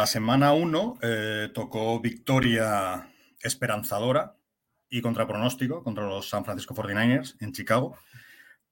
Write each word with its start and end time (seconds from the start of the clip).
La 0.00 0.06
semana 0.06 0.54
1 0.54 0.98
tocó 1.52 2.00
victoria 2.00 3.12
esperanzadora 3.42 4.34
y 4.88 5.02
contra 5.02 5.26
pronóstico 5.26 5.84
contra 5.84 6.04
los 6.04 6.26
San 6.26 6.42
Francisco 6.42 6.74
49ers 6.74 7.36
en 7.40 7.52
Chicago. 7.52 7.98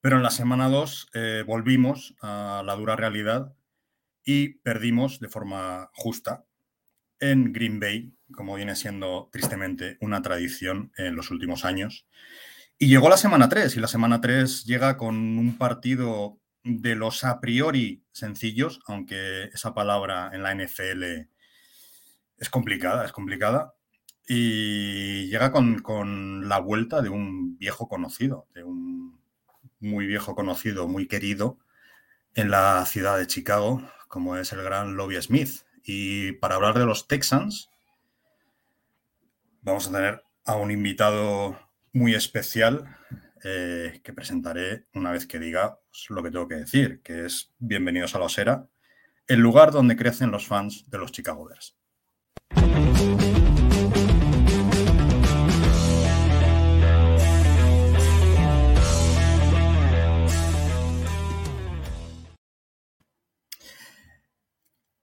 Pero 0.00 0.16
en 0.16 0.22
la 0.22 0.30
semana 0.30 0.70
2 0.70 1.10
volvimos 1.46 2.14
a 2.22 2.62
la 2.64 2.74
dura 2.76 2.96
realidad 2.96 3.54
y 4.24 4.54
perdimos 4.60 5.20
de 5.20 5.28
forma 5.28 5.90
justa 5.92 6.46
en 7.20 7.52
Green 7.52 7.78
Bay, 7.78 8.10
como 8.32 8.54
viene 8.54 8.74
siendo 8.74 9.28
tristemente 9.30 9.98
una 10.00 10.22
tradición 10.22 10.92
en 10.96 11.14
los 11.14 11.30
últimos 11.30 11.66
años. 11.66 12.06
Y 12.78 12.88
llegó 12.88 13.10
la 13.10 13.18
semana 13.18 13.50
3 13.50 13.76
y 13.76 13.80
la 13.80 13.88
semana 13.88 14.22
3 14.22 14.64
llega 14.64 14.96
con 14.96 15.14
un 15.36 15.58
partido 15.58 16.37
de 16.64 16.94
los 16.94 17.24
a 17.24 17.40
priori 17.40 18.04
sencillos, 18.12 18.80
aunque 18.86 19.44
esa 19.44 19.74
palabra 19.74 20.30
en 20.32 20.42
la 20.42 20.54
NFL 20.54 21.28
es 22.38 22.50
complicada, 22.50 23.04
es 23.04 23.12
complicada, 23.12 23.74
y 24.26 25.28
llega 25.28 25.50
con, 25.52 25.80
con, 25.80 26.48
la 26.48 26.58
vuelta 26.58 27.00
de 27.00 27.08
un 27.08 27.56
viejo 27.56 27.88
conocido, 27.88 28.46
de 28.54 28.62
un 28.62 29.18
muy 29.80 30.06
viejo 30.06 30.34
conocido, 30.34 30.86
muy 30.86 31.06
querido 31.06 31.58
en 32.34 32.50
la 32.50 32.84
ciudad 32.86 33.16
de 33.18 33.26
Chicago, 33.26 33.82
como 34.08 34.36
es 34.36 34.52
el 34.52 34.62
gran 34.62 34.96
Lobby 34.96 35.20
Smith. 35.22 35.62
Y 35.82 36.32
para 36.32 36.56
hablar 36.56 36.78
de 36.78 36.84
los 36.84 37.08
Texans, 37.08 37.70
vamos 39.62 39.88
a 39.88 39.92
tener 39.92 40.22
a 40.44 40.56
un 40.56 40.70
invitado 40.70 41.58
muy 41.92 42.14
especial 42.14 42.96
eh, 43.44 44.00
que 44.02 44.12
presentaré 44.12 44.86
una 44.94 45.12
vez 45.12 45.26
que 45.26 45.38
diga 45.38 45.78
lo 46.08 46.22
que 46.22 46.30
tengo 46.30 46.48
que 46.48 46.56
decir, 46.56 47.00
que 47.02 47.26
es 47.26 47.52
bienvenidos 47.58 48.14
a 48.14 48.18
la 48.18 48.26
Osera, 48.26 48.68
el 49.26 49.40
lugar 49.40 49.72
donde 49.72 49.96
crecen 49.96 50.30
los 50.30 50.46
fans 50.46 50.88
de 50.88 50.98
los 50.98 51.12
Chicago 51.12 51.46
Bears. 51.46 51.76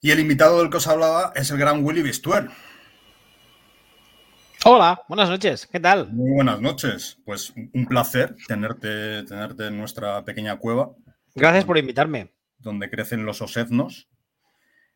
Y 0.06 0.12
el 0.12 0.20
invitado 0.20 0.60
del 0.60 0.70
que 0.70 0.78
os 0.78 0.88
hablaba 0.88 1.34
es 1.36 1.50
el 1.50 1.58
gran 1.58 1.84
Willy 1.84 2.04
Bistuer. 2.04 2.50
Hola, 4.68 5.04
buenas 5.08 5.30
noches, 5.30 5.68
¿qué 5.72 5.80
tal? 5.80 6.12
Muy 6.12 6.32
buenas 6.32 6.60
noches. 6.60 7.20
Pues 7.24 7.54
un 7.56 7.86
placer 7.86 8.36
tenerte, 8.48 9.22
tenerte 9.22 9.68
en 9.68 9.78
nuestra 9.78 10.26
pequeña 10.26 10.58
cueva. 10.58 10.90
Gracias 11.36 11.66
por 11.66 11.78
invitarme. 11.78 12.32
Donde 12.58 12.90
crecen 12.90 13.28
los 13.28 13.44
osetnos. 13.44 14.10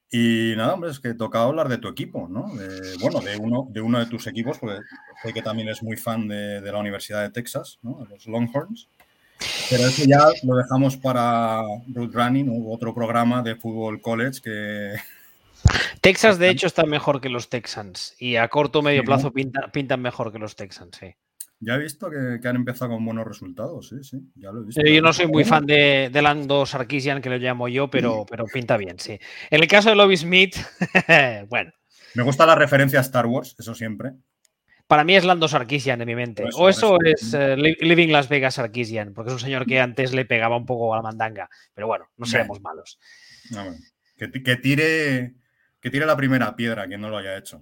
Y 0.10 0.56
nada, 0.58 0.74
hombre, 0.74 0.90
es 0.90 1.00
que 1.00 1.14
tocaba 1.14 1.46
hablar 1.46 1.70
de 1.70 1.78
tu 1.78 1.88
equipo, 1.88 2.28
¿no? 2.28 2.52
De, 2.56 2.98
bueno, 3.00 3.20
de 3.20 3.38
uno, 3.38 3.68
de 3.70 3.82
uno 3.82 4.00
de 4.00 4.08
tus 4.08 4.26
equipos, 4.26 4.58
porque 4.58 4.80
sé 5.22 5.34
que 5.34 5.44
también 5.44 5.70
es 5.70 5.84
muy 5.84 5.98
fan 5.98 6.28
de, 6.28 6.62
de 6.62 6.72
la 6.72 6.80
Universidad 6.80 7.22
de 7.22 7.30
Texas, 7.30 7.78
¿no? 7.84 8.00
De 8.04 8.10
los 8.10 8.26
Longhorns. 8.26 8.88
Pero 9.70 9.84
eso 9.84 10.04
ya 10.04 10.26
lo 10.46 10.56
dejamos 10.56 10.98
para 10.98 11.62
Root 11.94 12.16
Running, 12.16 12.66
otro 12.68 12.96
programa 12.96 13.44
de 13.44 13.56
fútbol 13.56 14.02
college 14.02 14.42
que, 14.42 14.96
Texas, 16.02 16.40
de 16.40 16.50
hecho, 16.50 16.68
está 16.68 16.86
mejor 16.86 17.22
que 17.22 17.30
los 17.30 17.50
Texans 17.50 18.16
y 18.20 18.36
a 18.36 18.48
corto 18.48 18.80
o 18.80 18.82
medio 18.82 19.02
sí, 19.02 19.06
plazo 19.06 19.28
¿no? 19.28 19.34
pintan, 19.34 19.72
pintan, 19.72 20.02
mejor 20.02 20.32
que 20.32 20.40
los 20.40 20.56
Texans, 20.56 20.98
sí. 21.00 21.16
Ya 21.62 21.76
he 21.76 21.80
visto 21.80 22.10
que, 22.10 22.40
que, 22.42 22.48
han 22.48 22.56
empezado 22.56 22.92
con 22.92 23.04
buenos 23.04 23.28
resultados, 23.28 23.90
sí, 23.90 24.02
sí, 24.02 24.18
ya 24.36 24.52
lo 24.52 24.62
he 24.62 24.66
visto. 24.66 24.82
Yo 24.82 25.02
no 25.02 25.12
soy 25.12 25.28
muy 25.28 25.44
fan 25.44 25.66
de, 25.66 26.10
de 26.12 26.22
Lando 26.22 26.66
Sarkisian, 26.66 27.22
que 27.22 27.30
lo 27.30 27.38
llamo 27.38 27.68
yo, 27.68 27.90
pero, 27.90 28.26
pero 28.30 28.46
pinta 28.46 28.78
bien, 28.78 28.98
sí. 28.98 29.20
En 29.50 29.62
el 29.62 29.68
caso 29.68 29.90
de 29.90 29.96
Lobby 29.96 30.16
Smith, 30.16 30.56
bueno. 31.50 31.72
Me 32.16 32.24
gusta 32.24 32.46
la 32.46 32.56
referencia 32.56 33.00
a 33.00 33.02
Star 33.02 33.26
Wars, 33.26 33.56
eso 33.60 33.76
siempre. 33.76 34.14
Para 34.88 35.04
mí 35.04 35.16
es 35.16 35.24
Lando 35.24 35.48
Sarkisian 35.48 36.02
en 36.02 36.08
mi 36.08 36.16
mente. 36.16 36.48
Eso, 36.48 36.58
o 36.58 36.70
eso, 36.70 36.98
eso 37.04 37.42
es 37.42 37.58
uh, 37.60 37.62
Living 37.62 38.08
Las 38.08 38.28
Vegas 38.28 38.56
Sarkisian, 38.56 39.14
porque 39.14 39.30
es 39.30 39.34
un 39.34 39.40
señor 39.40 39.68
que 39.68 39.80
antes 39.80 40.14
le 40.14 40.26
pegaba 40.26 40.58
un 40.58 40.66
poco 40.66 40.94
a 40.94 40.98
la 40.98 41.04
mandanga. 41.04 41.48
Pero 41.76 41.86
bueno, 41.86 42.06
no 42.18 42.26
seremos 42.26 42.60
malos. 42.62 43.00
No, 43.52 43.66
que, 44.18 44.32
que, 44.42 44.56
tire 44.56 45.36
que 45.80 45.90
tire 45.90 46.06
la 46.06 46.18
primera 46.18 46.56
piedra, 46.56 46.88
quien 46.88 47.02
no 47.02 47.10
lo 47.10 47.18
haya 47.18 47.38
hecho. 47.38 47.62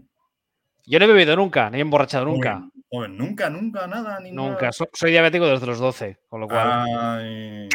Yo 0.86 1.00
no 1.00 1.06
he 1.06 1.08
bebido 1.10 1.36
nunca, 1.36 1.70
ni 1.70 1.80
he 1.80 1.82
emborrachado 1.82 2.26
nunca. 2.26 2.56
Joven, 2.56 2.72
joven, 2.90 3.18
nunca, 3.18 3.50
nunca, 3.50 3.88
nada, 3.88 4.20
ni 4.22 4.32
Nunca. 4.32 4.62
Nada. 4.62 4.72
So, 4.72 4.88
soy 4.94 5.12
diabético 5.12 5.46
desde 5.46 5.68
los 5.68 5.80
12, 5.80 6.20
con 6.30 6.40
lo 6.40 6.48
cual. 6.48 6.86
Ay. 6.98 7.68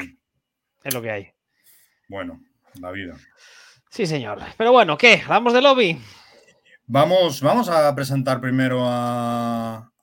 Es 0.82 0.94
lo 0.94 1.02
que 1.02 1.10
hay. 1.10 1.28
Bueno, 2.08 2.40
la 2.80 2.90
vida. 2.90 3.14
Sí, 3.90 4.06
señor. 4.06 4.40
Pero 4.56 4.72
bueno, 4.72 4.96
¿qué? 4.96 5.20
¿Hablamos 5.22 5.52
de 5.52 5.60
lobby? 5.60 6.00
Vamos, 6.86 7.42
vamos 7.42 7.68
a 7.68 7.94
presentar 7.94 8.40
primero 8.40 8.82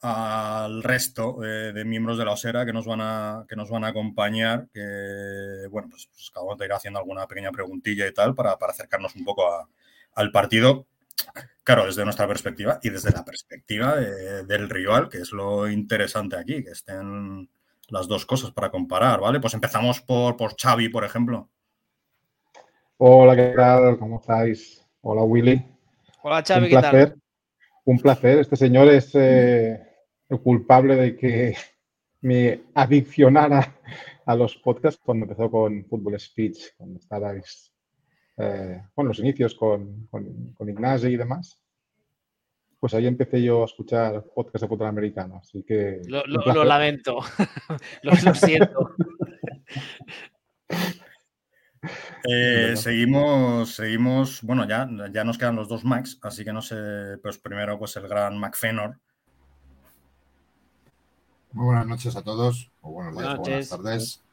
al 0.01 0.83
resto 0.83 1.37
de, 1.39 1.73
de, 1.73 1.85
miembros 1.85 2.17
de 2.19 2.25
la 2.25 2.31
Osera 2.31 2.65
que 2.65 2.71
nos 2.71 2.85
van 2.85 3.01
a, 3.01 3.45
que 3.49 3.55
nos 3.55 3.71
van 3.71 3.83
a 3.85 3.87
acompañar. 3.87 4.67
Que, 4.71 5.67
bueno, 5.71 5.89
pues, 5.89 6.07
pues 6.13 6.29
acabamos 6.29 6.59
de 6.59 6.65
ir 6.65 6.73
haciendo 6.73 6.99
alguna 6.99 7.27
pequeña 7.27 7.51
preguntilla 7.51 8.07
y 8.07 8.13
tal 8.13 8.35
para, 8.35 8.57
para 8.59 8.71
acercarnos 8.71 9.15
un 9.15 9.25
poco 9.25 9.51
a, 9.51 9.67
al 10.19 10.31
partido, 10.31 10.85
claro, 11.63 11.85
desde 11.85 12.03
nuestra 12.03 12.27
perspectiva 12.27 12.79
y 12.83 12.89
desde 12.89 13.11
la 13.11 13.23
perspectiva 13.23 13.95
de, 13.95 14.43
del 14.43 14.69
rival, 14.69 15.07
que 15.07 15.19
es 15.19 15.31
lo 15.31 15.69
interesante 15.69 16.35
aquí, 16.35 16.61
que 16.61 16.71
estén 16.71 17.49
las 17.87 18.07
dos 18.09 18.25
cosas 18.25 18.51
para 18.51 18.69
comparar, 18.69 19.21
¿vale? 19.21 19.39
Pues 19.39 19.53
empezamos 19.53 20.01
por, 20.01 20.35
por 20.35 20.55
Xavi, 20.61 20.89
por 20.89 21.05
ejemplo. 21.05 21.49
Hola, 22.97 23.33
¿qué 23.33 23.53
tal? 23.55 23.97
¿Cómo 23.97 24.19
estáis? 24.19 24.85
Hola, 25.01 25.23
Willy. 25.23 25.65
Hola, 26.21 26.43
Xavi, 26.45 26.65
Un 26.65 26.69
placer. 26.69 26.91
¿qué 26.91 27.11
tal? 27.11 27.21
Un 27.85 27.99
placer. 27.99 28.39
Este 28.39 28.57
señor 28.57 28.89
es 28.89 29.15
eh, 29.15 29.81
el 30.27 30.41
culpable 30.41 30.97
de 30.97 31.15
que 31.15 31.55
me 32.21 32.63
adiccionara 32.73 33.79
a 34.25 34.35
los 34.35 34.57
podcasts 34.57 35.01
cuando 35.01 35.23
empezó 35.23 35.49
con 35.49 35.85
Football 35.85 36.19
Speech, 36.19 36.75
cuando 36.75 36.99
estabais 36.99 37.68
eh, 38.39 38.81
bueno, 38.95 39.09
los 39.09 39.19
inicios 39.19 39.53
con, 39.53 40.07
con, 40.07 40.53
con, 40.53 40.69
Ignacio 40.69 41.09
y 41.09 41.17
demás, 41.17 41.59
pues 42.79 42.93
ahí 42.93 43.05
empecé 43.05 43.43
yo 43.43 43.63
a 43.63 43.65
escuchar 43.65 44.23
podcast 44.33 44.63
de 44.63 44.67
fútbol 44.69 44.87
americano. 44.87 45.41
Así 45.43 45.63
que. 45.63 46.01
Lo, 46.07 46.23
lo, 46.25 46.41
lo 46.53 46.63
lamento. 46.63 47.19
lo, 48.03 48.11
lo, 48.23 48.33
siento. 48.33 48.95
Eh, 52.23 52.73
seguimos, 52.77 53.75
seguimos, 53.75 54.41
bueno, 54.41 54.65
ya, 54.65 54.87
ya 55.11 55.25
nos 55.25 55.37
quedan 55.37 55.57
los 55.57 55.67
dos 55.67 55.83
Macs, 55.83 56.19
así 56.21 56.45
que 56.45 56.53
no 56.53 56.61
sé, 56.61 57.17
pues 57.21 57.37
primero 57.37 57.77
pues 57.77 57.97
el 57.97 58.07
gran 58.07 58.37
Mac 58.37 58.55
Fenor. 58.55 58.97
Muy 61.51 61.65
buenas 61.65 61.87
noches 61.87 62.15
a 62.15 62.21
todos, 62.21 62.71
o 62.81 62.91
buenos 62.91 63.17
días, 63.17 63.37
buenas, 63.37 63.39
o 63.39 63.41
buenas 63.41 63.69
tardes. 63.69 64.23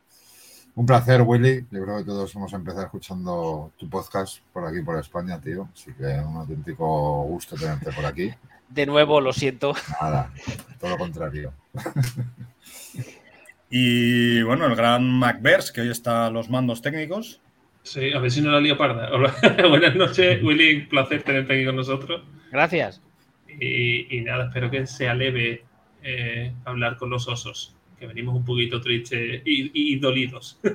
Un 0.77 0.85
placer, 0.85 1.23
Willy. 1.23 1.65
Yo 1.71 1.83
creo 1.85 1.97
que 1.97 2.05
todos 2.05 2.35
hemos 2.37 2.53
empezado 2.53 2.85
escuchando 2.85 3.73
tu 3.79 3.89
podcast 3.89 4.41
por 4.53 4.67
aquí, 4.67 4.83
por 4.83 4.99
España, 4.99 5.41
tío. 5.41 5.67
Así 5.73 5.91
que 5.95 6.05
un 6.05 6.37
auténtico 6.37 7.23
gusto 7.23 7.57
tenerte 7.57 7.91
por 7.93 8.05
aquí. 8.05 8.31
De 8.69 8.85
nuevo, 8.85 9.23
lo 9.23 9.33
siento. 9.33 9.75
Nada, 10.01 10.31
todo 10.79 10.91
lo 10.91 10.99
contrario. 10.99 11.53
Y 13.69 14.43
bueno, 14.43 14.67
el 14.67 14.77
gran 14.77 15.11
MacBers, 15.11 15.73
que 15.73 15.81
hoy 15.81 15.91
está 15.91 16.27
a 16.27 16.31
los 16.31 16.49
mandos 16.49 16.83
técnicos. 16.83 17.41
Sí, 17.83 18.13
a 18.13 18.21
ver 18.21 18.31
si 18.31 18.41
no 18.41 18.53
la 18.53 18.61
lío 18.61 18.79
parda. 18.79 19.11
Hola. 19.13 19.35
Buenas 19.69 19.97
noches, 19.97 20.41
Willy. 20.41 20.83
Un 20.83 20.89
placer 20.89 21.25
tenerte 21.25 21.55
aquí 21.55 21.67
con 21.67 21.75
nosotros. 21.75 22.23
Gracias. 22.53 23.03
Y, 23.49 24.17
y 24.17 24.21
nada, 24.21 24.47
espero 24.47 24.71
que 24.71 24.87
sea 24.87 25.15
leve 25.15 25.65
eh, 26.05 26.53
hablar 26.65 26.97
con 26.97 27.11
los 27.11 27.27
osos 27.27 27.76
que 27.99 28.07
venimos 28.07 28.35
un 28.37 28.45
poquito 28.45 28.81
tristes 28.81 29.43
y, 29.45 29.93
y, 29.95 29.99
dolidos. 29.99 30.59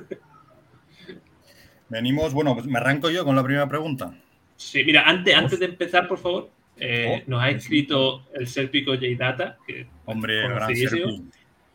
Venimos, 1.88 2.32
bueno, 2.32 2.54
pues 2.54 2.66
me 2.66 2.78
arranco 2.78 3.10
yo 3.10 3.22
con 3.22 3.36
la 3.36 3.42
primera 3.44 3.68
pregunta. 3.68 4.14
Sí, 4.56 4.82
mira, 4.82 5.02
antes, 5.02 5.34
antes 5.34 5.58
de 5.58 5.66
empezar, 5.66 6.08
por 6.08 6.18
favor, 6.18 6.50
eh, 6.78 7.22
Oh, 7.26 7.30
nos 7.30 7.42
ha 7.42 7.50
escrito 7.50 8.26
el 8.34 8.46
Serpico 8.46 8.92
J-Data, 8.92 9.58
que 9.66 9.86
Hombre, 10.06 10.42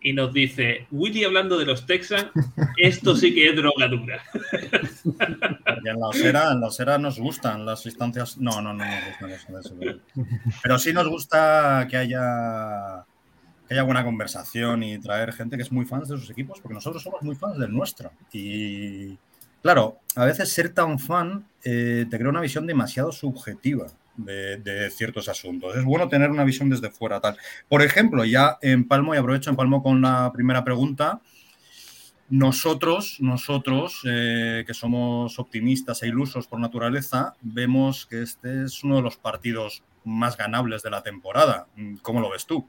y 0.01 0.13
nos 0.13 0.33
dice, 0.33 0.87
Willy 0.91 1.23
hablando 1.23 1.57
de 1.57 1.65
los 1.65 1.85
Texans, 1.85 2.29
esto 2.77 3.15
sí 3.15 3.33
que 3.33 3.49
es 3.49 3.55
drogadura. 3.55 4.23
Y 5.83 5.89
en 5.89 5.99
la 5.99 6.07
osera, 6.07 6.51
en 6.51 6.61
la 6.61 6.67
osera 6.67 6.97
nos 6.97 7.19
gustan 7.19 7.65
las 7.65 7.85
instancias. 7.85 8.37
No, 8.37 8.61
no, 8.61 8.73
no 8.73 8.83
nos 8.85 9.05
gustan 9.05 9.31
eso, 9.31 9.59
eso, 9.59 9.75
pero- 9.79 9.99
Pero 10.63 10.79
sí 10.79 10.91
nos 10.91 11.07
gusta 11.07 11.87
que 11.89 11.97
haya 11.97 13.05
que 13.67 13.73
haya 13.73 13.83
buena 13.83 14.03
conversación 14.03 14.83
y 14.83 14.97
traer 14.99 15.33
gente 15.33 15.57
que 15.57 15.63
es 15.63 15.71
muy 15.71 15.85
fans 15.85 16.07
de 16.07 16.17
sus 16.17 16.29
equipos, 16.29 16.59
porque 16.61 16.75
nosotros 16.75 17.03
somos 17.03 17.21
muy 17.21 17.35
fans 17.35 17.57
del 17.59 17.71
nuestro. 17.71 18.11
Y 18.31 19.17
claro, 19.61 19.99
a 20.15 20.25
veces 20.25 20.51
ser 20.51 20.69
tan 20.69 20.99
fan 20.99 21.45
eh, 21.63 22.05
te 22.09 22.17
crea 22.17 22.29
una 22.29 22.41
visión 22.41 22.65
demasiado 22.65 23.11
subjetiva 23.11 23.87
de, 24.15 24.89
ciertos 24.91 25.29
asuntos. 25.29 25.75
Es 25.75 25.83
bueno 25.83 26.09
tener 26.09 26.31
una 26.31 26.43
visión 26.43 26.69
desde 26.69 26.89
fuera, 26.89 27.19
tal. 27.19 27.37
Por 27.67 27.81
ejemplo, 27.81 28.25
ya 28.25 28.57
empalmo 28.61 29.13
y 29.13 29.17
aprovecho, 29.17 29.49
empalmo 29.49 29.83
con 29.83 30.01
la 30.01 30.31
primera 30.33 30.63
pregunta. 30.63 31.21
Nosotros, 32.29 33.17
nosotros, 33.19 34.01
eh, 34.05 34.63
que 34.67 34.73
somos 34.73 35.39
optimistas 35.39 36.03
e 36.03 36.07
ilusos 36.07 36.47
por 36.47 36.59
naturaleza, 36.59 37.35
vemos 37.41 38.05
que 38.05 38.21
este 38.21 38.63
es 38.65 38.83
uno 38.83 38.97
de 38.97 39.01
los 39.01 39.17
partidos 39.17 39.83
más 40.03 40.35
ganables 40.35 40.83
de 40.83 40.89
la 40.89 41.03
temporada. 41.03 41.67
¿Cómo 42.01 42.19
lo 42.19 42.29
ves 42.29 42.45
tú? 42.45 42.67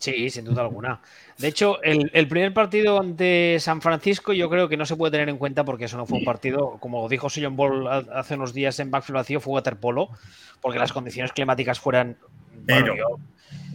Sí, 0.00 0.30
sin 0.30 0.46
duda 0.46 0.62
alguna. 0.62 1.00
De 1.36 1.46
hecho, 1.48 1.80
el, 1.82 2.10
el 2.14 2.26
primer 2.26 2.54
partido 2.54 2.98
ante 2.98 3.58
San 3.60 3.82
Francisco 3.82 4.32
yo 4.32 4.48
creo 4.48 4.66
que 4.66 4.76
no 4.78 4.86
se 4.86 4.96
puede 4.96 5.12
tener 5.12 5.28
en 5.28 5.36
cuenta 5.36 5.62
porque 5.64 5.84
eso 5.84 5.98
no 5.98 6.06
fue 6.06 6.18
un 6.18 6.24
partido, 6.24 6.78
como 6.80 7.06
dijo 7.08 7.28
Sion 7.28 7.54
Ball 7.54 7.86
ha- 7.86 8.18
hace 8.18 8.34
unos 8.34 8.54
días 8.54 8.80
en 8.80 8.90
Backfield 8.90 9.16
vacío, 9.16 9.40
fue 9.40 9.52
waterpolo, 9.52 10.08
porque 10.62 10.78
las 10.78 10.92
condiciones 10.94 11.32
climáticas 11.32 11.78
fueran... 11.78 12.16
bueno, 12.64 12.64
Pero, 12.66 12.96
yo- 12.96 13.18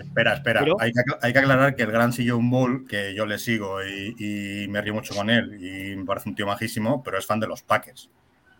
espera, 0.04 0.34
espera, 0.34 0.60
Pero- 0.62 0.78
hay, 0.80 0.92
que, 0.92 1.02
hay 1.22 1.32
que 1.32 1.40
aclarar 1.40 1.76
que 1.76 1.84
el 1.84 1.92
gran 1.92 2.12
Sillon 2.12 2.50
Ball, 2.50 2.88
que 2.88 3.14
yo 3.14 3.28
le 3.28 3.38
sigo 3.38 3.84
y, 3.86 4.16
y 4.64 4.68
me 4.68 4.82
río 4.82 4.96
mucho 4.96 5.14
con 5.14 5.30
él 5.30 5.64
y 5.64 5.96
me 5.96 6.06
parece 6.06 6.28
un 6.30 6.34
tío 6.36 6.48
majísimo, 6.48 7.04
pero 7.04 7.20
es 7.20 7.26
fan 7.28 7.40
de 7.40 7.46
los 7.48 7.62
Packers. 7.62 8.10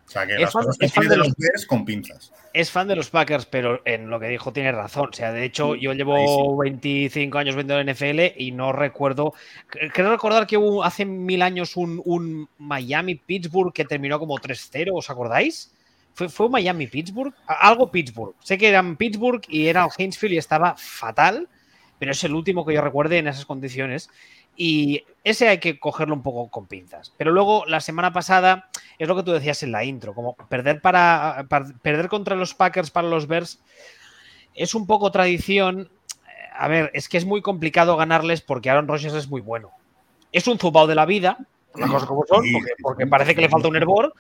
O 0.06 0.10
sea, 0.10 0.26
que 0.28 0.36
Es 0.36 0.42
las 0.42 0.54
fan- 0.54 0.64
cosas 0.64 0.78
que 0.78 0.86
es 0.86 0.94
fan 0.94 1.04
escribe 1.06 1.24
de 1.24 1.30
los- 1.30 1.36
los 1.54 1.66
con 1.66 1.84
pinzas. 1.86 2.32
es 2.54 2.70
fan 2.72 2.88
de 2.88 2.96
los 2.96 3.10
Packers, 3.10 3.46
pero 3.48 3.82
en 3.86 4.10
lo 4.10 4.20
que 4.20 4.28
dijo 4.28 4.54
tiene 4.54 4.72
razón. 4.72 5.10
O 5.10 5.14
sea, 5.14 5.32
de 5.32 5.44
hecho, 5.44 5.76
yo 5.76 5.94
llevo 5.94 6.56
25 6.58 7.38
años 7.40 7.56
viendo 7.56 7.78
el 7.78 7.90
NFL 7.90 8.34
y 8.38 8.52
no 8.52 8.72
recuerdo. 8.72 9.34
cre- 9.70 9.92
Creo 9.92 10.12
recordar 10.12 10.46
que 10.48 10.58
hubo 10.58 10.84
hace 10.84 11.06
mil 11.06 11.42
años 11.42 11.76
un, 11.76 12.02
un 12.06 12.48
Miami-Pittsburgh 12.60 13.74
que 13.74 13.86
terminó 13.86 14.20
como 14.20 14.38
3-0, 14.38 14.92
¿os 14.94 15.10
acordáis? 15.10 15.72
¿Fue, 16.14 16.30
fue 16.30 16.50
Miami-Pittsburgh? 16.50 17.34
Algo 17.48 17.92
Pittsburgh. 17.92 18.36
Sé 18.42 18.58
que 18.58 18.70
eran 18.70 18.96
Pittsburgh 18.96 19.42
y 19.50 19.68
era 19.68 19.84
el 19.86 19.90
Hinsfield 20.06 20.36
y 20.36 20.38
estaba 20.38 20.76
fatal, 20.78 21.50
pero 22.00 22.12
es 22.12 22.24
el 22.24 22.34
último 22.34 22.66
que 22.66 22.74
yo 22.74 22.82
recuerde 22.82 23.18
en 23.18 23.28
esas 23.28 23.46
condiciones. 23.46 24.10
Y 24.56 25.04
ese 25.24 25.50
hay 25.50 25.58
que 25.60 25.80
cogerlo 25.80 26.14
un 26.14 26.24
poco 26.24 26.50
con 26.50 26.68
pinzas. 26.68 27.14
Pero 27.18 27.32
luego, 27.32 27.66
la 27.66 27.82
semana 27.82 28.14
pasada, 28.14 28.70
es 28.98 29.08
lo 29.08 29.16
que 29.16 29.24
tú 29.24 29.32
decías 29.32 29.64
en 29.64 29.72
la 29.72 29.84
intro, 29.84 30.14
como 30.14 30.36
perder 30.36 30.82
para, 30.82 31.46
para- 31.50 31.66
perder 31.82 32.08
contra 32.08 32.36
los 32.36 32.54
Packers 32.54 32.92
para 32.92 33.08
los 33.08 33.28
Bears 33.28 33.60
es 34.54 34.74
un 34.74 34.88
poco 34.88 35.12
tradición. 35.12 35.90
A 36.58 36.68
ver, 36.70 36.90
es 36.94 37.10
que 37.10 37.18
es 37.18 37.26
muy 37.26 37.42
complicado 37.42 37.98
ganarles 37.98 38.42
porque 38.42 38.70
Aaron 38.70 38.88
Rodgers 38.88 39.14
es 39.14 39.28
muy 39.28 39.42
bueno. 39.42 39.72
Es 40.32 40.48
un 40.48 40.58
zubao 40.58 40.88
de 40.88 40.96
la 40.96 41.06
vida, 41.06 41.38
las 41.76 41.90
cosas 41.90 42.08
como 42.08 42.26
son, 42.26 42.46
porque, 42.82 43.06
parece 43.08 43.36
que 43.36 43.42
le 43.42 43.50
falta 43.50 43.68
un 43.68 43.76
hervor. 43.76 44.14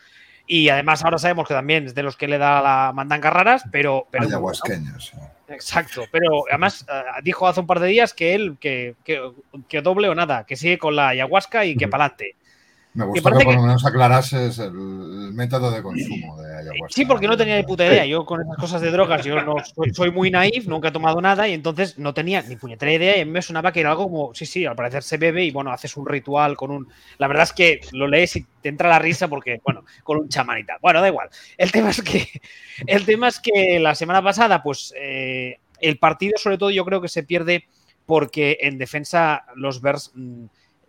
Y 0.47 0.69
además 0.69 1.03
ahora 1.03 1.17
sabemos 1.17 1.47
que 1.47 1.53
también 1.53 1.85
es 1.85 1.95
de 1.95 2.03
los 2.03 2.17
que 2.17 2.27
le 2.27 2.37
da 2.37 2.61
la 2.61 2.91
mandanga 2.93 3.29
raras, 3.29 3.63
pero... 3.71 4.07
pero 4.11 4.25
sí. 4.99 5.15
Exacto, 5.47 6.05
pero 6.11 6.43
además 6.49 6.85
eh, 6.89 7.03
dijo 7.23 7.47
hace 7.47 7.59
un 7.59 7.67
par 7.67 7.79
de 7.79 7.87
días 7.87 8.13
que 8.13 8.33
él, 8.33 8.57
que, 8.59 8.95
que- 9.03 9.31
que 9.67 9.81
doble 9.81 10.09
o 10.09 10.15
nada, 10.15 10.45
que 10.45 10.55
sigue 10.55 10.77
con 10.79 10.95
la 10.95 11.09
ayahuasca 11.09 11.65
y 11.65 11.75
que 11.75 11.87
pa'lante. 11.87 12.35
Me 12.95 13.03
Que 13.03 13.07
gustó 13.09 13.13
que 13.13 13.21
parece 13.21 13.43
por 13.45 13.53
que- 13.53 13.57
lo 13.57 13.61
menos 13.67 13.85
aclarases 13.85 14.57
el, 14.59 14.67
el 14.67 15.33
método 15.33 15.69
de 15.69 15.83
consumo 15.83 16.41
de 16.41 16.57
ayahuasca. 16.59 16.87
Sí, 16.95 17.05
porque 17.05 17.27
no 17.27 17.35
tenía 17.35 17.57
ni 17.57 17.63
puta 17.63 17.85
idea. 17.85 18.05
Yo 18.05 18.25
con 18.25 18.41
esas 18.41 18.55
cosas 18.57 18.81
de 18.81 18.89
drogas, 18.89 19.23
yo 19.25 19.41
no 19.41 19.55
soy, 19.75 19.93
soy 19.93 20.11
muy 20.11 20.31
naif, 20.31 20.65
nunca 20.67 20.87
he 20.87 20.91
tomado 20.91 21.19
nada 21.21 21.45
y 21.47 21.53
entonces 21.53 21.99
no 21.99 22.13
tenía 22.13 22.41
ni 22.43 22.55
puñetera 22.55 22.93
idea 22.93 23.17
y 23.17 23.21
a 23.21 23.25
mí 23.25 23.31
me 23.31 23.41
sonaba 23.41 23.71
que 23.73 23.81
era 23.81 23.91
algo 23.91 24.05
como, 24.05 24.33
sí, 24.33 24.45
sí, 24.45 24.65
al 24.65 24.75
parecer 24.77 25.03
se 25.03 25.17
bebe 25.17 25.43
y 25.43 25.51
bueno, 25.51 25.71
haces 25.71 25.97
un 25.97 26.07
ritual 26.07 26.55
con 26.55 26.71
un... 26.71 26.87
La 27.17 27.27
verdad 27.27 27.43
es 27.43 27.53
que 27.53 27.81
lo 27.91 28.07
lees 28.07 28.35
y 28.37 28.45
te 28.61 28.69
entra 28.69 28.87
la 28.89 28.97
risa 28.99 29.27
porque, 29.27 29.59
bueno, 29.63 29.83
con 30.03 30.17
un 30.17 30.29
chamán 30.29 30.59
y 30.59 30.63
tal. 30.63 30.77
Bueno, 30.81 31.01
da 31.01 31.09
igual. 31.09 31.29
El 31.57 31.71
tema 31.73 31.89
es 31.89 32.01
que, 32.01 32.27
el 32.87 33.05
tema 33.05 33.27
es 33.27 33.39
que 33.41 33.77
la 33.79 33.93
semana 33.93 34.23
pasada, 34.23 34.63
pues 34.63 34.93
eh, 34.97 35.59
el 35.81 35.97
partido 35.99 36.37
sobre 36.37 36.57
todo 36.57 36.71
yo 36.71 36.85
creo 36.85 37.01
que 37.01 37.09
se 37.09 37.23
pierde 37.23 37.65
porque 38.05 38.57
en 38.61 38.77
defensa 38.77 39.43
los 39.55 39.81
Bears 39.81 40.11
mm, 40.15 40.45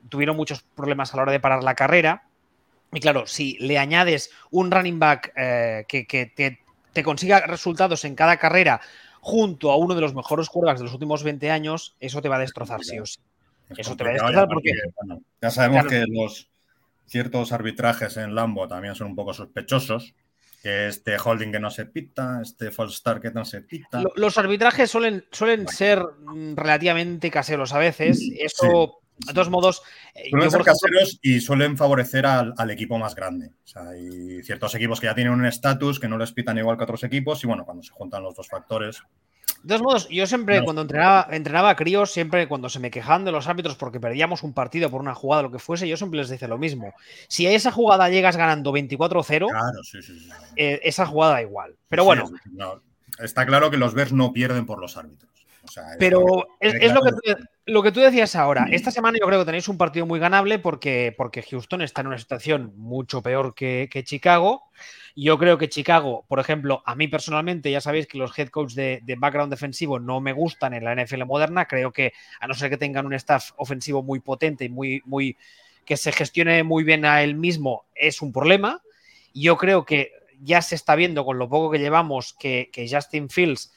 tuvieron 0.09 0.37
muchos 0.37 0.63
problemas 0.63 1.13
a 1.13 1.17
la 1.17 1.23
hora 1.25 1.33
de 1.33 1.41
parar 1.41 1.63
la 1.65 1.75
carrera. 1.75 2.25
Y 2.93 3.01
claro, 3.01 3.27
si 3.27 3.59
le 3.59 3.79
añades 3.79 4.31
un 4.51 4.71
running 4.71 4.99
back 4.99 5.33
eh, 5.37 5.85
que, 5.89 6.07
que 6.07 6.27
te, 6.27 6.61
te 6.93 7.03
consiga 7.03 7.41
resultados 7.47 8.05
en 8.05 8.15
cada 8.15 8.37
carrera 8.39 8.81
junto 9.21 9.71
a 9.73 9.77
uno 9.77 9.95
de 9.95 10.01
los 10.01 10.15
mejores 10.15 10.49
quarterbacks 10.49 10.81
de 10.81 10.85
los 10.85 10.93
últimos 10.95 11.25
20 11.25 11.51
años, 11.51 11.97
eso 12.01 12.23
te 12.23 12.29
va 12.29 12.37
a 12.37 12.41
destrozar 12.41 12.83
sí 12.85 12.99
o 12.99 13.07
sí. 13.07 13.19
Es 13.71 13.81
Eso 13.81 13.97
te 13.97 14.05
va 14.05 14.11
a 14.11 14.13
destrozar 14.13 14.49
porque- 14.49 14.71
bueno, 15.03 15.21
ya 15.43 15.51
sabemos 15.51 15.87
Claro. 15.87 16.07
que 16.07 16.13
los 16.13 16.49
ciertos 17.07 17.53
arbitrajes 17.53 18.17
en 18.17 18.35
Lambo 18.35 18.69
también 18.69 18.95
son 18.95 19.09
un 19.09 19.17
poco 19.17 19.35
sospechosos. 19.35 20.15
Que 20.63 20.89
este 20.89 21.17
holding 21.23 21.53
que 21.53 21.61
no 21.61 21.71
se 21.71 21.87
pita, 21.87 22.41
este 22.43 22.71
false 22.73 22.97
start 22.97 23.23
que 23.23 23.31
no 23.31 23.45
se 23.45 23.61
pita. 23.61 24.01
Lo- 24.01 24.13
Los 24.17 24.37
arbitrajes 24.39 24.91
suelen, 24.91 25.25
suelen 25.31 25.69
ser 25.69 26.01
mm, 26.03 26.55
relativamente 26.57 27.31
caseros 27.31 27.73
a 27.73 27.79
veces. 27.79 28.21
Eso, 28.39 29.01
de 29.19 29.33
todos 29.33 29.49
modos, 29.51 29.83
eh, 30.15 30.29
Suelen 30.31 30.51
ser 30.51 30.63
caseros 30.63 31.19
y 31.23 31.41
suelen 31.41 31.77
favorecer 31.77 32.27
al, 32.27 32.53
al 32.57 32.71
equipo 32.71 32.99
más 32.99 33.15
grande. 33.15 33.51
O 33.65 33.67
sea, 33.67 33.89
hay 33.89 34.43
ciertos 34.43 34.75
equipos 34.75 35.01
que 35.01 35.07
ya 35.07 35.15
tienen 35.15 35.33
un 35.33 35.47
estatus 35.47 35.99
que 35.99 36.09
no 36.09 36.19
les 36.19 36.33
pitan 36.33 36.59
igual 36.59 36.77
que 36.77 36.85
otros 36.85 37.03
equipos 37.05 37.43
y 37.43 37.47
bueno, 37.47 37.65
cuando 37.65 37.83
se 37.83 37.91
juntan 37.93 38.23
los 38.23 38.35
dos 38.35 38.49
factores, 38.49 39.03
De 39.63 39.69
todos 39.69 39.83
modos, 39.83 40.09
yo 40.11 40.27
siempre 40.27 40.59
No. 40.59 40.65
cuando 40.65 40.83
entrenaba, 40.83 41.29
entrenaba 41.31 41.71
a 41.71 41.77
críos, 41.77 42.13
siempre 42.13 42.47
cuando 42.47 42.69
se 42.69 42.79
me 42.79 42.91
quejaban 42.91 43.25
de 43.25 43.33
los 43.33 43.49
árbitros 43.49 43.75
porque 43.77 43.99
perdíamos 43.99 44.43
un 44.43 44.53
partido 44.53 44.91
por 44.91 45.01
una 45.01 45.15
jugada, 45.15 45.43
lo 45.45 45.51
que 45.51 45.59
fuese, 45.59 45.89
yo 45.89 45.97
siempre 45.97 46.21
les 46.21 46.29
decía 46.29 46.47
lo 46.47 46.59
mismo. 46.59 46.93
Si 47.29 47.47
a 47.47 47.53
esa 47.53 47.73
jugada 47.73 48.09
llegas 48.11 48.37
ganando 48.37 48.71
24-0, 48.73 49.49
claro, 49.49 49.83
sí, 49.83 50.03
sí, 50.03 50.19
sí. 50.21 50.29
eh, 50.57 50.81
esa 50.85 51.07
jugada 51.07 51.33
da 51.35 51.43
igual. 51.43 51.75
Pero 51.89 52.05
bueno, 52.05 52.31
no. 52.53 52.83
está 53.19 53.47
claro 53.47 53.71
que 53.71 53.77
los 53.79 53.95
Bears 53.95 54.13
no 54.13 54.33
pierden 54.33 54.67
por 54.67 54.79
los 54.79 54.97
árbitros. 54.97 55.31
O 55.67 55.73
sea, 55.73 55.85
pero 55.99 56.47
es, 56.61 56.73
quede 56.73 56.87
es 56.87 56.93
lo, 56.93 57.03
que 57.03 57.13
tú, 57.13 57.21
lo 57.67 57.83
que 57.83 57.93
tú 57.93 58.01
decías 58.01 58.37
ahora. 58.37 58.67
Esta 58.71 58.91
semana 58.91 59.19
yo 59.21 59.27
creo 59.27 59.41
que 59.41 59.47
tenéis 59.47 59.69
un 59.69 59.79
partido 59.79 60.07
muy 60.07 60.19
ganable 60.19 60.59
porque, 60.59 61.15
porque 61.17 61.43
Houston 61.43 61.83
está 61.83 62.01
en 62.01 62.09
una 62.09 62.19
situación 62.19 62.73
mucho 62.77 63.23
peor 63.23 63.55
que, 63.55 63.89
que 63.91 64.05
Chicago. 64.05 64.65
Yo 65.15 65.39
creo 65.39 65.57
que 65.57 65.69
Chicago, 65.69 66.25
por 66.29 66.41
ejemplo, 66.41 66.83
a 66.85 66.95
mí 66.95 67.09
personalmente, 67.09 67.71
ya 67.71 67.81
sabéis 67.81 68.07
que 68.07 68.19
los 68.19 68.39
head 68.39 68.49
coach 68.49 68.75
de, 68.75 69.01
de 69.03 69.17
background 69.17 69.51
defensivo 69.51 69.99
no 69.99 70.21
me 70.21 70.33
gustan 70.33 70.75
en 70.75 70.85
la 70.85 70.95
NFL 70.95 71.25
moderna. 71.25 71.67
Creo 71.67 71.93
que, 71.93 72.13
a 72.39 72.47
no 72.47 72.55
ser 72.55 72.71
que 72.71 72.77
tengan 72.77 73.07
un 73.07 73.15
staff 73.15 73.53
ofensivo 73.57 74.03
muy 74.03 74.21
potente 74.21 74.65
y 74.65 74.69
muy, 74.69 75.03
muy 75.07 75.37
que 75.87 75.97
se 75.97 76.13
gestione 76.13 76.63
muy 76.65 76.85
bien 76.85 77.07
a 77.07 77.23
él 77.23 77.37
mismo, 77.37 77.87
es 77.95 78.21
un 78.21 78.33
problema. 78.33 78.83
Yo 79.33 79.57
creo 79.57 79.87
que 79.87 80.13
ya 80.43 80.61
se 80.61 80.75
está 80.75 80.97
viendo 80.97 81.25
con 81.25 81.39
lo 81.39 81.49
poco 81.49 81.71
que 81.71 81.79
llevamos 81.79 82.35
que, 82.35 82.69
que 82.73 82.89
Justin 82.91 83.31
Fields 83.31 83.73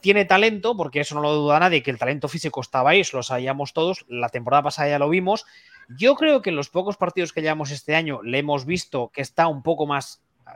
tiene 0.00 0.24
talento, 0.24 0.76
porque 0.76 1.00
eso 1.00 1.14
no 1.14 1.20
lo 1.20 1.34
duda 1.34 1.60
nadie, 1.60 1.82
que 1.82 1.90
el 1.90 1.98
talento 1.98 2.28
físico 2.28 2.60
estaba 2.60 2.90
ahí, 2.90 3.02
lo 3.12 3.22
sabíamos 3.22 3.72
todos, 3.72 4.04
la 4.08 4.28
temporada 4.28 4.64
pasada 4.64 4.88
ya 4.88 4.98
lo 4.98 5.08
vimos. 5.08 5.44
Yo 5.88 6.14
creo 6.14 6.42
que 6.42 6.50
en 6.50 6.56
los 6.56 6.68
pocos 6.68 6.96
partidos 6.96 7.32
que 7.32 7.42
llevamos 7.42 7.70
este 7.70 7.94
año 7.94 8.22
le 8.22 8.38
hemos 8.38 8.66
visto 8.66 9.10
que 9.12 9.22
está 9.22 9.48
un 9.48 9.62
poco 9.62 9.86
más 9.86 10.22
eh, 10.46 10.50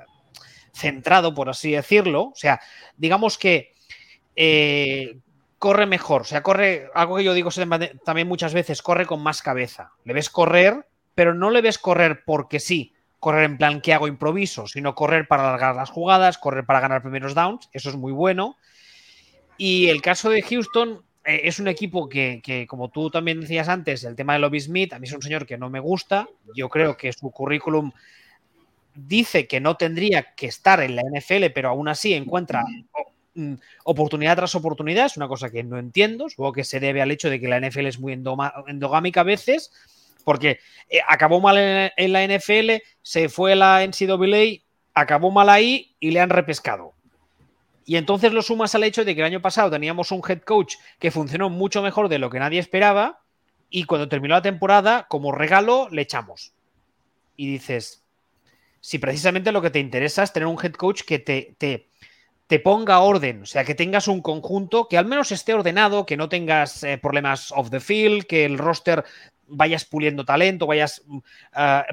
centrado, 0.73 1.35
por 1.35 1.49
así 1.49 1.73
decirlo. 1.73 2.25
O 2.25 2.35
sea, 2.35 2.61
digamos 2.97 3.39
que 3.39 3.73
eh, 4.37 5.19
corre 5.59 5.87
mejor, 5.87 6.23
o 6.23 6.25
sea, 6.25 6.43
corre, 6.43 6.91
algo 6.95 7.17
que 7.17 7.25
yo 7.25 7.35
digo 7.35 7.51
también 8.05 8.29
muchas 8.29 8.53
veces, 8.53 8.83
corre 8.83 9.07
con 9.07 9.23
más 9.23 9.43
cabeza. 9.43 9.93
Le 10.05 10.13
ves 10.13 10.29
correr, 10.29 10.87
pero 11.15 11.35
no 11.35 11.51
le 11.51 11.63
ves 11.63 11.79
correr 11.79 12.25
porque 12.25 12.61
sí, 12.61 12.95
correr 13.23 13.45
en 13.45 13.57
plan 13.57 13.81
que 13.81 13.95
hago 13.95 14.09
improviso, 14.09 14.67
sino 14.67 14.97
correr 14.97 15.29
para 15.29 15.49
alargar 15.49 15.77
las 15.77 15.91
jugadas, 15.91 16.39
correr 16.39 16.67
para 16.67 16.81
ganar 16.81 17.03
primeros 17.03 17.35
downs, 17.35 17.69
eso 17.73 17.89
es 17.89 17.97
muy 17.97 18.13
bueno. 18.13 18.57
Y 19.65 19.91
el 19.91 20.03
caso 20.03 20.29
de 20.29 20.43
Houston 20.43 21.05
eh, 21.25 21.43
es 21.45 21.61
un 21.61 21.69
equipo 21.69 22.09
que, 22.09 22.41
que, 22.43 22.67
como 22.67 22.89
tú 22.89 23.11
también 23.11 23.41
decías 23.41 23.69
antes, 23.69 24.03
el 24.03 24.17
tema 24.17 24.33
de 24.33 24.41
Lobby 24.41 24.59
Smith, 24.59 24.93
a 24.93 24.99
mí 24.99 25.07
es 25.07 25.13
un 25.13 25.23
señor 25.23 25.47
que 25.47 25.57
no 25.57 25.71
me 25.71 25.79
gusta. 25.79 26.29
Yo 26.53 26.69
creo 26.69 26.97
que 26.97 27.13
su 27.13 27.31
currículum 27.31 27.93
dice 28.93 29.47
que 29.47 29.61
no 29.61 29.77
tendría 29.77 30.35
que 30.35 30.47
estar 30.47 30.83
en 30.83 30.97
la 30.97 31.03
NFL, 31.03 31.53
pero 31.55 31.69
aún 31.69 31.87
así 31.87 32.13
encuentra 32.13 32.65
mm, 33.37 33.55
oportunidad 33.85 34.35
tras 34.35 34.57
oportunidad. 34.57 35.07
Es 35.07 35.17
una 35.17 35.29
cosa 35.29 35.49
que 35.49 35.63
no 35.63 35.79
entiendo. 35.79 36.29
Supongo 36.29 36.55
que 36.55 36.65
se 36.65 36.81
debe 36.81 37.01
al 37.01 37.13
hecho 37.13 37.31
de 37.31 37.39
que 37.39 37.47
la 37.47 37.61
NFL 37.61 37.87
es 37.87 38.01
muy 38.01 38.15
endogámica 38.15 39.21
a 39.21 39.23
veces. 39.23 39.71
Porque 40.25 40.59
eh, 40.89 40.99
acabó 41.07 41.41
mal 41.41 41.57
en, 41.57 42.13
la 42.13 42.27
NFL, 42.27 42.83
se 43.01 43.29
fue 43.29 43.53
a 43.53 43.55
la 43.55 43.87
NCAA, 43.87 44.65
acabó 44.93 45.31
mal 45.31 45.49
ahí 45.49 45.95
y 46.01 46.11
le 46.11 46.19
han 46.19 46.31
repescado. 46.31 46.95
Y 47.85 47.97
entonces 47.97 48.33
lo 48.33 48.43
sumas 48.43 48.75
al 48.75 48.85
hecho 48.85 49.05
de 49.05 49.15
que 49.15 49.21
el 49.21 49.27
año 49.27 49.43
pasado 49.43 49.71
teníamos 49.71 50.13
un 50.13 50.23
head 50.27 50.43
coach 50.43 50.77
que 50.99 51.11
funcionó 51.11 51.51
mucho 51.51 51.83
mejor 51.83 52.09
de 52.09 52.19
lo 52.19 52.31
que 52.31 52.39
nadie 52.39 52.61
esperaba 52.61 53.23
y 53.71 53.85
cuando 53.85 54.09
terminó 54.09 54.35
la 54.35 54.43
temporada, 54.43 55.07
como 55.09 55.33
regalo, 55.33 55.89
le 55.91 56.03
echamos. 56.03 56.53
Y 57.37 57.51
dices, 57.51 58.05
si 58.81 58.99
precisamente 58.99 59.51
lo 59.51 59.63
que 59.63 59.71
te 59.71 59.81
interesa 59.81 60.23
es 60.23 60.33
tener 60.33 60.47
un 60.47 60.59
head 60.63 60.73
coach 60.73 61.03
que 61.03 61.19
te, 61.19 61.55
te, 61.57 61.89
te 62.47 62.59
ponga 62.61 63.01
orden, 63.01 63.43
o 63.43 63.47
sea, 63.47 63.65
que 63.65 63.75
tengas 63.75 64.09
un 64.09 64.21
conjunto 64.21 64.89
que 64.89 64.99
al 64.99 65.07
menos 65.07 65.33
esté 65.33 65.55
ordenado, 65.55 66.05
que 66.05 66.19
no 66.19 66.29
tengas 66.29 66.83
eh, 66.85 66.99
problemas 66.99 67.51
off 67.53 67.71
the 67.71 67.81
field, 67.81 68.25
que 68.27 68.45
el 68.45 68.59
roster 68.59 69.05
vayas 69.53 69.85
puliendo 69.85 70.25
talento, 70.25 70.67
vayas 70.67 71.03
uh, 71.07 71.21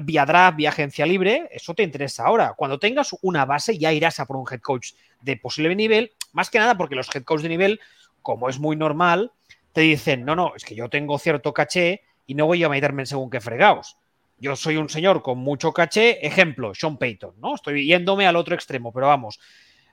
vía 0.02 0.24
draft, 0.24 0.56
vía 0.56 0.70
agencia 0.70 1.06
libre, 1.06 1.48
eso 1.52 1.74
te 1.74 1.82
interesa 1.82 2.24
ahora. 2.24 2.54
Cuando 2.56 2.78
tengas 2.78 3.14
una 3.22 3.44
base 3.44 3.78
ya 3.78 3.92
irás 3.92 4.18
a 4.20 4.26
por 4.26 4.36
un 4.36 4.46
head 4.50 4.60
coach 4.60 4.92
de 5.20 5.36
posible 5.36 5.74
nivel, 5.74 6.12
más 6.32 6.50
que 6.50 6.58
nada 6.58 6.76
porque 6.76 6.94
los 6.94 7.14
head 7.14 7.24
coach 7.24 7.42
de 7.42 7.48
nivel, 7.48 7.80
como 8.22 8.48
es 8.48 8.58
muy 8.58 8.76
normal, 8.76 9.32
te 9.72 9.82
dicen, 9.82 10.24
no, 10.24 10.34
no, 10.34 10.54
es 10.56 10.64
que 10.64 10.74
yo 10.74 10.88
tengo 10.88 11.18
cierto 11.18 11.52
caché 11.52 12.02
y 12.26 12.34
no 12.34 12.46
voy 12.46 12.62
a 12.64 12.68
meterme 12.68 13.02
en 13.02 13.06
según 13.06 13.30
qué 13.30 13.40
fregados. 13.40 13.96
Yo 14.38 14.56
soy 14.56 14.76
un 14.76 14.88
señor 14.88 15.22
con 15.22 15.38
mucho 15.38 15.72
caché, 15.72 16.26
ejemplo, 16.26 16.74
Sean 16.74 16.96
Payton, 16.96 17.34
¿no? 17.40 17.54
Estoy 17.54 17.86
yéndome 17.86 18.26
al 18.26 18.36
otro 18.36 18.54
extremo, 18.54 18.90
pero 18.92 19.06
vamos, 19.06 19.38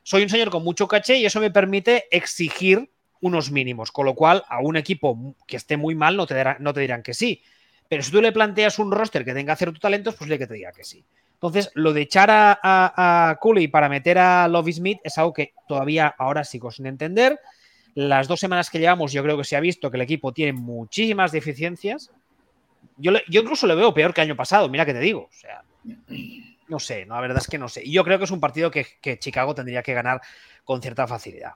soy 0.04 0.24
un 0.24 0.30
señor 0.30 0.50
con 0.50 0.64
mucho 0.64 0.88
caché 0.88 1.18
y 1.18 1.26
eso 1.26 1.42
me 1.42 1.52
permite 1.52 2.06
exigir 2.12 2.90
unos 3.20 3.52
mínimos, 3.52 3.92
con 3.92 4.06
lo 4.06 4.16
cual 4.16 4.44
a 4.48 4.60
un 4.60 4.78
equipo 4.78 5.36
que 5.46 5.58
esté 5.58 5.76
muy 5.76 5.96
mal 5.96 6.16
no 6.16 6.26
te, 6.26 6.42
no 6.60 6.74
te 6.74 6.80
dirán 6.80 7.04
que 7.04 7.14
sí. 7.14 7.42
Pero 7.90 8.04
si 8.04 8.12
tú 8.12 8.22
le 8.22 8.32
planteas 8.32 8.80
un 8.80 8.92
roster 8.92 9.24
que 9.24 9.34
tenga 9.34 9.56
cierto 9.56 9.80
talentos, 9.80 10.16
pues 10.16 10.30
le 10.30 10.38
que 10.38 10.48
te 10.48 10.54
diga 10.54 10.72
que 10.72 10.84
sí. 10.84 11.04
Entonces, 11.34 11.70
lo 11.76 11.94
de 11.94 12.02
echar 12.02 12.30
a, 12.32 12.60
a, 12.64 13.36
Cooley 13.40 13.68
para 13.68 13.90
meter 13.90 14.18
a 14.18 14.48
Lovie 14.48 14.74
Smith 14.74 15.00
es 15.04 15.18
algo 15.18 15.34
que 15.34 15.54
todavía 15.68 16.14
ahora 16.18 16.44
sigo 16.44 16.72
sin 16.72 16.88
entender. 16.88 17.40
Las 17.94 18.28
dos 18.28 18.40
semanas 18.40 18.70
que 18.70 18.80
llevamos, 18.80 19.12
yo 19.12 19.24
creo 19.24 19.38
que 19.38 19.44
se 19.44 19.56
ha 19.56 19.60
visto 19.60 19.90
que 19.92 19.98
el 19.98 20.02
equipo 20.02 20.34
tiene 20.34 20.54
muchísimas 20.54 21.32
deficiencias. 21.32 22.12
Yo, 22.98 23.12
yo 23.30 23.42
incluso 23.42 23.68
le 23.68 23.76
veo 23.76 23.94
peor 23.94 24.14
que 24.14 24.22
el 24.22 24.30
año 24.30 24.36
pasado, 24.36 24.68
mira 24.70 24.86
que 24.86 24.94
te 24.94 25.00
digo. 25.00 25.30
O 25.30 25.34
sea, 25.34 25.62
no 26.68 26.80
sé, 26.80 27.06
no, 27.06 27.16
la 27.16 27.22
verdad 27.22 27.38
es 27.40 27.48
que 27.48 27.60
no 27.60 27.70
sé. 27.70 27.84
Y 27.86 27.92
yo 27.92 28.04
creo 28.04 28.18
que 28.18 28.26
es 28.26 28.32
un 28.32 28.40
partido 28.40 28.72
que 28.72 29.20
Chicago 29.20 29.54
tendría 29.54 29.84
que 29.84 29.94
ganar 29.94 30.22
con 30.66 30.82
cierta 30.82 31.08
facilidad. 31.08 31.54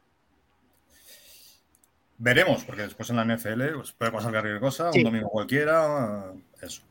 Veremos, 2.24 2.64
porque 2.66 2.84
después 2.84 3.10
en 3.10 3.16
la 3.16 3.26
NFL 3.26 3.74
pues, 3.78 3.94
puede 3.94 4.12
pasar 4.12 4.30
cualquier 4.30 4.60
cosa, 4.60 4.92
un 4.94 5.04
domingo 5.04 5.28
cualquiera, 5.28 6.32
eso. 6.62 6.84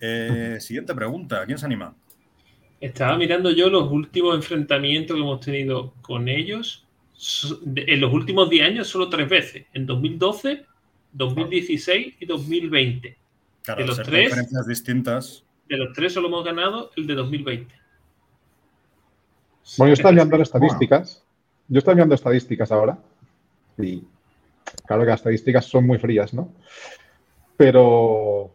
Eh, 0.00 0.56
siguiente 0.60 0.94
pregunta, 0.94 1.44
¿quién 1.44 1.58
se 1.58 1.66
anima? 1.66 1.94
Estaba 2.80 3.18
mirando 3.18 3.50
yo 3.50 3.68
los 3.68 3.92
últimos 3.92 4.34
enfrentamientos 4.34 5.14
que 5.14 5.20
hemos 5.20 5.40
tenido 5.40 5.92
con 6.00 6.26
ellos. 6.26 6.86
En 7.76 8.00
los 8.00 8.14
últimos 8.14 8.48
10 8.48 8.66
años, 8.66 8.88
solo 8.88 9.10
tres 9.10 9.28
veces. 9.28 9.66
En 9.74 9.84
2012, 9.84 10.64
2016 11.12 12.14
y 12.18 12.24
2020. 12.24 13.18
Claro, 13.64 13.80
de 13.82 13.86
los 13.86 14.02
tres, 14.02 14.24
diferencias 14.24 14.66
distintas. 14.66 15.44
De 15.68 15.76
los 15.76 15.92
tres 15.92 16.14
solo 16.14 16.28
hemos 16.28 16.44
ganado 16.46 16.90
el 16.96 17.06
de 17.06 17.14
2020. 17.14 17.74
Bueno, 19.76 19.90
yo 19.90 19.92
estoy 19.92 20.12
mirando 20.12 20.36
estadísticas. 20.42 21.22
Yo 21.68 21.78
estoy 21.78 21.94
mirando 21.94 22.14
estadísticas 22.14 22.72
ahora. 22.72 22.98
Y 23.78 24.02
Claro 24.86 25.02
que 25.02 25.10
las 25.10 25.20
estadísticas 25.20 25.64
son 25.64 25.86
muy 25.86 25.98
frías, 25.98 26.34
¿no? 26.34 26.52
Pero 27.56 28.54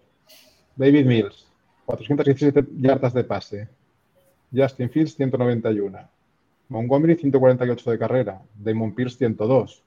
David 0.75 1.05
Mills, 1.05 1.47
417 1.85 2.67
yardas 2.77 3.13
de 3.13 3.23
pase. 3.23 3.69
Justin 4.53 4.89
Fields, 4.89 5.15
191. 5.15 5.99
Montgomery, 6.69 7.15
148 7.15 7.91
de 7.91 7.99
carrera. 7.99 8.41
Damon 8.55 8.93
Pierce, 8.93 9.17
102. 9.17 9.83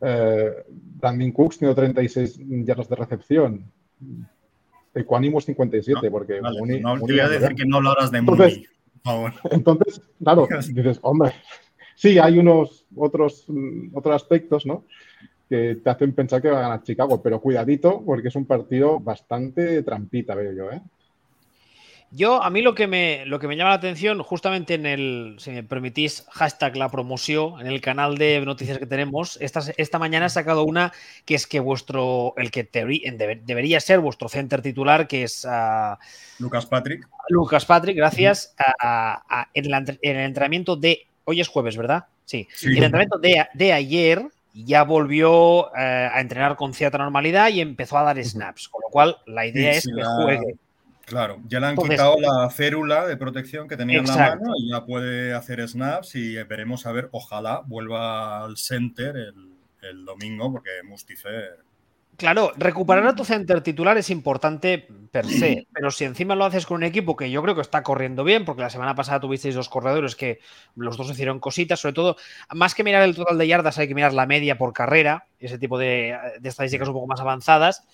Eh, 0.00 0.64
Brandon 0.68 1.32
Cooks, 1.32 1.58
136 1.58 2.38
yardas 2.64 2.88
de 2.88 2.96
recepción. 2.96 3.72
Equanimus 4.94 5.44
57, 5.44 6.10
porque 6.10 6.40
no, 6.40 6.98
voy 6.98 7.20
a 7.20 7.28
decir 7.28 7.54
que 7.54 7.66
no 7.66 7.76
hablaras 7.76 8.10
de 8.10 8.22
Mooney, 8.22 8.66
Entonces, 9.50 10.00
claro, 10.22 10.48
dices, 10.68 10.98
hombre, 11.02 11.32
Sí, 11.96 12.18
hay 12.18 12.38
unos 12.38 12.84
otros, 12.94 13.46
otros 13.94 14.14
aspectos, 14.14 14.66
¿no? 14.66 14.84
Que 15.48 15.76
te 15.82 15.90
hacen 15.90 16.12
pensar 16.14 16.42
que 16.42 16.50
va 16.50 16.58
a 16.58 16.62
ganar 16.62 16.82
Chicago, 16.82 17.22
pero 17.22 17.40
cuidadito, 17.40 18.02
porque 18.04 18.28
es 18.28 18.36
un 18.36 18.44
partido 18.44 19.00
bastante 19.00 19.82
trampita, 19.82 20.34
veo 20.34 20.52
yo, 20.52 20.70
¿eh? 20.70 20.82
Yo, 22.12 22.42
a 22.42 22.50
mí 22.50 22.62
lo 22.62 22.74
que, 22.74 22.86
me, 22.86 23.26
lo 23.26 23.40
que 23.40 23.48
me 23.48 23.56
llama 23.56 23.70
la 23.70 23.76
atención, 23.76 24.22
justamente 24.22 24.74
en 24.74 24.86
el, 24.86 25.36
si 25.38 25.50
me 25.50 25.64
permitís, 25.64 26.24
hashtag 26.30 26.76
la 26.76 26.88
promoción, 26.88 27.60
en 27.60 27.66
el 27.66 27.80
canal 27.80 28.16
de 28.16 28.40
noticias 28.46 28.78
que 28.78 28.86
tenemos, 28.86 29.36
esta, 29.40 29.60
esta 29.76 29.98
mañana 29.98 30.26
he 30.26 30.30
sacado 30.30 30.64
una 30.64 30.92
que 31.24 31.34
es 31.34 31.48
que 31.48 31.58
vuestro, 31.58 32.32
el 32.36 32.52
que 32.52 32.68
debería 33.44 33.80
ser 33.80 33.98
vuestro 33.98 34.28
center 34.28 34.62
titular, 34.62 35.08
que 35.08 35.24
es 35.24 35.44
uh, 35.44 35.96
Lucas 36.38 36.66
Patrick. 36.66 37.08
Lucas 37.28 37.66
Patrick, 37.66 37.96
gracias, 37.96 38.54
en, 39.52 39.64
en, 39.74 40.16
el 40.16 40.24
entrenamiento 40.26 40.76
de 40.76 41.08
hoy 41.26 41.40
es 41.40 41.48
jueves, 41.48 41.76
¿verdad? 41.76 42.06
Sí. 42.24 42.48
El 42.62 42.82
entrenamiento 42.82 43.18
de, 43.18 43.72
ayer 43.72 44.26
ya 44.54 44.84
volvió 44.84 45.68
eh, 45.76 46.08
a 46.12 46.20
entrenar 46.20 46.56
con 46.56 46.72
cierta 46.72 46.96
normalidad 46.96 47.50
y 47.50 47.60
empezó 47.60 47.98
a 47.98 48.02
dar 48.02 48.22
snaps, 48.24 48.68
con 48.68 48.80
lo 48.84 48.90
cual 48.90 49.18
la 49.26 49.46
idea 49.46 49.72
es 49.72 49.84
que 49.84 50.02
juegue. 50.02 50.56
Claro, 51.04 51.38
ya 51.46 51.60
le 51.60 51.66
han 51.66 51.76
quitado 51.76 52.16
la 52.18 52.50
férula 52.50 53.06
de 53.06 53.16
protección 53.16 53.68
que 53.68 53.76
tenía 53.76 53.98
en 53.98 54.06
la 54.06 54.16
mano 54.16 54.52
y 54.56 54.70
ya 54.70 54.84
puede 54.84 55.34
hacer 55.34 55.66
snaps 55.68 56.16
y 56.16 56.34
veremos 56.42 56.84
a 56.84 56.92
ver, 56.92 57.08
ojalá 57.12 57.62
vuelva 57.64 58.44
al 58.44 58.56
center 58.56 59.16
el, 59.16 59.52
el 59.82 60.04
domingo 60.04 60.50
porque 60.50 60.70
Mustifer 60.84 61.60
Claro, 62.16 62.52
recuperar 62.56 63.06
a 63.06 63.14
tu 63.14 63.24
center 63.24 63.62
titular 63.62 63.98
es 63.98 64.08
importante 64.08 64.86
per 65.10 65.26
se, 65.26 65.66
pero 65.72 65.90
si 65.90 66.04
encima 66.04 66.34
lo 66.34 66.44
haces 66.44 66.64
con 66.64 66.76
un 66.76 66.82
equipo 66.82 67.14
que 67.14 67.30
yo 67.30 67.42
creo 67.42 67.54
que 67.54 67.60
está 67.60 67.82
corriendo 67.82 68.24
bien, 68.24 68.44
porque 68.44 68.62
la 68.62 68.70
semana 68.70 68.94
pasada 68.94 69.20
tuvisteis 69.20 69.54
dos 69.54 69.68
corredores 69.68 70.16
que 70.16 70.40
los 70.76 70.96
dos 70.96 71.10
hicieron 71.10 71.40
cositas, 71.40 71.80
sobre 71.80 71.92
todo, 71.92 72.16
más 72.54 72.74
que 72.74 72.84
mirar 72.84 73.02
el 73.02 73.14
total 73.14 73.36
de 73.36 73.46
yardas, 73.46 73.78
hay 73.78 73.88
que 73.88 73.94
mirar 73.94 74.14
la 74.14 74.26
media 74.26 74.56
por 74.56 74.72
carrera, 74.72 75.26
ese 75.38 75.58
tipo 75.58 75.78
de, 75.78 76.16
estadísticas 76.42 76.88
un 76.88 76.94
poco 76.94 77.06
más 77.06 77.20
avanzadas. 77.20 77.86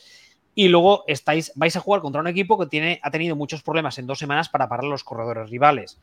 Y 0.55 0.69
luego 0.69 1.05
estáis, 1.09 1.51
vais 1.57 1.75
a 1.77 1.81
jugar 1.81 2.03
contra 2.03 2.21
un 2.21 2.27
equipo 2.29 2.59
que 2.59 2.67
tiene, 2.67 3.01
ha 3.03 3.11
tenido 3.11 3.35
muchos 3.35 3.63
problemas 3.63 3.99
en 3.99 4.07
dos 4.07 4.19
semanas 4.19 4.49
para 4.49 4.69
parar 4.69 4.85
a 4.85 4.89
los 4.89 5.03
corredores 5.03 5.51
rivales. 5.51 5.99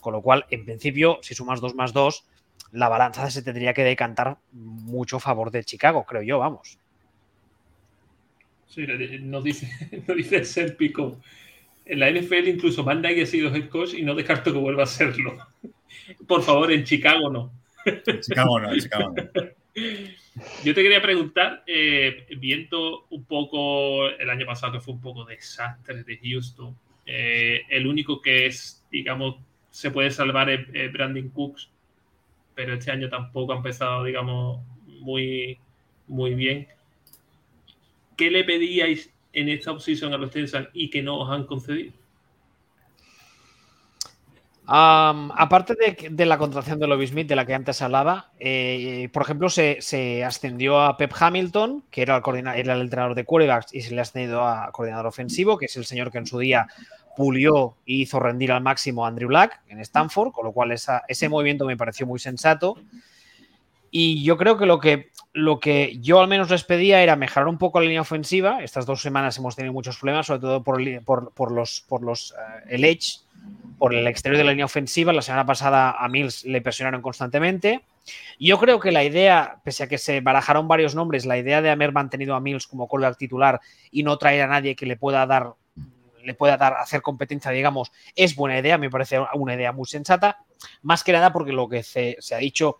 Con 0.00 0.12
lo 0.12 0.20
cual, 0.20 0.44
en 0.50 0.64
principio, 0.64 1.18
si 1.22 1.34
sumas 1.34 1.60
dos 1.60 1.74
más 1.74 1.92
dos, 1.92 2.26
la 2.70 2.88
balanza 2.88 3.30
se 3.30 3.42
tendría 3.42 3.72
que 3.72 3.82
decantar 3.82 4.38
mucho 4.52 5.16
a 5.16 5.20
favor 5.20 5.50
de 5.50 5.64
Chicago, 5.64 6.04
creo 6.04 6.22
yo, 6.22 6.38
vamos. 6.38 6.78
Sí, 8.66 8.86
nos 9.22 9.44
dice, 9.44 9.68
nos 10.08 10.16
dice 10.16 10.44
Serpico. 10.44 11.20
En 11.84 12.00
la 12.00 12.10
NFL 12.10 12.48
incluso 12.48 12.82
Van 12.82 13.02
Dyke 13.02 13.22
ha 13.22 13.26
sido 13.26 13.54
head 13.54 13.68
coach 13.68 13.94
y 13.94 14.02
no 14.02 14.14
descarto 14.14 14.52
que 14.52 14.58
vuelva 14.58 14.84
a 14.84 14.86
serlo. 14.86 15.36
Por 16.26 16.42
favor, 16.42 16.72
en 16.72 16.84
Chicago 16.84 17.30
no. 17.30 17.52
En 17.84 18.20
Chicago 18.20 18.60
no, 18.60 18.72
en 18.72 18.80
Chicago 18.80 19.14
no. 19.14 19.24
Yo 20.64 20.74
te 20.74 20.82
quería 20.82 21.02
preguntar, 21.02 21.62
eh, 21.66 22.26
viendo 22.38 23.06
un 23.10 23.24
poco 23.24 24.08
el 24.08 24.30
año 24.30 24.46
pasado 24.46 24.72
que 24.72 24.80
fue 24.80 24.94
un 24.94 25.00
poco 25.00 25.24
desastre 25.24 26.02
de 26.02 26.18
Houston, 26.22 26.76
eh, 27.06 27.62
el 27.68 27.86
único 27.86 28.20
que 28.20 28.46
es, 28.46 28.84
digamos, 28.90 29.36
se 29.70 29.90
puede 29.90 30.10
salvar 30.10 30.50
es, 30.50 30.92
Brandon 30.92 31.28
Cooks, 31.28 31.70
pero 32.54 32.74
este 32.74 32.90
año 32.90 33.08
tampoco 33.08 33.52
ha 33.52 33.56
empezado, 33.56 34.04
digamos, 34.04 34.60
muy, 35.00 35.58
muy 36.06 36.34
bien. 36.34 36.68
¿Qué 38.16 38.30
le 38.30 38.44
pedíais 38.44 39.10
en 39.32 39.48
esta 39.48 39.72
opción 39.72 40.12
a 40.12 40.18
los 40.18 40.30
Texans 40.30 40.68
y 40.72 40.90
que 40.90 41.02
no 41.02 41.18
os 41.18 41.30
han 41.30 41.44
concedido? 41.44 41.92
aparte 44.66 45.74
de, 46.10 46.26
la 46.26 46.38
contratación 46.38 46.78
de 46.78 46.86
Lobby 46.86 47.06
Smith, 47.06 47.28
de 47.28 47.36
la 47.36 47.44
que 47.44 47.54
antes 47.54 47.82
hablaba, 47.82 48.32
eh, 48.38 49.08
por 49.12 49.22
ejemplo, 49.22 49.50
se, 49.50 50.24
ascendió 50.24 50.80
a 50.80 50.96
Pep 50.96 51.12
Hamilton, 51.18 51.84
que 51.90 52.02
era 52.02 52.22
el, 52.24 52.70
entrenador 52.70 53.14
de 53.14 53.24
quarterbacks, 53.24 53.74
y 53.74 53.82
se 53.82 53.92
le 53.92 54.00
ha 54.00 54.02
ascendido 54.02 54.46
a 54.46 54.70
coordinador 54.72 55.06
ofensivo, 55.06 55.58
que 55.58 55.66
es 55.66 55.76
el 55.76 55.84
señor 55.84 56.10
que 56.10 56.18
en 56.18 56.26
su 56.26 56.38
día 56.38 56.66
pulió 57.16 57.76
y 57.84 58.02
hizo 58.02 58.18
rendir 58.18 58.52
al 58.52 58.62
máximo 58.62 59.04
a 59.04 59.08
Andrew 59.08 59.28
Black 59.28 59.60
en 59.68 59.80
Stanford, 59.80 60.32
con 60.32 60.46
lo 60.46 60.52
cual 60.52 60.72
ese 60.72 61.28
movimiento 61.28 61.64
me 61.66 61.76
pareció 61.76 62.06
muy 62.06 62.18
sensato. 62.18 62.76
Y 63.90 64.24
yo 64.24 64.36
creo 64.36 64.56
que 64.56 64.66
lo 64.66 64.80
que, 64.80 65.10
lo 65.34 65.58
que 65.58 65.98
yo 66.00 66.20
al 66.20 66.28
menos 66.28 66.48
les 66.48 66.62
pedía 66.62 67.02
era 67.02 67.16
mejorar 67.16 67.48
un 67.48 67.58
poco 67.58 67.80
la 67.80 67.86
línea 67.86 68.00
ofensiva. 68.00 68.62
Estas 68.62 68.86
dos 68.86 69.02
semanas 69.02 69.36
hemos 69.36 69.56
tenido 69.56 69.72
muchos 69.72 69.98
problemas, 69.98 70.26
sobre 70.26 70.40
todo 70.40 70.62
por, 70.62 70.80
los, 71.50 71.80
por 71.88 72.02
los 72.02 72.32
eh, 72.32 72.64
el 72.70 72.84
edge, 72.84 73.18
por 73.76 73.92
el 73.92 74.06
exterior 74.06 74.38
de 74.38 74.44
la 74.44 74.52
línea 74.52 74.64
ofensiva. 74.64 75.12
La 75.12 75.22
semana 75.22 75.44
pasada 75.44 75.90
a 75.98 76.08
Mills 76.08 76.44
le 76.44 76.62
presionaron 76.62 77.02
constantemente. 77.02 77.82
Yo 78.38 78.58
creo 78.58 78.78
que 78.78 78.92
la 78.92 79.02
idea, 79.02 79.60
pese 79.64 79.82
a 79.82 79.88
que 79.88 79.98
se 79.98 80.20
barajaron 80.20 80.68
varios 80.68 80.94
nombres, 80.94 81.26
la 81.26 81.36
idea 81.36 81.60
de 81.60 81.70
haber 81.70 81.90
mantenido 81.90 82.36
a 82.36 82.40
Mills 82.40 82.68
como 82.68 82.86
quarterback 82.86 83.18
titular 83.18 83.60
y 83.90 84.04
no 84.04 84.16
traer 84.18 84.42
a 84.42 84.46
nadie 84.46 84.76
que 84.76 84.86
le 84.86 84.96
pueda 84.96 85.26
dar 85.26 85.54
le 86.22 86.34
pueda 86.34 86.56
dar 86.56 86.74
hacer 86.74 87.02
competencia, 87.02 87.50
digamos, 87.50 87.92
es 88.16 88.34
buena 88.34 88.58
idea, 88.58 88.78
me 88.78 88.88
parece 88.88 89.18
una 89.34 89.54
idea 89.54 89.72
muy 89.72 89.86
sensata, 89.86 90.38
más 90.80 91.04
que 91.04 91.12
nada 91.12 91.34
porque 91.34 91.52
lo 91.52 91.68
que 91.68 91.82
se, 91.82 92.16
ha 92.32 92.38
dicho 92.38 92.78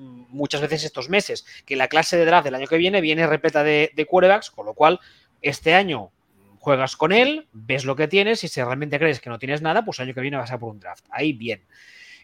muchas 0.00 0.60
veces 0.60 0.84
estos 0.84 1.08
meses, 1.08 1.44
que 1.66 1.76
la 1.76 1.88
clase 1.88 2.16
de 2.16 2.24
draft 2.24 2.44
del 2.44 2.54
año 2.54 2.66
que 2.66 2.78
viene 2.78 3.00
viene 3.00 3.26
repleta 3.26 3.62
de, 3.62 3.92
de 3.94 4.06
quarterbacks, 4.06 4.50
con 4.50 4.66
lo 4.66 4.74
cual 4.74 5.00
este 5.42 5.74
año 5.74 6.10
juegas 6.60 6.94
con 6.94 7.12
él, 7.12 7.48
ves 7.52 7.84
lo 7.84 7.96
que 7.96 8.06
tienes 8.06 8.44
y 8.44 8.48
si 8.48 8.62
realmente 8.62 8.98
crees 8.98 9.20
que 9.20 9.30
no 9.30 9.38
tienes 9.38 9.62
nada, 9.62 9.84
pues 9.84 9.98
el 9.98 10.06
año 10.06 10.14
que 10.14 10.20
viene 10.20 10.36
vas 10.36 10.52
a 10.52 10.58
por 10.58 10.70
un 10.70 10.80
draft. 10.80 11.04
Ahí 11.10 11.32
bien. 11.32 11.62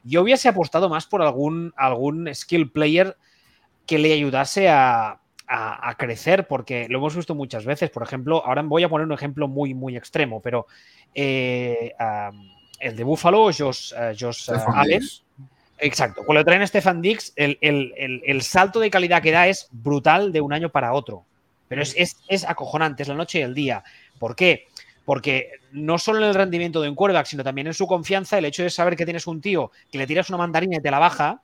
Yo 0.05 0.23
hubiese 0.23 0.49
apostado 0.49 0.89
más 0.89 1.07
por 1.07 1.23
algún, 1.23 1.73
algún 1.77 2.33
skill 2.35 2.71
player 2.71 3.17
que 3.87 3.99
le 3.99 4.13
ayudase 4.13 4.69
a, 4.69 5.21
crecer, 5.97 6.47
porque 6.49 6.89
lo 6.89 6.99
hemos 6.99 7.17
visto 7.17 7.35
muchas 7.35 7.65
veces. 7.65 7.89
Por 7.91 8.03
ejemplo, 8.03 8.45
ahora 8.45 8.63
voy 8.63 8.83
a 8.83 8.89
poner 8.89 9.07
un 9.07 9.13
ejemplo 9.13 9.49
muy, 9.49 9.75
muy 9.75 9.97
extremo, 9.97 10.43
pero 10.43 10.67
eh, 11.15 11.93
el 12.81 12.97
de 12.97 13.05
Buffalo, 13.05 13.47
Josh, 13.47 13.93
uh, 13.95 14.73
Allen. 14.75 15.03
Exacto. 15.79 16.23
Cuando 16.25 16.45
traen 16.45 16.63
a 16.63 16.67
Stefan 16.67 17.03
Dix, 17.03 17.33
el, 17.37 18.43
salto 18.43 18.81
de 18.81 18.91
calidad 18.91 19.23
que 19.23 19.31
da 19.31 19.47
es 19.47 19.69
brutal 19.71 20.33
de 20.33 20.41
un 20.41 20.53
año 20.53 20.71
para 20.71 20.93
otro. 20.93 21.25
Pero 21.69 21.83
es, 21.83 21.95
es, 21.97 22.17
es 22.29 22.45
acojonante, 22.45 23.03
es 23.03 23.09
la 23.09 23.15
noche 23.15 23.41
y 23.41 23.43
el 23.43 23.55
día. 23.55 23.83
¿Por 24.19 24.37
qué? 24.37 24.67
Porque 25.05 25.51
no 25.73 25.99
solo 25.99 26.19
en 26.21 26.25
el 26.25 26.35
rendimiento 26.35 26.81
de 26.81 26.89
un 26.89 26.95
quarterback, 26.95 27.27
sino 27.27 27.45
también 27.45 27.67
en 27.67 27.75
su 27.75 27.87
confianza, 27.87 28.39
el 28.39 28.45
hecho 28.45 28.63
de 28.63 28.71
saber 28.71 28.97
que 28.97 29.05
tienes 29.05 29.27
un 29.27 29.41
tío 29.41 29.71
que 29.91 29.99
le 29.99 30.07
tiras 30.07 30.29
una 30.31 30.39
mandarina 30.39 30.77
y 30.77 30.81
te 30.81 30.91
la 30.91 30.99
baja, 30.99 31.43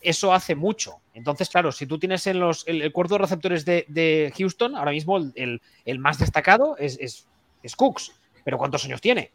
eso 0.00 0.32
hace 0.32 0.54
mucho. 0.54 0.96
Entonces, 1.14 1.48
claro, 1.48 1.72
si 1.72 1.86
tú 1.86 1.98
tienes 1.98 2.26
en 2.26 2.40
los, 2.40 2.66
el, 2.66 2.92
cuarto 2.92 3.14
de 3.14 3.18
receptores 3.18 3.64
de, 3.64 4.32
Houston, 4.36 4.76
ahora 4.76 4.90
mismo 4.90 5.18
el, 5.34 5.60
más 5.98 6.18
destacado 6.18 6.76
es, 6.78 7.26
es, 7.62 7.76
Cooks. 7.76 8.12
Pero 8.44 8.58
¿cuántos 8.58 8.84
años 8.84 9.00
tiene? 9.00 9.30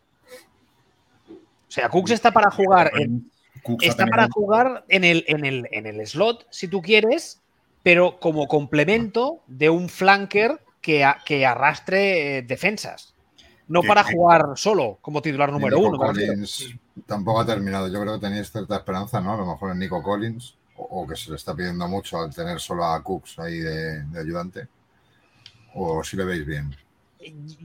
O 1.29 1.71
sea, 1.71 1.89
Cooks 1.89 2.11
está 2.11 2.31
para 2.31 2.51
jugar 2.51 2.91
en, 2.97 3.29
está 3.81 4.05
para 4.05 4.27
jugar 4.31 4.85
en 4.89 5.03
el, 5.03 5.25
en, 5.27 5.45
el, 5.45 5.67
en 5.71 5.85
el 5.85 6.05
slot, 6.05 6.47
si 6.49 6.67
tú 6.67 6.81
quieres, 6.81 7.41
pero 7.83 8.19
como 8.19 8.47
complemento 8.47 9.41
de 9.47 9.69
un 9.69 9.89
flanker 9.89 10.59
que, 10.81 11.45
arrastre 11.45 12.37
eh, 12.37 12.41
defensas. 12.41 13.13
No 13.67 13.81
para 13.81 14.03
jugar 14.03 14.53
solo 14.55 14.97
como 15.01 15.21
titular 15.21 15.51
número 15.51 15.77
uno. 15.79 15.97
Collins 15.97 16.73
tampoco 17.05 17.41
ha 17.41 17.45
terminado. 17.45 17.89
Yo 17.89 17.99
creo 17.99 18.13
que 18.13 18.27
tenéis 18.27 18.49
cierta 18.51 18.77
esperanza, 18.77 19.19
¿no? 19.19 19.33
A 19.33 19.37
lo 19.37 19.45
mejor 19.45 19.71
en 19.71 19.79
Nico 19.79 20.01
Collins, 20.01 20.55
o, 20.77 21.05
que 21.05 21.17
se 21.17 21.31
le 21.31 21.35
está 21.35 21.53
pidiendo 21.53 21.87
mucho 21.87 22.21
al 22.21 22.33
tener 22.33 22.59
solo 22.59 22.85
a 22.85 23.03
Cooks 23.03 23.39
ahí 23.39 23.59
de, 23.59 24.03
ayudante. 24.17 24.67
O 25.75 26.01
si 26.03 26.15
le 26.15 26.23
veis 26.23 26.45
bien. 26.45 26.75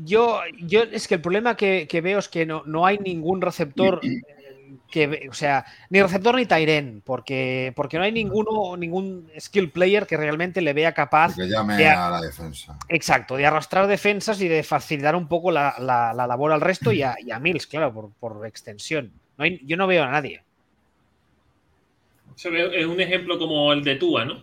Yo, 0.04 0.40
yo 0.60 0.82
es 0.82 1.06
que 1.06 1.14
el 1.14 1.20
problema 1.20 1.56
que, 1.56 2.00
veo 2.02 2.18
es 2.18 2.28
que 2.28 2.44
no, 2.46 2.64
no 2.66 2.84
hay 2.84 2.98
ningún 2.98 3.40
receptor 3.40 4.00
que, 4.90 5.28
o 5.30 5.34
sea, 5.34 5.64
ni 5.90 6.02
receptor 6.02 6.34
ni 6.36 6.46
Tyren, 6.46 7.02
porque, 7.04 7.72
porque 7.74 7.98
no 7.98 8.04
hay 8.04 8.12
ninguno, 8.12 8.76
ningún 8.76 9.30
skill 9.38 9.70
player 9.70 10.06
que 10.06 10.16
realmente 10.16 10.60
le 10.60 10.72
vea 10.72 10.92
capaz 10.92 11.34
que 11.34 11.48
llame 11.48 11.86
a 11.86 12.10
la 12.10 12.20
defensa. 12.20 12.78
Exacto, 12.88 13.36
de 13.36 13.46
arrastrar 13.46 13.86
defensas 13.86 14.40
y 14.40 14.48
de 14.48 14.62
facilitar 14.62 15.16
un 15.16 15.28
poco 15.28 15.50
la, 15.50 15.74
labor 15.78 16.52
al 16.52 16.60
resto 16.60 16.92
y 16.92 17.02
a, 17.02 17.16
Mills, 17.40 17.66
claro, 17.66 18.12
por, 18.18 18.46
extensión. 18.46 19.12
No 19.38 19.46
yo 19.46 19.76
no 19.76 19.86
veo 19.86 20.04
a 20.04 20.10
nadie. 20.10 20.42
Es 22.36 22.86
un 22.86 23.00
ejemplo 23.00 23.38
como 23.38 23.72
el 23.72 23.84
de 23.84 23.96
Tua, 23.96 24.24
¿no? 24.24 24.42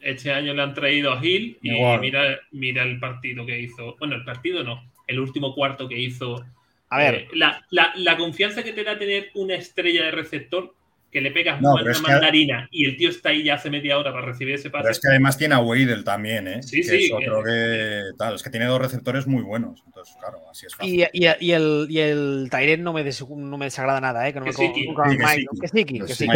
Este 0.00 0.32
año 0.32 0.54
le 0.54 0.62
han 0.62 0.74
traído 0.74 1.12
a 1.12 1.24
Hill 1.24 1.58
y 1.62 1.70
mira, 2.00 2.38
mira 2.52 2.82
el 2.84 2.98
partido 3.00 3.44
que 3.44 3.60
hizo. 3.60 3.96
Bueno, 3.98 4.14
el 4.14 4.24
partido 4.24 4.62
no, 4.62 4.82
el 5.06 5.18
último 5.18 5.54
cuarto 5.54 5.88
que 5.88 5.98
hizo 5.98 6.44
a 6.90 6.98
ver. 6.98 7.14
Eh, 7.14 7.28
la, 7.32 8.16
confianza 8.16 8.62
que 8.62 8.72
te 8.72 8.84
da 8.84 8.98
tener 8.98 9.30
una 9.34 9.54
estrella 9.54 10.04
de 10.04 10.10
receptor 10.10 10.74
que 11.10 11.22
le 11.22 11.30
pegas 11.30 11.58
una 11.60 11.82
mandarina 12.02 12.68
y 12.70 12.84
el 12.84 12.98
tío 12.98 13.08
está 13.08 13.30
ahí 13.30 13.42
ya 13.42 13.54
hace 13.54 13.70
media 13.70 13.96
hora 13.96 14.12
para 14.12 14.26
recibir 14.26 14.54
ese 14.54 14.68
pase. 14.68 14.82
Pero 14.82 14.92
es 14.92 15.00
que 15.00 15.08
además 15.08 15.38
tiene 15.38 15.54
a 15.54 15.58
Weidel 15.60 16.04
también, 16.04 16.46
¿eh? 16.46 16.62
Sí, 16.62 16.82
sí. 16.82 17.06
Es 17.06 17.12
otro 17.12 17.42
que, 17.42 18.02
tal, 18.18 18.34
es 18.34 18.42
que 18.42 18.50
tiene 18.50 18.66
dos 18.66 18.78
receptores 18.78 19.26
muy 19.26 19.42
buenos. 19.42 19.82
Entonces, 19.86 20.14
claro, 20.20 20.38
así 20.50 20.66
es 20.66 20.74
fácil. 20.74 21.08
Y, 21.12 21.24
y, 21.24 21.52
el, 21.52 21.86
y 21.88 21.98
el 21.98 22.48
Tyren 22.50 22.82
no 22.82 22.92
me, 22.92 23.02
no 23.02 23.58
me 23.58 23.64
desagrada 23.64 24.02
nada, 24.02 24.28
¿eh? 24.28 24.34
Que 24.34 24.40
no 24.40 24.46
me 24.46 24.52
sí, 24.52 24.70
que 24.70 26.14
sí, 26.14 26.26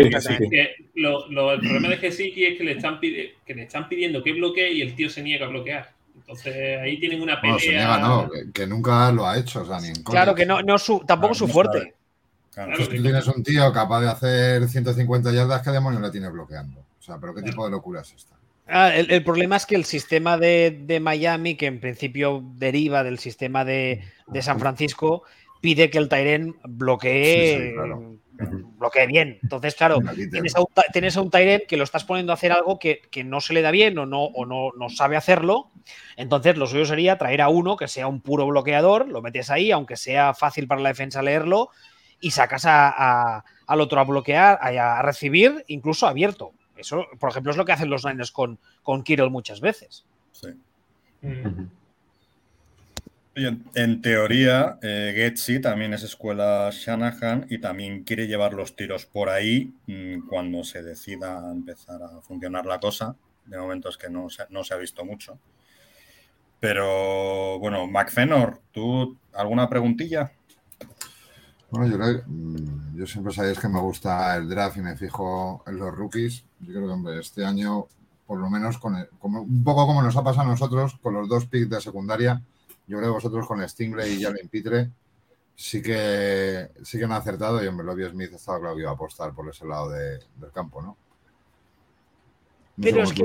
Lo, 0.95 1.31
lo, 1.31 1.53
el 1.53 1.61
problema 1.61 1.89
de 1.89 1.99
Gesiki 1.99 2.47
es 2.47 2.57
que 2.57 2.65
le, 2.65 2.73
están 2.73 2.99
que 2.99 3.55
le 3.55 3.63
están 3.65 3.91
pidiendo 3.91 4.23
que 4.23 4.33
bloquee 4.33 4.73
y 4.73 4.81
el 4.81 4.95
tío 4.95 5.11
se 5.11 5.23
niega 5.23 5.47
a 5.47 5.51
bloquear. 5.51 5.91
Entonces 6.33 6.81
ahí 6.81 6.99
tienen 6.99 7.21
una 7.21 7.41
pelea. 7.41 7.99
No, 7.99 8.31
que, 8.53 8.67
nunca 8.67 9.13
lo 9.13 9.27
ha 9.27 9.37
hecho. 9.39 9.63
O 9.63 9.67
sea, 9.67 9.81
ni 9.81 9.93
claro 10.03 10.35
que 10.35 10.47
no, 10.47 10.63
no 10.63 10.79
su, 10.79 11.01
tampoco 11.01 11.35
su 11.35 11.47
fuerte. 11.47 11.95
Claro, 12.53 12.77
tú 12.77 12.87
tienes 12.87 13.27
un 13.29 13.43
tío 13.43 13.73
capaz 13.73 14.01
de 14.03 14.11
hacer 14.11 14.69
150 14.69 15.33
yardas, 15.33 15.63
¿qué 15.63 15.71
demonios 15.71 16.03
le 16.03 16.11
tiene 16.11 16.29
bloqueando? 16.29 16.81
O 16.81 17.03
sea, 17.03 17.19
pero 17.19 17.35
¿qué 17.35 17.43
tipo 17.43 17.65
de 17.65 17.71
locura 17.71 18.03
es 18.03 18.13
esta? 18.13 18.37
Ah, 18.69 18.95
el, 18.95 19.25
problema 19.25 19.57
es 19.57 19.67
que 19.67 19.75
el 19.75 19.85
sistema 19.85 20.39
de, 20.39 20.99
Miami, 21.03 21.57
que 21.57 21.67
en 21.67 21.81
principio 21.81 22.43
deriva 22.57 23.03
del 23.03 23.19
sistema 23.19 23.65
de, 23.65 24.03
San 24.41 24.59
Francisco, 24.61 25.25
pide 25.61 25.91
que 25.91 25.99
el 25.99 26.09
Tyren 26.09 26.57
bloquee 26.65 27.75
bloquee 28.51 29.07
bien. 29.07 29.39
Entonces, 29.43 29.75
claro, 29.75 29.99
tienes 30.31 30.57
a, 30.57 30.61
un, 30.61 30.67
tienes 30.93 31.17
a 31.17 31.23
que 31.69 31.77
lo 31.77 31.85
estás 31.85 32.05
poniendo 32.05 32.33
a 32.33 32.35
hacer 32.35 32.53
algo 32.53 32.79
que, 32.79 33.01
no 33.25 33.41
se 33.41 33.55
le 33.55 33.63
da 33.63 33.71
bien 33.71 33.99
o, 33.99 34.07
no, 34.07 34.25
o 34.25 34.47
no, 34.47 34.71
no, 34.77 34.89
sabe 34.89 35.17
hacerlo. 35.17 35.71
Entonces, 36.17 36.57
lo 36.57 36.67
suyo 36.67 36.85
sería 36.85 37.19
traer 37.19 37.43
a 37.43 37.49
uno 37.49 37.77
que 37.77 37.89
sea 37.89 38.07
un 38.07 38.21
puro 38.21 38.47
bloqueador, 38.47 39.09
lo 39.09 39.23
metes 39.23 39.51
ahí, 39.51 39.71
aunque 39.71 39.97
sea 39.97 40.35
fácil 40.35 40.67
para 40.67 40.81
la 40.81 40.91
defensa 40.91 41.23
leerlo, 41.23 41.71
y 42.21 42.31
sacas 42.31 42.65
a, 42.67 43.45
al 43.67 43.81
otro 43.81 44.01
a 44.01 44.05
bloquear, 44.05 44.59
a, 44.63 45.03
recibir, 45.03 45.65
incluso 45.69 46.07
abierto. 46.07 46.53
Eso, 46.77 47.07
por 47.19 47.31
ejemplo, 47.31 47.53
es 47.53 47.59
lo 47.59 47.65
que 47.65 47.73
hacen 47.73 47.91
los 47.91 48.05
Niners 48.05 48.33
con, 48.33 48.59
con 48.83 49.03
Kirill 49.03 49.31
muchas 49.31 49.61
veces. 49.61 50.05
Sí. 50.33 50.49
Mm. 51.23 51.82
En, 53.35 54.03
teoría, 54.03 54.79
eh, 54.83 55.35
también 55.63 55.95
es 55.95 56.03
escuela 56.03 56.69
Shanahan 56.71 57.47
y 57.49 57.59
también 57.59 58.05
quiere 58.05 58.27
llevar 58.27 58.53
los 58.53 58.77
tiros 58.77 59.07
por 59.07 59.31
ahí 59.31 59.73
mm, 59.87 60.29
cuando 60.29 60.63
se 60.65 60.83
decida 60.83 61.51
empezar 61.51 62.03
a 62.03 62.21
funcionar 62.21 62.67
la 62.67 62.79
cosa. 62.79 63.17
De 63.47 63.59
momento 63.59 63.89
es 63.89 63.97
que 63.97 64.11
no 64.11 64.29
se, 64.29 64.45
no 64.51 64.65
se 64.65 64.75
ha 64.75 64.77
visto 64.77 65.07
mucho. 65.07 65.39
Pero 66.61 67.59
bueno, 67.59 67.87
McFenor, 67.87 68.61
¿tú 68.71 69.17
alguna 69.33 69.67
preguntilla? 69.67 70.31
Bueno, 71.71 71.87
yo, 71.89 72.23
mm, 72.27 72.99
yo 72.99 73.07
siempre 73.07 73.33
sabéis 73.33 73.59
que 73.59 73.69
me 73.69 73.81
gusta 73.81 74.37
el 74.37 74.47
draft 74.47 74.77
y 74.77 74.83
me 74.83 74.95
fijo 74.95 75.65
en 75.67 75.79
los 75.79 75.95
rookies. 75.95 76.45
Yo 76.61 76.75
creo 76.75 77.03
que 77.03 77.19
este 77.19 77.47
año, 77.47 77.87
por 78.27 78.39
lo 78.39 78.51
menos, 78.51 78.77
con 78.77 78.95
un 78.95 79.65
poco 79.65 79.87
como 79.87 80.03
nos 80.03 80.17
ha 80.17 80.23
pasado 80.23 80.49
a 80.49 80.51
nosotros, 80.51 80.99
con 81.03 81.15
los 81.15 81.31
dos 81.31 81.47
picks 81.47 81.71
de 81.71 81.81
secundaria, 81.81 82.43
yo 82.87 82.99
creo 82.99 83.11
que 83.11 83.15
vosotros 83.15 83.47
con 83.47 83.67
Stingley 83.69 84.15
y 84.15 84.23
Jalen 84.23 84.49
Pitre 84.49 84.91
sí 85.55 85.83
que 85.83 86.71
sí 86.83 86.99
que 86.99 87.05
han 87.05 87.13
acertado 87.13 87.63
y 87.63 87.67
hombre, 87.67 87.87
Lobby 87.87 88.09
Smith 88.09 88.33
estaba 88.33 88.61
claro 88.61 88.75
que 88.75 88.83
iba 88.83 88.91
a 88.91 88.95
apostar 88.95 89.33
por 89.35 89.49
ese 89.49 89.67
lado 89.67 89.91
del 89.91 90.53
campo, 90.53 90.83
¿no? 90.83 90.97
Pero 92.81 93.03
es 93.03 93.13
que 93.13 93.25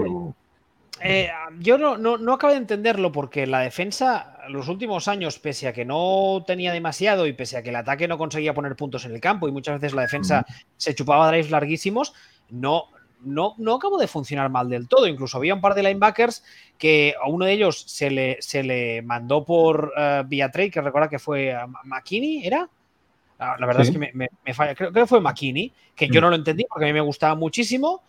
eh, 0.99 1.29
yo 1.59 1.77
no, 1.77 1.97
no, 1.97 2.33
acabo 2.33 2.53
de 2.53 2.59
entenderlo 2.59 3.11
porque 3.11 3.45
la 3.45 3.59
defensa, 3.59 4.39
los 4.49 4.67
últimos 4.67 5.07
años, 5.07 5.37
pese 5.39 5.67
a 5.67 5.73
que 5.73 5.85
no 5.85 6.43
tenía 6.45 6.73
demasiado 6.73 7.27
y 7.27 7.33
pese 7.33 7.57
a 7.57 7.63
que 7.63 7.69
el 7.69 7.75
ataque 7.75 8.07
no 8.07 8.17
conseguía 8.17 8.53
poner 8.53 8.75
puntos 8.75 9.05
en 9.05 9.13
el 9.13 9.21
campo 9.21 9.47
y 9.47 9.51
muchas 9.51 9.79
veces 9.79 9.95
la 9.95 10.01
defensa 10.01 10.45
se 10.75 10.95
chupaba 10.95 11.27
drives 11.29 11.51
larguísimos, 11.51 12.13
no, 12.49 12.85
no, 13.21 13.55
no 13.57 13.75
acabó 13.75 13.97
de 13.97 14.07
funcionar 14.07 14.49
mal 14.49 14.69
del 14.69 14.87
todo. 14.87 15.07
Incluso 15.07 15.37
había 15.37 15.53
un 15.53 15.61
par 15.61 15.75
de 15.75 15.83
linebackers 15.83 16.43
que 16.77 17.15
a 17.21 17.27
uno 17.27 17.45
de 17.45 17.53
ellos 17.53 17.83
se 17.87 18.09
le, 18.09 18.37
se 18.41 18.63
le 18.63 19.01
mandó 19.01 19.43
por 19.43 19.93
uh, 19.95 20.27
vía 20.27 20.51
trade, 20.51 20.71
que 20.71 20.81
recuerda 20.81 21.09
que 21.09 21.19
fue 21.19 21.55
McKinney, 21.83 22.45
¿era? 22.45 22.69
Ah, 23.39 23.55
la 23.59 23.67
verdad 23.67 23.83
es 23.83 23.91
que 23.91 23.99
me, 23.99 24.53
falla. 24.53 24.73
Creo, 24.73 24.91
que 24.91 25.05
fue 25.05 25.21
McKinney, 25.21 25.71
que 25.95 26.07
yo 26.07 26.19
mm. 26.19 26.23
no 26.23 26.29
lo 26.31 26.35
entendí 26.35 26.65
porque 26.67 26.85
a 26.85 26.87
mí 26.87 26.93
me 26.93 27.01
gustaba 27.01 27.35
muchísimo. 27.35 28.03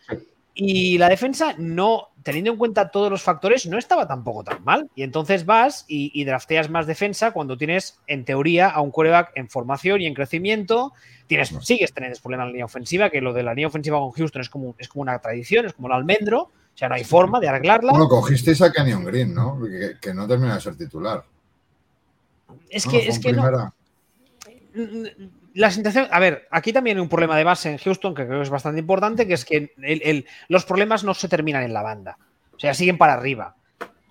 Y 0.61 0.99
la 0.99 1.09
defensa, 1.09 1.55
no, 1.57 2.09
teniendo 2.25 2.51
en 2.51 2.57
cuenta 2.57 2.91
todos 2.91 3.13
los 3.13 3.23
factores, 3.23 3.65
no 3.67 3.79
estaba 3.79 4.09
tampoco 4.09 4.43
tan 4.43 4.65
mal. 4.65 4.91
Y 4.97 5.05
entonces 5.05 5.47
vas 5.47 5.85
y, 5.87 6.25
drafteas 6.25 6.69
más 6.69 6.89
defensa 6.89 7.31
cuando 7.31 7.57
tienes, 7.57 8.01
en 8.09 8.25
teoría, 8.25 8.69
a 8.69 8.81
un 8.81 8.91
quarterback 8.91 9.31
en 9.37 9.49
formación 9.49 10.01
y 10.01 10.07
en 10.07 10.15
crecimiento. 10.15 10.95
Tienes, 11.29 11.55
sigues 11.61 11.93
teniendo 11.93 12.19
problemas 12.21 12.47
en 12.47 12.49
la 12.49 12.53
línea 12.55 12.65
ofensiva, 12.65 13.09
que 13.09 13.21
lo 13.21 13.33
de 13.33 13.45
la 13.45 13.55
línea 13.55 13.69
ofensiva 13.69 14.01
con 14.01 14.11
Houston 14.11 14.43
es 14.43 14.51
como, 14.51 14.75
es 14.79 14.89
como 14.89 15.03
una 15.03 15.17
tradición, 15.21 15.65
es 15.65 15.75
como 15.75 15.87
el 15.87 15.95
almendro. 15.95 16.41
O 16.41 16.77
sea, 16.77 16.89
no 16.89 16.97
hay 16.97 17.05
forma 17.05 17.39
de 17.39 17.47
arreglarla. 17.47 17.93
Bueno, 17.93 18.09
cogisteis 18.09 18.61
a 18.61 18.73
Kenyon 18.73 19.05
Green, 19.05 19.33
¿no? 19.33 19.61
Que, 20.01 20.13
no 20.13 20.27
termina 20.27 20.57
de 20.57 20.61
ser 20.61 20.77
titular. 20.77 21.23
Es 22.69 22.85
que, 22.85 23.07
es 23.07 23.21
que 23.21 23.33
no 23.33 23.73
la 25.59 25.73
sensación, 25.73 26.07
a 26.13 26.21
ver, 26.21 26.47
aquí 26.53 26.73
también 26.73 26.99
hay 26.99 27.03
un 27.03 27.09
problema 27.09 27.37
de 27.37 27.43
base 27.43 27.69
en 27.69 27.79
Houston 27.79 28.15
que 28.15 28.27
creo 28.27 28.39
que 28.39 28.45
es 28.45 28.51
bastante 28.51 28.79
importante, 28.79 29.27
que 29.27 29.35
es 29.35 29.45
que 29.45 29.73
los 30.47 30.65
problemas 30.65 31.03
no 31.03 31.15
se 31.15 31.29
terminan 31.29 31.65
en 31.65 31.73
la 31.73 31.83
banda. 31.83 32.17
O 32.55 32.61
sea, 32.61 32.75
siguen 32.75 32.97
para 32.97 33.15
arriba. 33.15 33.57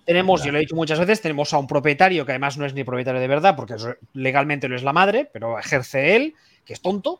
Tenemos, 0.04 0.44
yo 0.44 0.52
lo 0.52 0.58
he 0.58 0.60
dicho 0.60 0.76
muchas 0.76 0.98
veces, 0.98 1.22
tenemos 1.22 1.54
a 1.54 1.58
un 1.58 1.66
propietario 1.66 2.26
que 2.26 2.32
además 2.32 2.58
no 2.58 2.66
es 2.66 2.74
ni 2.74 2.84
propietario 2.84 3.18
de 3.18 3.28
verdad, 3.28 3.56
porque 3.56 3.76
legalmente 4.12 4.68
no 4.68 4.76
es 4.76 4.82
la 4.82 4.92
madre, 4.92 5.30
pero 5.32 5.58
ejerce 5.58 6.16
él, 6.16 6.34
que 6.66 6.74
es 6.74 6.82
tonto. 6.82 7.18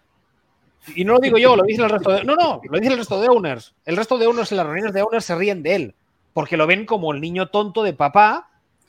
Y 0.95 1.07
no 1.07 1.15
lo 1.15 1.21
digo 1.21 1.39
yo, 1.39 1.57
lo 1.57 1.63
dice 1.63 1.83
el 1.83 1.89
resto 1.89 2.13
de. 2.13 2.25
No, 2.25 2.37
no, 2.37 2.61
lo 2.63 2.79
dice 2.79 2.93
el 2.93 2.99
resto 2.99 3.23
de 3.23 3.31
owners. 3.31 3.75
El 3.87 3.97
resto 3.97 4.19
de 4.19 4.27
owners 4.27 4.53
en 4.53 4.59
las 4.59 4.67
reuniones 4.67 4.93
de 4.93 5.01
owners 5.01 5.25
se 5.25 5.37
ríen 5.37 5.63
de 5.63 5.75
él, 5.75 5.95
porque 6.35 6.59
lo 6.59 6.67
ven 6.67 6.85
como 6.85 7.15
el 7.15 7.23
niño 7.23 7.49
tonto 7.49 7.83
de 7.83 7.95
papá 7.95 8.48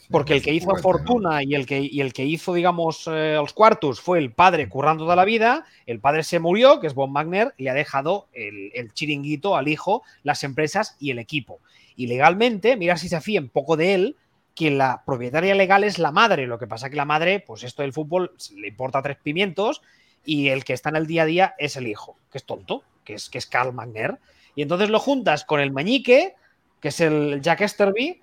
porque 0.09 0.33
el 0.33 0.41
que 0.41 0.53
hizo 0.53 0.75
Fortuna 0.75 1.43
y 1.43 1.53
el 1.53 1.65
que, 1.67 1.79
y 1.79 2.01
el 2.01 2.13
que 2.13 2.25
hizo, 2.25 2.53
digamos, 2.53 3.07
eh, 3.07 3.33
los 3.35 3.53
cuartos 3.53 4.01
fue 4.01 4.17
el 4.17 4.31
padre 4.31 4.67
currando 4.67 5.03
toda 5.03 5.15
la 5.15 5.25
vida. 5.25 5.65
El 5.85 5.99
padre 5.99 6.23
se 6.23 6.39
murió, 6.39 6.79
que 6.79 6.87
es 6.87 6.95
Bob 6.95 7.09
Magner, 7.09 7.53
y 7.57 7.67
ha 7.67 7.73
dejado 7.75 8.27
el, 8.33 8.91
chiringuito 8.93 9.55
al 9.55 9.67
hijo, 9.67 10.01
las 10.23 10.43
empresas 10.43 10.95
y 10.99 11.11
el 11.11 11.19
equipo. 11.19 11.59
Y 11.95 12.07
legalmente, 12.07 12.75
mira 12.75 12.97
si 12.97 13.07
se 13.07 13.21
fíen 13.21 13.49
poco 13.49 13.77
de 13.77 13.93
él, 13.93 14.15
que 14.55 14.71
la 14.71 15.03
propietaria 15.05 15.53
legal 15.53 15.83
es 15.83 15.99
la 15.99 16.11
madre. 16.11 16.47
Lo 16.47 16.57
que 16.57 16.67
pasa 16.67 16.89
que 16.89 16.95
la 16.95 17.05
madre, 17.05 17.39
pues 17.45 17.63
esto 17.63 17.83
del 17.83 17.93
fútbol 17.93 18.33
le 18.55 18.69
importa 18.69 19.03
tres 19.03 19.17
pimientos 19.21 19.81
y 20.25 20.49
el 20.49 20.63
que 20.63 20.73
está 20.73 20.89
en 20.89 20.95
el 20.95 21.07
día 21.07 21.23
a 21.23 21.25
día 21.25 21.55
es 21.59 21.77
el 21.77 21.87
hijo, 21.87 22.17
que 22.31 22.39
es 22.39 22.45
tonto, 22.45 22.83
que 23.03 23.13
es, 23.13 23.29
que 23.29 23.37
es 23.37 23.45
Carl 23.45 23.73
Magner. 23.73 24.17
Y 24.55 24.63
entonces 24.63 24.89
lo 24.89 24.99
juntas 24.99 25.45
con 25.45 25.59
el 25.59 25.71
meñique, 25.71 26.33
que 26.81 26.87
es 26.87 26.99
el 26.99 27.41
Jack 27.41 27.61
Esterby, 27.61 28.21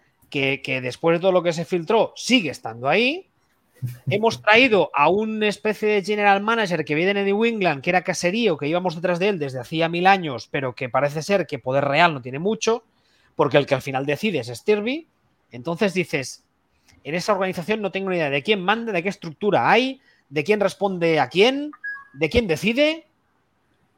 que, 0.63 0.81
después 0.81 1.17
de 1.17 1.21
todo 1.21 1.33
lo 1.33 1.43
que 1.43 1.53
se 1.53 1.65
filtró 1.65 2.13
sigue 2.17 2.51
estando 2.51 2.89
ahí. 2.89 3.29
Hemos 4.09 4.41
traído 4.41 4.91
a 4.95 5.09
una 5.09 5.49
especie 5.49 5.89
de 5.89 6.05
general 6.05 6.43
manager 6.43 6.85
que 6.85 6.95
viene 6.95 7.13
de 7.13 7.25
New 7.25 7.45
England, 7.45 7.83
que 7.83 7.91
era 7.91 8.03
caserío, 8.03 8.57
que 8.57 8.69
íbamos 8.69 8.95
detrás 8.95 9.19
de 9.19 9.29
él 9.29 9.39
desde 9.39 9.61
hacía 9.61 9.89
mil 9.89 10.07
años, 10.07 10.49
pero 10.51 10.75
que 10.75 10.89
parece 10.89 11.23
ser 11.23 11.47
que 11.47 11.59
poder 11.59 11.85
real 11.85 12.15
no 12.15 12.23
tiene 12.23 12.39
mucho, 12.39 12.85
porque 13.35 13.59
el 13.59 13.67
que 13.67 13.75
al 13.75 13.83
final 13.83 14.07
decide 14.07 14.39
es 14.39 14.49
Stirby. 14.49 15.07
Entonces 15.53 15.93
dices, 15.93 16.43
en 17.05 17.15
esa 17.15 17.33
organización 17.33 17.83
no 17.83 17.93
tengo 17.93 18.11
ni 18.11 18.17
idea 18.17 18.31
de 18.31 18.43
quién 18.43 18.63
manda, 18.63 18.93
de 18.93 19.03
qué 19.03 19.11
estructura 19.11 19.71
hay, 19.71 20.01
de 20.29 20.43
quién 20.43 20.59
responde 20.59 21.21
a 21.21 21.29
quién, 21.29 21.71
de 22.15 22.31
quién 22.31 22.47
decide. 22.47 23.07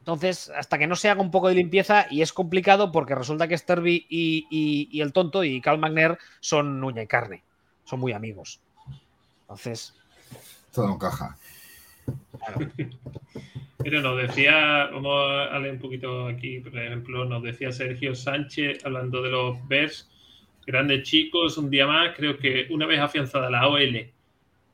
Entonces, 0.09 0.51
hasta 0.57 0.79
que 0.79 0.87
no 0.87 0.95
se 0.95 1.07
haga 1.07 1.21
un 1.21 1.29
poco 1.29 1.49
de 1.49 1.53
limpieza, 1.53 2.07
y 2.09 2.23
es 2.23 2.33
complicado 2.33 2.91
porque 2.91 3.13
resulta 3.13 3.47
que 3.47 3.55
Sterby 3.55 4.07
y, 4.09 4.99
el 4.99 5.13
tonto 5.13 5.43
y 5.43 5.61
Carl 5.61 5.77
Magner 5.77 6.17
son 6.39 6.83
uña 6.83 7.03
y 7.03 7.07
carne, 7.07 7.43
son 7.83 7.99
muy 7.99 8.13
amigos. 8.13 8.59
Entonces. 9.41 9.93
Todo 10.73 10.95
encaja. 10.95 11.37
Claro. 12.39 12.71
Pero 13.77 14.01
nos 14.01 14.17
decía, 14.17 14.89
vamos 14.91 15.13
a 15.51 15.59
leer 15.59 15.75
un 15.75 15.79
poquito 15.79 16.27
aquí, 16.27 16.59
por 16.59 16.75
ejemplo, 16.75 17.25
nos 17.25 17.43
decía 17.43 17.71
Sergio 17.71 18.15
Sánchez 18.15 18.83
hablando 18.83 19.21
de 19.21 19.29
los 19.29 19.67
Bears, 19.67 20.09
grandes 20.65 21.03
chicos, 21.03 21.55
un 21.59 21.69
día 21.69 21.85
más, 21.85 22.15
creo 22.17 22.35
que 22.35 22.65
una 22.71 22.87
vez 22.87 22.99
afianzada 22.99 23.51
la 23.51 23.67
OL, 23.67 24.09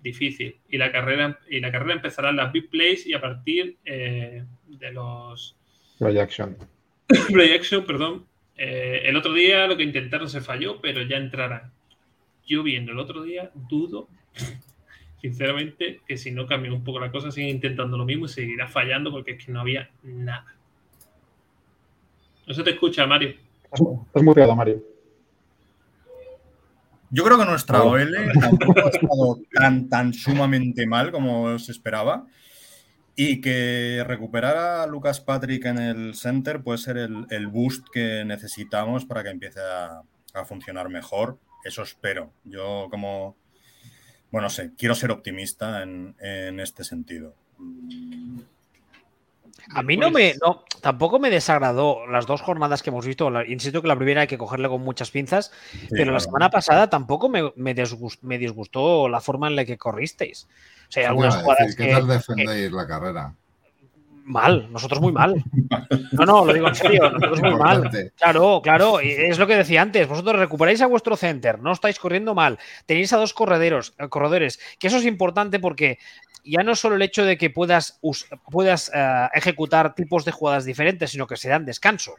difícil, 0.05 0.55
y 0.69 0.77
la 0.77 0.91
carrera, 0.91 1.39
y 1.49 1.59
la 1.59 1.71
carrera 1.71 1.95
empezará 1.95 2.29
en 2.29 2.37
las 2.37 2.53
big 2.53 2.69
plays 2.69 3.05
y 3.05 3.13
a 3.13 3.19
partir 3.19 3.77
eh, 3.83 4.43
de 4.67 4.91
los... 4.93 5.57
Play 7.33 7.51
action, 7.51 7.85
perdón. 7.85 8.25
Eh, 8.57 9.01
el 9.05 9.17
otro 9.17 9.33
día 9.33 9.67
lo 9.67 9.75
que 9.75 9.83
intentaron 9.83 10.29
se 10.29 10.41
falló, 10.41 10.79
pero 10.81 11.01
ya 11.01 11.17
entrarán. 11.17 11.71
Yo 12.47 12.63
viendo 12.63 12.91
el 12.91 12.99
otro 12.99 13.23
día, 13.23 13.51
dudo, 13.69 14.07
sinceramente, 15.21 16.01
que 16.07 16.17
si 16.17 16.31
no 16.31 16.45
cambia 16.45 16.71
un 16.71 16.83
poco 16.83 16.99
la 16.99 17.11
cosa, 17.11 17.31
siguen 17.31 17.55
intentando 17.55 17.97
lo 17.97 18.05
mismo 18.05 18.25
y 18.25 18.29
seguirá 18.29 18.67
fallando 18.67 19.11
porque 19.11 19.31
es 19.31 19.45
que 19.45 19.51
no 19.51 19.61
había 19.61 19.89
nada. 20.03 20.55
No 22.47 22.53
se 22.53 22.63
te 22.63 22.71
escucha, 22.71 23.05
Mario. 23.07 23.35
Muy 24.13 24.33
claro, 24.33 24.55
Mario. 24.55 24.94
Yo 27.15 27.23
creo 27.23 27.39
que 27.39 27.45
nuestra 27.45 27.81
OL 27.81 28.13
tampoco 28.41 28.85
ha 28.85 28.89
estado 28.89 29.39
tan, 29.53 29.87
tan 29.87 30.13
sumamente 30.13 30.85
mal 30.85 31.13
como 31.13 31.57
se 31.59 31.71
esperaba. 31.71 32.27
Y 33.15 33.39
que 33.39 34.03
recuperar 34.05 34.57
a 34.57 34.85
Lucas 34.85 35.21
Patrick 35.21 35.63
en 35.63 35.77
el 35.77 36.15
center 36.15 36.61
puede 36.61 36.77
ser 36.77 36.97
el, 36.97 37.47
boost 37.47 37.87
que 37.93 38.25
necesitamos 38.25 39.05
para 39.05 39.23
que 39.23 39.29
empiece 39.29 39.61
a, 39.61 40.43
funcionar 40.43 40.89
mejor. 40.89 41.39
Eso 41.63 41.83
espero. 41.83 42.33
Yo 42.43 42.89
como, 42.91 43.37
bueno, 44.29 44.49
sé, 44.49 44.71
quiero 44.77 44.93
ser 44.93 45.11
optimista 45.11 45.83
en, 45.83 46.59
este 46.59 46.83
sentido. 46.83 47.33
A 49.73 49.81
mí 49.83 49.97
no 49.97 50.11
me, 50.11 50.35
no, 50.43 50.63
tampoco 50.81 51.19
me 51.19 51.29
desagradó 51.29 52.05
las 52.07 52.25
dos 52.25 52.41
jornadas 52.41 52.83
que 52.83 52.89
hemos 52.89 53.05
visto. 53.05 53.31
insisto 53.45 53.81
que 53.81 53.87
la 53.87 53.95
primera 53.95 54.21
hay 54.21 54.27
que 54.27 54.37
cogerle 54.37 54.69
con 54.69 54.81
muchas 54.81 55.11
pinzas, 55.11 55.51
pero 55.89 56.11
la 56.11 56.19
semana 56.19 56.49
pasada 56.49 56.89
tampoco 56.89 57.29
me, 57.29 57.51
me, 57.55 57.73
disgustó 58.37 59.09
la 59.09 59.21
forma 59.21 59.47
en 59.47 59.55
la 59.55 59.65
que 59.65 59.77
corristeis. 59.77 60.47
O 60.87 60.91
sea, 60.91 61.09
algunas 61.09 61.37
jugadas 61.37 61.75
¿Qué 61.75 61.91
tal 61.91 62.07
defendéis 62.07 62.71
la 62.71 62.87
carrera? 62.87 63.33
Mal, 64.25 64.71
nosotros 64.71 64.99
muy 65.01 65.11
mal. 65.11 65.43
No, 66.11 66.25
no, 66.25 66.45
lo 66.45 66.51
digo 66.53 66.67
en 66.67 66.73
serio, 66.73 67.09
nosotros 67.11 67.41
muy 67.41 67.55
mal. 67.55 67.91
Claro, 68.17 68.59
claro, 68.63 68.99
es 68.99 69.37
lo 69.37 69.45
que 69.45 69.55
decía 69.55 69.83
antes, 69.83 70.07
vosotros 70.07 70.39
recuperáis 70.39 70.81
a 70.81 70.87
vuestro 70.87 71.15
center, 71.15 71.59
no 71.59 71.71
estáis 71.71 71.99
corriendo 71.99 72.33
mal, 72.33 72.57
tenéis 72.87 73.13
a 73.13 73.17
dos 73.17 73.35
correderos, 73.35 73.93
eh, 73.99 74.09
corredores, 74.09 74.59
que 74.79 74.87
eso 74.87 74.97
es 74.97 75.05
importante 75.05 75.59
porque 75.59 75.99
ya 76.45 76.63
no 76.63 76.75
solo 76.75 76.95
el 76.95 77.01
hecho 77.01 77.25
de 77.25 77.37
que 77.37 77.49
puedas, 77.49 77.99
puedas 78.51 78.91
eh, 78.93 79.27
ejecutar 79.33 79.95
tipos 79.95 80.25
de 80.25 80.31
jugadas 80.31 80.65
diferentes, 80.65 81.11
sino 81.11 81.27
que 81.27 81.37
se 81.37 81.49
dan 81.49 81.65
descanso. 81.65 82.15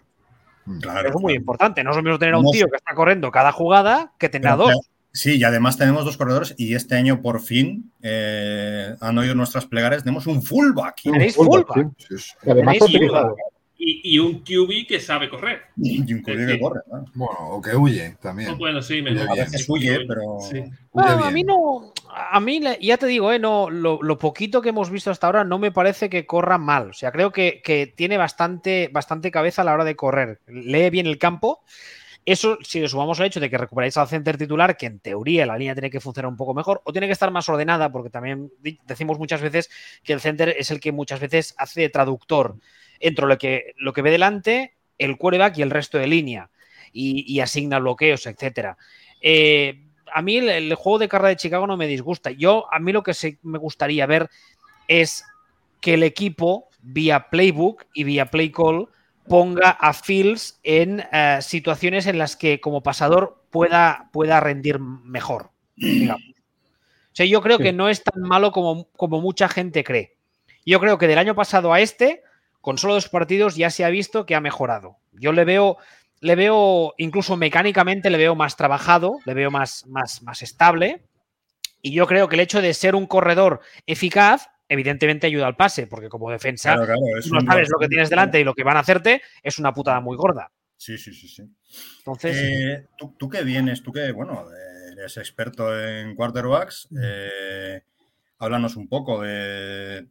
Claro, 0.80 1.08
es 1.08 1.14
muy 1.14 1.34
importante, 1.34 1.84
no 1.84 1.90
es 1.90 1.96
lo 1.96 2.02
mismo 2.02 2.18
tener 2.18 2.34
a 2.34 2.38
un 2.38 2.50
tío 2.50 2.66
que 2.66 2.76
está 2.76 2.92
corriendo 2.94 3.30
cada 3.30 3.52
jugada 3.52 4.12
que 4.18 4.28
tener 4.28 4.48
a 4.48 4.56
dos. 4.56 4.74
Sí, 5.12 5.38
y 5.38 5.44
además 5.44 5.78
tenemos 5.78 6.04
dos 6.04 6.16
corredores 6.16 6.54
y 6.58 6.74
este 6.74 6.96
año 6.96 7.22
por 7.22 7.40
fin 7.40 7.90
eh, 8.02 8.94
han 9.00 9.16
oído 9.16 9.34
nuestras 9.34 9.64
plegarias, 9.64 10.02
tenemos 10.02 10.26
un 10.26 10.42
fullback. 10.42 11.02
Tenéis 11.04 11.36
fullback. 11.36 11.94
Y, 13.78 14.18
un 14.18 14.42
QB 14.42 14.86
que 14.88 15.00
sabe 15.00 15.28
correr. 15.28 15.60
Y 15.76 16.12
un 16.12 16.22
QB 16.22 16.46
que 16.46 16.58
corre, 16.58 16.80
¿no? 16.90 17.04
Bueno, 17.14 17.36
o 17.50 17.60
que 17.60 17.76
huye 17.76 18.16
también. 18.22 18.56
Bueno, 18.56 18.80
sí, 18.80 19.02
me 19.02 19.10
A 19.20 19.34
veces 19.34 19.66
huye, 19.68 20.06
pero. 20.06 20.38
a 20.94 21.30
mí 21.30 21.44
no. 21.44 21.92
A 22.08 22.40
mí, 22.40 22.62
ya 22.80 22.96
te 22.96 23.06
digo, 23.06 23.30
eh, 23.32 23.38
no, 23.38 23.68
lo, 23.68 24.18
poquito 24.18 24.62
que 24.62 24.70
hemos 24.70 24.88
visto 24.88 25.10
hasta 25.10 25.26
ahora 25.26 25.44
no 25.44 25.58
me 25.58 25.72
parece 25.72 26.08
que 26.08 26.24
corra 26.24 26.56
mal. 26.56 26.90
O 26.90 26.92
sea, 26.94 27.12
creo 27.12 27.32
que, 27.32 27.60
que 27.62 27.92
tiene 27.94 28.16
bastante, 28.16 28.88
bastante 28.90 29.30
cabeza 29.30 29.60
a 29.60 29.66
la 29.66 29.74
hora 29.74 29.84
de 29.84 29.96
correr. 29.96 30.40
Lee 30.46 30.88
bien 30.88 31.06
el 31.06 31.18
campo. 31.18 31.62
Eso, 32.24 32.58
si 32.62 32.80
le 32.80 32.88
sumamos 32.88 33.20
al 33.20 33.26
hecho 33.26 33.38
de 33.38 33.48
que 33.48 33.56
recuperáis 33.56 33.96
al 33.98 34.08
center 34.08 34.36
titular, 34.36 34.76
que 34.76 34.86
en 34.86 34.98
teoría 34.98 35.46
la 35.46 35.56
línea 35.56 35.74
tiene 35.74 35.90
que 35.90 36.00
funcionar 36.00 36.28
un 36.28 36.36
poco 36.36 36.54
mejor, 36.54 36.82
o 36.84 36.90
tiene 36.90 37.06
que 37.06 37.12
estar 37.12 37.30
más 37.30 37.48
ordenada, 37.48 37.92
porque 37.92 38.10
también 38.10 38.50
decimos 38.84 39.18
muchas 39.18 39.40
veces 39.40 39.70
que 40.02 40.12
el 40.12 40.20
center 40.20 40.48
es 40.58 40.72
el 40.72 40.80
que 40.80 40.90
muchas 40.90 41.20
veces 41.20 41.54
hace 41.56 41.88
traductor 41.88 42.56
entre 43.00 43.26
lo 43.26 43.38
que, 43.38 43.74
lo 43.76 43.92
que 43.92 44.02
ve 44.02 44.10
delante, 44.10 44.74
el 44.98 45.16
quarterback 45.16 45.58
y 45.58 45.62
el 45.62 45.70
resto 45.70 45.98
de 45.98 46.06
línea, 46.06 46.50
y, 46.92 47.40
asigna 47.40 47.78
bloqueos, 47.78 48.26
etcétera. 48.26 48.78
Eh, 49.20 49.82
a 50.12 50.22
mí 50.22 50.38
el, 50.38 50.74
juego 50.74 50.98
de 50.98 51.08
carrera 51.08 51.28
de 51.30 51.36
Chicago 51.36 51.66
no 51.66 51.76
me 51.76 51.86
disgusta. 51.86 52.30
Yo, 52.30 52.72
a 52.72 52.78
mí 52.78 52.92
lo 52.92 53.02
que 53.02 53.12
me 53.42 53.58
gustaría 53.58 54.06
ver 54.06 54.30
es 54.88 55.24
que 55.80 55.94
el 55.94 56.02
equipo, 56.02 56.68
vía 56.80 57.28
playbook 57.28 57.84
y 57.92 58.04
vía 58.04 58.30
play 58.30 58.50
call, 58.50 58.88
ponga 59.28 59.70
a 59.70 59.92
Fields 59.92 60.58
en 60.62 61.04
eh, 61.12 61.38
situaciones 61.42 62.06
en 62.06 62.18
las 62.18 62.36
que 62.36 62.60
como 62.60 62.82
pasador 62.82 63.42
pueda, 63.50 64.08
pueda 64.12 64.40
rendir 64.40 64.78
mejor. 64.78 65.50
O 65.78 67.16
sea, 67.16 67.26
yo 67.26 67.40
creo 67.40 67.58
que 67.58 67.72
no 67.72 67.88
es 67.88 68.02
tan 68.02 68.22
malo 68.22 68.52
como, 68.52 68.88
como 68.92 69.20
mucha 69.20 69.48
gente 69.48 69.84
cree. 69.84 70.16
Yo 70.64 70.80
creo 70.80 70.98
que 70.98 71.08
del 71.08 71.18
año 71.18 71.34
pasado 71.34 71.72
a 71.72 71.80
este, 71.80 72.22
con 72.66 72.78
solo 72.78 72.94
dos 72.94 73.08
partidos, 73.08 73.54
ya 73.54 73.70
se 73.70 73.84
ha 73.84 73.90
visto 73.90 74.26
que 74.26 74.34
ha 74.34 74.40
mejorado. 74.40 74.96
Yo 75.12 75.30
le 75.30 75.44
veo, 75.44 75.76
le 76.18 76.34
veo, 76.34 76.94
incluso 76.98 77.36
mecánicamente, 77.36 78.10
le 78.10 78.18
veo 78.18 78.34
más 78.34 78.56
trabajado, 78.56 79.20
le 79.24 79.34
veo 79.34 79.52
más, 79.52 79.86
más, 79.86 80.20
más 80.24 80.42
estable. 80.42 81.04
Y 81.80 81.92
yo 81.94 82.08
creo 82.08 82.28
que 82.28 82.34
el 82.34 82.40
hecho 82.40 82.60
de 82.60 82.74
ser 82.74 82.96
un 82.96 83.06
corredor 83.06 83.60
eficaz 83.86 84.48
evidentemente 84.68 85.28
ayuda 85.28 85.46
al 85.46 85.54
pase, 85.54 85.86
porque 85.86 86.08
como 86.08 86.28
defensa 86.28 86.74
no 86.74 87.40
sabes 87.42 87.68
lo 87.70 87.78
que 87.78 87.86
tienes 87.86 88.10
delante 88.10 88.40
y 88.40 88.44
lo 88.44 88.52
que 88.52 88.64
van 88.64 88.78
a 88.78 88.80
hacerte, 88.80 89.22
es 89.44 89.60
una 89.60 89.72
putada 89.72 90.00
muy 90.00 90.16
gorda. 90.16 90.50
Sí, 90.76 90.98
sí, 90.98 91.14
sí, 91.14 91.28
sí. 91.28 91.44
Entonces. 91.98 92.36
Eh, 92.36 92.86
¿tú, 92.98 93.28
qué 93.28 93.44
vienes, 93.44 93.84
tú 93.84 93.92
que, 93.92 94.10
bueno, 94.10 94.44
eres 94.90 95.18
experto 95.18 95.80
en 95.80 96.16
quarterbacks, 96.16 96.88
eh, 97.00 97.82
háblanos 98.38 98.76
un 98.76 98.88
poco 98.88 99.22
de, 99.22 100.08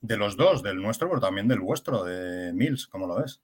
los 0.00 0.36
dos, 0.36 0.62
del 0.62 0.80
nuestro, 0.80 1.08
pero 1.08 1.20
también 1.20 1.48
del 1.48 1.60
vuestro, 1.60 2.04
de 2.04 2.52
Mills, 2.52 2.86
¿cómo 2.86 3.06
lo 3.06 3.16
ves? 3.16 3.42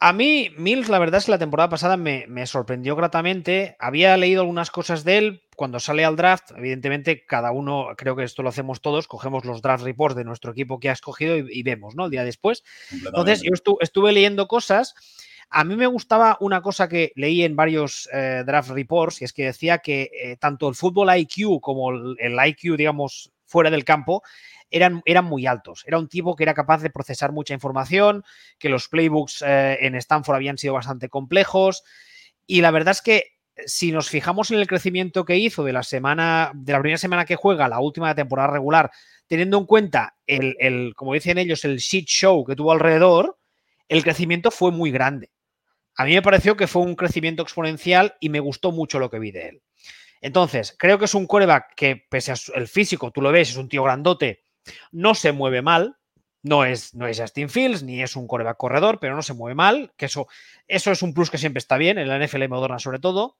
A 0.00 0.12
mí, 0.12 0.50
Mills, 0.58 0.88
la 0.88 0.98
verdad 0.98 1.18
es 1.18 1.26
que 1.26 1.30
la 1.30 1.38
temporada 1.38 1.68
pasada 1.68 1.96
me, 1.96 2.26
me, 2.28 2.46
sorprendió 2.46 2.96
gratamente. 2.96 3.76
Había 3.78 4.16
leído 4.16 4.42
algunas 4.42 4.70
cosas 4.70 5.04
de 5.04 5.18
él, 5.18 5.42
cuando 5.54 5.80
sale 5.80 6.04
al 6.04 6.16
draft, 6.16 6.50
evidentemente 6.56 7.24
cada 7.24 7.52
uno, 7.52 7.88
creo 7.96 8.16
que 8.16 8.24
esto 8.24 8.42
lo 8.42 8.48
hacemos 8.48 8.80
todos, 8.80 9.08
cogemos 9.08 9.44
los 9.44 9.62
draft 9.62 9.84
reports 9.84 10.16
de 10.16 10.24
nuestro 10.24 10.52
equipo 10.52 10.78
que 10.78 10.90
ha 10.90 10.92
escogido 10.92 11.36
y, 11.36 11.62
vemos, 11.62 11.94
¿no? 11.94 12.06
El 12.06 12.10
día 12.10 12.24
después. 12.24 12.64
Entonces, 12.90 13.42
yo 13.42 13.50
estuve 13.80 14.12
leyendo 14.12 14.48
cosas. 14.48 14.94
A 15.56 15.62
mí 15.62 15.76
me 15.76 15.86
gustaba 15.86 16.36
una 16.40 16.60
cosa 16.60 16.88
que 16.88 17.12
leí 17.14 17.44
en 17.44 17.54
varios 17.54 18.08
eh, 18.12 18.42
draft 18.44 18.70
reports 18.70 19.22
y 19.22 19.24
es 19.24 19.32
que 19.32 19.44
decía 19.44 19.78
que 19.78 20.10
eh, 20.12 20.36
tanto 20.36 20.68
el 20.68 20.74
fútbol 20.74 21.16
IQ 21.16 21.60
como 21.60 21.92
el, 21.92 22.36
IQ, 22.44 22.76
digamos, 22.76 23.30
fuera 23.46 23.70
del 23.70 23.84
campo, 23.84 24.24
eran, 24.68 25.00
eran, 25.04 25.26
muy 25.26 25.46
altos. 25.46 25.84
Era 25.86 26.00
un 26.00 26.08
tipo 26.08 26.34
que 26.34 26.42
era 26.42 26.54
capaz 26.54 26.82
de 26.82 26.90
procesar 26.90 27.30
mucha 27.30 27.54
información, 27.54 28.24
que 28.58 28.68
los 28.68 28.88
playbooks 28.88 29.42
eh, 29.46 29.78
en 29.82 29.94
Stanford 29.94 30.34
habían 30.34 30.58
sido 30.58 30.74
bastante 30.74 31.08
complejos. 31.08 31.84
Y 32.48 32.60
la 32.60 32.72
verdad 32.72 32.90
es 32.90 33.02
que 33.02 33.34
si 33.64 33.92
nos 33.92 34.10
fijamos 34.10 34.50
en 34.50 34.58
el 34.58 34.66
crecimiento 34.66 35.24
que 35.24 35.36
hizo 35.36 35.62
de 35.62 35.72
la 35.72 35.84
semana, 35.84 36.50
de 36.52 36.72
la 36.72 36.80
primera 36.80 36.98
semana 36.98 37.24
que 37.24 37.36
juega, 37.36 37.68
la 37.68 37.78
última 37.78 38.12
temporada 38.16 38.48
regular, 38.48 38.90
teniendo 39.28 39.58
en 39.58 39.66
cuenta 39.66 40.16
el, 40.26 40.94
como 40.96 41.14
dicen 41.14 41.38
ellos, 41.38 41.64
el 41.64 41.76
shit 41.76 42.08
show 42.08 42.44
que 42.44 42.56
tuvo 42.56 42.72
alrededor, 42.72 43.38
el 43.88 44.02
crecimiento 44.02 44.50
fue 44.50 44.72
muy 44.72 44.90
grande. 44.90 45.30
A 45.96 46.04
mí 46.04 46.14
me 46.14 46.22
pareció 46.22 46.56
que 46.56 46.66
fue 46.66 46.82
un 46.82 46.96
crecimiento 46.96 47.42
exponencial 47.42 48.16
y 48.20 48.28
me 48.28 48.40
gustó 48.40 48.72
mucho 48.72 48.98
lo 48.98 49.10
que 49.10 49.18
vi 49.18 49.30
de 49.30 49.48
él. 49.48 49.62
Entonces, 50.20 50.74
creo 50.78 50.98
que 50.98 51.04
es 51.04 51.14
un 51.14 51.26
coreback 51.26 51.74
que, 51.74 52.06
pese 52.08 52.32
al 52.54 52.66
físico, 52.66 53.10
tú 53.10 53.20
lo 53.20 53.30
ves, 53.30 53.50
es 53.50 53.56
un 53.56 53.68
tío 53.68 53.82
grandote, 53.82 54.42
no 54.90 55.14
se 55.14 55.32
mueve 55.32 55.60
mal, 55.60 55.96
no 56.42 56.64
es, 56.64 56.94
no 56.94 57.06
es 57.06 57.20
Justin 57.20 57.48
Fields, 57.48 57.82
ni 57.82 58.02
es 58.02 58.16
un 58.16 58.26
coreback 58.26 58.56
corredor, 58.56 58.98
pero 59.00 59.16
no 59.16 59.22
se 59.22 59.34
mueve 59.34 59.54
mal, 59.54 59.92
que 59.96 60.06
eso, 60.06 60.28
eso 60.68 60.92
es 60.92 61.02
un 61.02 61.14
plus 61.14 61.30
que 61.30 61.38
siempre 61.38 61.58
está 61.58 61.76
bien, 61.76 61.98
en 61.98 62.08
la 62.08 62.18
NFL 62.18 62.48
moderna 62.48 62.78
sobre 62.78 62.98
todo. 62.98 63.36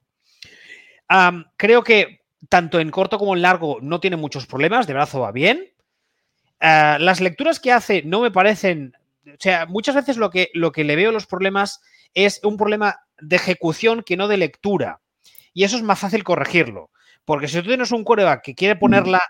creo 1.57 1.83
que 1.83 2.21
tanto 2.49 2.79
en 2.79 2.91
corto 2.91 3.17
como 3.17 3.35
en 3.35 3.41
largo 3.41 3.77
no 3.81 3.99
tiene 3.99 4.17
muchos 4.17 4.45
problemas, 4.45 4.87
de 4.87 4.93
brazo 4.93 5.21
va 5.21 5.31
bien. 5.31 5.71
Ah, 6.59 6.97
las 6.99 7.21
lecturas 7.21 7.59
que 7.59 7.71
hace 7.71 8.01
no 8.03 8.21
me 8.21 8.31
parecen, 8.31 8.93
o 9.25 9.37
sea, 9.39 9.65
muchas 9.65 9.95
veces 9.95 10.17
lo 10.17 10.29
que, 10.29 10.49
lo 10.53 10.71
que 10.71 10.83
le 10.83 10.95
veo 10.95 11.11
los 11.11 11.25
problemas 11.25 11.81
es 12.13 12.39
un 12.43 12.57
problema 12.57 12.99
de 13.19 13.35
ejecución 13.35 14.03
que 14.03 14.17
no 14.17 14.27
de 14.27 14.37
lectura. 14.37 15.01
Y 15.53 15.63
eso 15.63 15.77
es 15.77 15.83
más 15.83 15.99
fácil 15.99 16.23
corregirlo. 16.23 16.91
Porque 17.23 17.47
si 17.47 17.59
tú 17.61 17.67
tienes 17.67 17.91
un 17.91 18.03
coreback 18.03 18.43
que 18.43 18.55
quiere 18.55 18.75
ponerla 18.75 19.21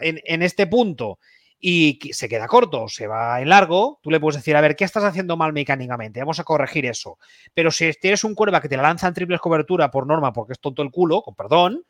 en, 0.00 0.20
en, 0.24 0.42
este 0.42 0.66
punto 0.66 1.18
y 1.60 1.98
se 2.12 2.28
queda 2.28 2.46
corto, 2.46 2.88
se 2.88 3.06
va 3.06 3.40
en 3.40 3.50
largo, 3.50 4.00
tú 4.02 4.10
le 4.10 4.18
puedes 4.18 4.36
decir, 4.36 4.56
a 4.56 4.62
ver, 4.62 4.76
¿qué 4.76 4.84
estás 4.84 5.04
haciendo 5.04 5.36
mal 5.36 5.52
mecánicamente? 5.52 6.20
Vamos 6.20 6.40
a 6.40 6.44
corregir 6.44 6.86
eso. 6.86 7.18
Pero 7.52 7.70
si 7.70 7.92
tienes 8.00 8.24
un 8.24 8.34
cuerva 8.34 8.62
que 8.62 8.68
te 8.68 8.78
la 8.78 8.82
lanza 8.84 9.08
en 9.08 9.14
triples 9.14 9.40
cobertura 9.40 9.90
por 9.90 10.06
norma 10.06 10.32
porque 10.32 10.54
es 10.54 10.60
tonto 10.60 10.82
el 10.82 10.90
culo, 10.90 11.20
con 11.20 11.34
perdón, 11.34 11.84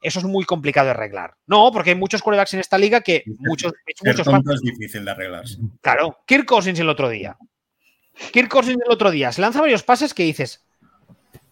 eso 0.00 0.18
es 0.20 0.24
muy 0.24 0.44
complicado 0.44 0.86
de 0.86 0.90
arreglar. 0.92 1.34
No, 1.46 1.70
porque 1.72 1.90
hay 1.90 1.96
muchos 1.96 2.22
quarterbacks 2.22 2.54
en 2.54 2.60
esta 2.60 2.78
liga 2.78 3.00
que 3.00 3.24
muchos... 3.38 3.72
muchos 4.04 4.26
es 4.54 4.60
difícil 4.60 5.04
de 5.04 5.10
arreglar. 5.10 5.44
Claro, 5.80 6.18
Kirk 6.26 6.46
Cousins 6.46 6.78
el 6.78 6.88
otro 6.88 7.08
día. 7.08 7.36
Kirk 8.32 8.48
Cousins 8.48 8.78
el 8.84 8.92
otro 8.92 9.10
día 9.10 9.32
se 9.32 9.40
lanza 9.40 9.60
varios 9.60 9.82
pases 9.82 10.14
que 10.14 10.24
dices, 10.24 10.64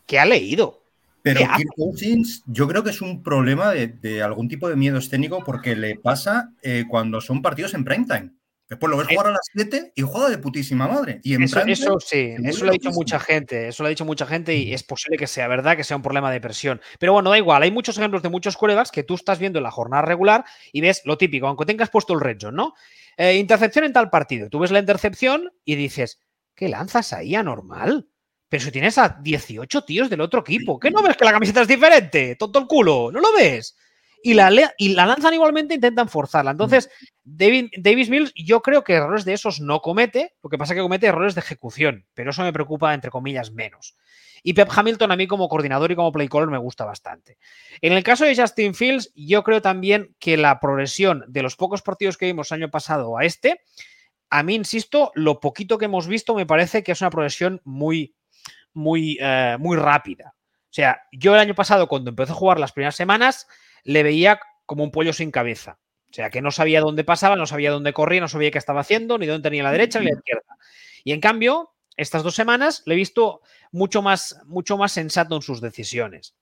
¿qué 0.06 0.18
ha 0.18 0.26
leído? 0.26 0.82
Pero 1.22 1.40
Kirk 1.40 1.70
Cousins, 1.74 2.44
yo 2.46 2.68
creo 2.68 2.84
que 2.84 2.90
es 2.90 3.02
un 3.02 3.22
problema 3.22 3.72
de, 3.72 4.22
algún 4.22 4.48
tipo 4.48 4.68
de 4.68 4.76
miedo 4.76 4.98
escénico 4.98 5.42
porque 5.44 5.74
le 5.74 5.96
pasa 5.96 6.52
eh, 6.62 6.84
cuando 6.88 7.20
son 7.20 7.42
partidos 7.42 7.74
en 7.74 7.84
prime 7.84 8.06
time. 8.06 8.30
Después 8.68 8.90
lo 8.90 8.96
ves 8.96 9.06
jugar 9.06 9.28
a 9.28 9.30
las 9.30 9.48
7 9.52 9.92
y 9.94 10.02
juega 10.02 10.28
de 10.28 10.38
putísima 10.38 10.88
madre. 10.88 11.20
Y 11.22 11.40
eso, 11.40 11.60
eso 11.60 12.00
sí, 12.00 12.34
eso 12.44 12.64
lo 12.64 12.70
ha 12.70 12.72
dicho 12.72 12.90
mucha 12.90 13.20
gente. 13.20 13.68
Eso 13.68 13.84
lo 13.84 13.86
ha 13.86 13.90
dicho 13.90 14.04
mucha 14.04 14.26
gente 14.26 14.56
y 14.56 14.74
es 14.74 14.82
posible 14.82 15.16
que 15.16 15.28
sea 15.28 15.46
verdad, 15.46 15.76
que 15.76 15.84
sea 15.84 15.96
un 15.96 16.02
problema 16.02 16.32
de 16.32 16.40
presión. 16.40 16.80
Pero 16.98 17.12
bueno, 17.12 17.30
da 17.30 17.38
igual. 17.38 17.62
Hay 17.62 17.70
muchos 17.70 17.96
ejemplos 17.96 18.22
de 18.22 18.28
muchos 18.28 18.56
corebacks 18.56 18.90
que 18.90 19.04
tú 19.04 19.14
estás 19.14 19.38
viendo 19.38 19.60
en 19.60 19.62
la 19.62 19.70
jornada 19.70 20.02
regular 20.02 20.44
y 20.72 20.80
ves 20.80 21.02
lo 21.04 21.16
típico, 21.16 21.46
aunque 21.46 21.64
tengas 21.64 21.90
puesto 21.90 22.12
el 22.12 22.20
red 22.20 22.36
¿no? 22.52 22.74
Eh, 23.16 23.36
intercepción 23.36 23.84
en 23.84 23.92
tal 23.92 24.10
partido. 24.10 24.50
Tú 24.50 24.58
ves 24.58 24.72
la 24.72 24.80
intercepción 24.80 25.52
y 25.64 25.76
dices, 25.76 26.20
¿qué 26.54 26.68
lanzas 26.68 27.12
ahí 27.12 27.36
anormal? 27.36 28.08
Pero 28.48 28.64
si 28.64 28.70
tienes 28.72 28.98
a 28.98 29.18
18 29.22 29.84
tíos 29.84 30.10
del 30.10 30.20
otro 30.20 30.40
equipo, 30.40 30.78
¿qué 30.78 30.90
no 30.90 31.02
ves 31.02 31.16
que 31.16 31.24
la 31.24 31.32
camiseta 31.32 31.62
es 31.62 31.68
diferente? 31.68 32.36
Tonto 32.36 32.58
el 32.58 32.66
culo, 32.66 33.10
¿no 33.12 33.20
lo 33.20 33.32
ves? 33.32 33.76
Y 34.22 34.34
la, 34.34 34.50
y 34.78 34.94
la 34.94 35.06
lanzan 35.06 35.34
igualmente, 35.34 35.74
intentan 35.74 36.08
forzarla. 36.08 36.50
Entonces, 36.50 36.90
David, 37.22 37.70
Davis 37.76 38.10
Mills, 38.10 38.32
yo 38.34 38.62
creo 38.62 38.82
que 38.82 38.94
errores 38.94 39.24
de 39.24 39.34
esos 39.34 39.60
no 39.60 39.80
comete, 39.80 40.34
lo 40.42 40.50
que 40.50 40.58
pasa 40.58 40.72
es 40.72 40.78
que 40.78 40.82
comete 40.82 41.06
errores 41.06 41.34
de 41.34 41.40
ejecución, 41.40 42.06
pero 42.14 42.30
eso 42.30 42.42
me 42.42 42.52
preocupa, 42.52 42.94
entre 42.94 43.10
comillas, 43.10 43.52
menos. 43.52 43.96
Y 44.42 44.52
Pep 44.52 44.68
Hamilton 44.74 45.12
a 45.12 45.16
mí 45.16 45.26
como 45.26 45.48
coordinador 45.48 45.90
y 45.90 45.96
como 45.96 46.12
play 46.12 46.28
caller 46.28 46.48
me 46.48 46.58
gusta 46.58 46.84
bastante. 46.84 47.38
En 47.80 47.92
el 47.92 48.02
caso 48.02 48.24
de 48.24 48.36
Justin 48.36 48.74
Fields, 48.74 49.12
yo 49.14 49.42
creo 49.42 49.60
también 49.60 50.14
que 50.18 50.36
la 50.36 50.60
progresión 50.60 51.24
de 51.28 51.42
los 51.42 51.56
pocos 51.56 51.82
partidos 51.82 52.16
que 52.16 52.26
vimos 52.26 52.52
año 52.52 52.70
pasado 52.70 53.18
a 53.18 53.24
este, 53.24 53.62
a 54.30 54.42
mí, 54.42 54.54
insisto, 54.54 55.12
lo 55.14 55.40
poquito 55.40 55.78
que 55.78 55.86
hemos 55.86 56.06
visto 56.06 56.34
me 56.34 56.46
parece 56.46 56.82
que 56.82 56.92
es 56.92 57.00
una 57.00 57.10
progresión 57.10 57.60
muy, 57.64 58.14
muy, 58.72 59.18
eh, 59.20 59.56
muy 59.58 59.76
rápida. 59.76 60.34
O 60.36 60.72
sea, 60.76 61.00
yo 61.10 61.34
el 61.34 61.40
año 61.40 61.54
pasado, 61.54 61.88
cuando 61.88 62.10
empezó 62.10 62.32
a 62.32 62.36
jugar 62.36 62.60
las 62.60 62.72
primeras 62.72 62.96
semanas, 62.96 63.46
le 63.86 64.02
veía 64.02 64.40
como 64.66 64.84
un 64.84 64.90
pollo 64.90 65.12
sin 65.12 65.30
cabeza. 65.30 65.78
O 66.10 66.12
sea, 66.12 66.30
que 66.30 66.42
no 66.42 66.50
sabía 66.50 66.80
dónde 66.80 67.04
pasaba, 67.04 67.36
no 67.36 67.46
sabía 67.46 67.70
dónde 67.70 67.92
corría, 67.92 68.20
no 68.20 68.28
sabía 68.28 68.50
qué 68.50 68.58
estaba 68.58 68.80
haciendo, 68.80 69.18
ni 69.18 69.26
dónde 69.26 69.48
tenía 69.48 69.62
la 69.62 69.72
derecha 69.72 70.00
ni 70.00 70.06
la 70.06 70.18
izquierda. 70.18 70.56
Y 71.04 71.12
en 71.12 71.20
cambio, 71.20 71.70
estas 71.96 72.22
dos 72.22 72.34
semanas 72.34 72.82
le 72.86 72.94
he 72.94 72.96
visto 72.96 73.40
mucho 73.72 74.02
más, 74.02 74.40
mucho 74.46 74.76
más 74.76 74.92
sensato 74.92 75.36
en 75.36 75.42
sus 75.42 75.60
decisiones. 75.60 76.34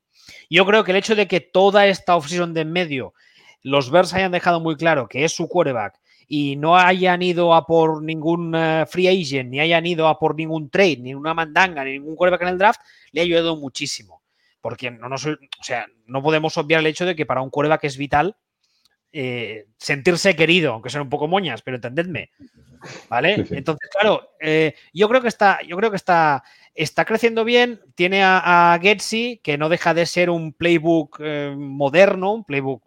Yo 0.48 0.64
creo 0.64 0.84
que 0.84 0.92
el 0.92 0.96
hecho 0.96 1.14
de 1.14 1.28
que 1.28 1.40
toda 1.40 1.86
esta 1.86 2.16
offseason 2.16 2.54
de 2.54 2.62
en 2.62 2.72
medio 2.72 3.14
los 3.62 3.90
Bears 3.90 4.14
hayan 4.14 4.32
dejado 4.32 4.60
muy 4.60 4.76
claro 4.76 5.08
que 5.08 5.24
es 5.24 5.32
su 5.32 5.48
quarterback 5.48 5.98
y 6.26 6.56
no 6.56 6.76
hayan 6.76 7.22
ido 7.22 7.54
a 7.54 7.66
por 7.66 8.02
ningún 8.02 8.54
eh, 8.54 8.84
free 8.86 9.08
agent, 9.08 9.50
ni 9.50 9.60
hayan 9.60 9.84
ido 9.84 10.08
a 10.08 10.18
por 10.18 10.34
ningún 10.34 10.70
trade, 10.70 10.98
ni 10.98 11.14
una 11.14 11.34
mandanga, 11.34 11.84
ni 11.84 11.92
ningún 11.92 12.16
quarterback 12.16 12.42
en 12.42 12.48
el 12.48 12.58
draft, 12.58 12.80
le 13.12 13.20
ha 13.20 13.24
ayudado 13.24 13.56
muchísimo. 13.56 14.22
Porque 14.64 14.90
no, 14.90 15.14
o 15.14 15.18
sea, 15.60 15.86
no 16.06 16.22
podemos 16.22 16.56
obviar 16.56 16.80
el 16.80 16.86
hecho 16.86 17.04
de 17.04 17.14
que 17.14 17.26
para 17.26 17.42
un 17.42 17.50
quarterback 17.50 17.84
es 17.84 17.98
vital 17.98 18.38
eh, 19.12 19.66
sentirse 19.76 20.34
querido, 20.34 20.72
aunque 20.72 20.88
sean 20.88 21.02
un 21.02 21.10
poco 21.10 21.28
moñas, 21.28 21.60
pero 21.60 21.74
entendedme. 21.74 22.30
¿Vale? 23.10 23.44
Entonces, 23.50 23.90
claro, 23.90 24.30
eh, 24.40 24.74
yo 24.94 25.06
creo 25.10 25.20
que 25.20 25.28
está, 25.28 25.60
yo 25.60 25.76
creo 25.76 25.90
que 25.90 25.98
está, 25.98 26.44
está 26.74 27.04
creciendo 27.04 27.44
bien. 27.44 27.82
Tiene 27.94 28.22
a, 28.24 28.72
a 28.72 28.80
que 28.80 29.58
no 29.58 29.68
deja 29.68 29.92
de 29.92 30.06
ser 30.06 30.30
un 30.30 30.54
playbook 30.54 31.20
moderno, 31.54 32.32
un 32.32 32.44
playbook 32.44 32.82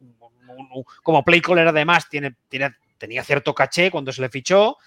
como 1.04 1.24
play 1.24 1.42
caller 1.42 1.68
además, 1.68 2.10
tiene, 2.10 2.38
tiene 2.50 2.72
tenía 2.98 3.24
cierto 3.24 3.54
caché 3.54 3.92
cuando 3.92 4.12
se 4.12 4.22
le 4.22 4.30
fichó. 4.30 4.78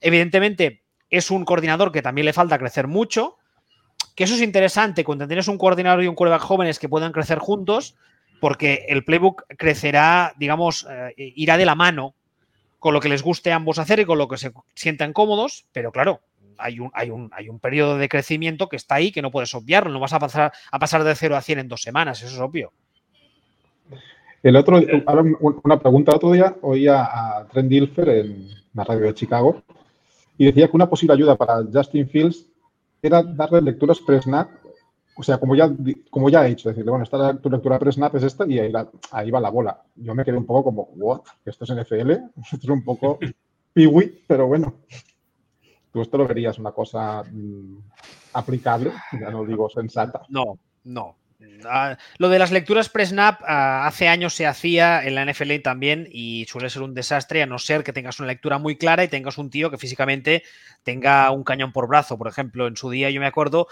Evidentemente, 0.00 0.84
es 1.10 1.32
un 1.32 1.44
coordinador 1.44 1.90
que 1.90 2.02
también 2.02 2.26
le 2.26 2.32
falta 2.32 2.56
crecer 2.56 2.86
mucho. 2.86 3.38
Que 4.16 4.24
eso 4.24 4.34
es 4.34 4.40
interesante 4.40 5.04
cuando 5.04 5.28
tienes 5.28 5.46
un 5.46 5.58
coordinador 5.58 6.02
y 6.02 6.08
un 6.08 6.14
quarterback 6.14 6.42
jóvenes 6.42 6.78
que 6.78 6.88
puedan 6.88 7.12
crecer 7.12 7.38
juntos, 7.38 7.94
porque 8.40 8.86
el 8.88 9.04
playbook 9.04 9.44
crecerá, 9.56 10.32
digamos, 10.38 10.86
eh, 10.90 11.12
irá 11.36 11.58
de 11.58 11.66
la 11.66 11.74
mano 11.74 12.14
con 12.78 12.94
lo 12.94 13.00
que 13.00 13.10
les 13.10 13.22
guste 13.22 13.52
a 13.52 13.56
ambos 13.56 13.78
hacer 13.78 14.00
y 14.00 14.06
con 14.06 14.18
lo 14.18 14.26
que 14.26 14.38
se 14.38 14.52
sientan 14.74 15.12
cómodos, 15.12 15.66
pero 15.72 15.92
claro, 15.92 16.22
hay 16.58 16.80
un, 16.80 16.90
hay 16.94 17.10
un, 17.10 17.30
hay 17.32 17.48
un 17.48 17.60
periodo 17.60 17.98
de 17.98 18.08
crecimiento 18.08 18.68
que 18.68 18.76
está 18.76 18.96
ahí 18.96 19.12
que 19.12 19.22
no 19.22 19.30
puedes 19.30 19.54
obviarlo, 19.54 19.92
no 19.92 20.00
vas 20.00 20.14
a 20.14 20.18
pasar, 20.18 20.52
a 20.70 20.78
pasar 20.78 21.04
de 21.04 21.14
0 21.14 21.36
a 21.36 21.42
100 21.42 21.58
en 21.58 21.68
dos 21.68 21.82
semanas, 21.82 22.22
eso 22.22 22.34
es 22.34 22.40
obvio. 22.40 22.72
El 24.42 24.56
otro, 24.56 24.80
una 25.64 25.80
pregunta. 25.80 26.12
El 26.12 26.16
otro 26.16 26.30
día 26.30 26.54
oía 26.62 27.02
a 27.02 27.46
Trent 27.48 27.68
Dilfer 27.68 28.08
en 28.08 28.48
la 28.74 28.84
radio 28.84 29.06
de 29.06 29.14
Chicago 29.14 29.62
y 30.38 30.46
decía 30.46 30.68
que 30.68 30.76
una 30.76 30.88
posible 30.88 31.14
ayuda 31.14 31.36
para 31.36 31.64
Justin 31.72 32.08
Fields 32.08 32.46
era 33.02 33.22
darle 33.22 33.60
lecturas 33.60 34.00
pre-snap, 34.00 34.48
o 35.18 35.22
sea, 35.22 35.38
como 35.38 35.54
ya, 35.54 35.70
como 36.10 36.28
ya 36.28 36.46
he 36.46 36.50
hecho, 36.50 36.68
decirle, 36.68 36.90
bueno, 36.90 37.04
esta 37.04 37.38
tu 37.38 37.48
lectura 37.48 37.78
pre-snap 37.78 38.14
es 38.16 38.24
esta 38.24 38.46
y 38.46 38.58
ahí, 38.58 38.72
ahí, 39.12 39.30
va 39.30 39.40
la 39.40 39.50
bola. 39.50 39.82
Yo 39.96 40.14
me 40.14 40.24
quedé 40.24 40.36
un 40.36 40.44
poco 40.44 40.64
como, 40.64 40.90
what, 40.96 41.22
esto 41.44 41.64
es 41.64 41.70
NFL, 41.70 42.10
esto 42.42 42.56
es 42.56 42.68
un 42.68 42.84
poco 42.84 43.18
piwi, 43.72 44.24
pero 44.26 44.46
bueno. 44.46 44.74
Tú 45.92 46.02
esto 46.02 46.18
lo 46.18 46.26
verías 46.26 46.58
una 46.58 46.72
cosa 46.72 47.22
mm, 47.22 47.78
aplicable, 48.34 48.92
ya 49.18 49.30
no 49.30 49.46
digo 49.46 49.70
sensata. 49.70 50.22
No, 50.28 50.58
no, 50.84 51.16
Ah, 51.66 51.98
lo 52.18 52.28
de 52.28 52.38
las 52.38 52.50
lecturas 52.50 52.88
pre-snap 52.88 53.42
ah, 53.46 53.86
hace 53.86 54.08
años 54.08 54.34
se 54.34 54.46
hacía 54.46 55.04
en 55.04 55.14
la 55.14 55.24
NFL 55.24 55.56
también 55.62 56.08
y 56.10 56.46
suele 56.48 56.70
ser 56.70 56.82
un 56.82 56.94
desastre 56.94 57.42
a 57.42 57.46
no 57.46 57.58
ser 57.58 57.84
que 57.84 57.92
tengas 57.92 58.18
una 58.20 58.28
lectura 58.28 58.58
muy 58.58 58.76
clara 58.76 59.04
y 59.04 59.08
tengas 59.08 59.36
un 59.36 59.50
tío 59.50 59.70
que 59.70 59.78
físicamente 59.78 60.42
tenga 60.82 61.30
un 61.30 61.44
cañón 61.44 61.72
por 61.72 61.88
brazo. 61.88 62.16
Por 62.16 62.28
ejemplo, 62.28 62.66
en 62.66 62.76
su 62.76 62.90
día 62.90 63.10
yo 63.10 63.20
me 63.20 63.26
acuerdo 63.26 63.68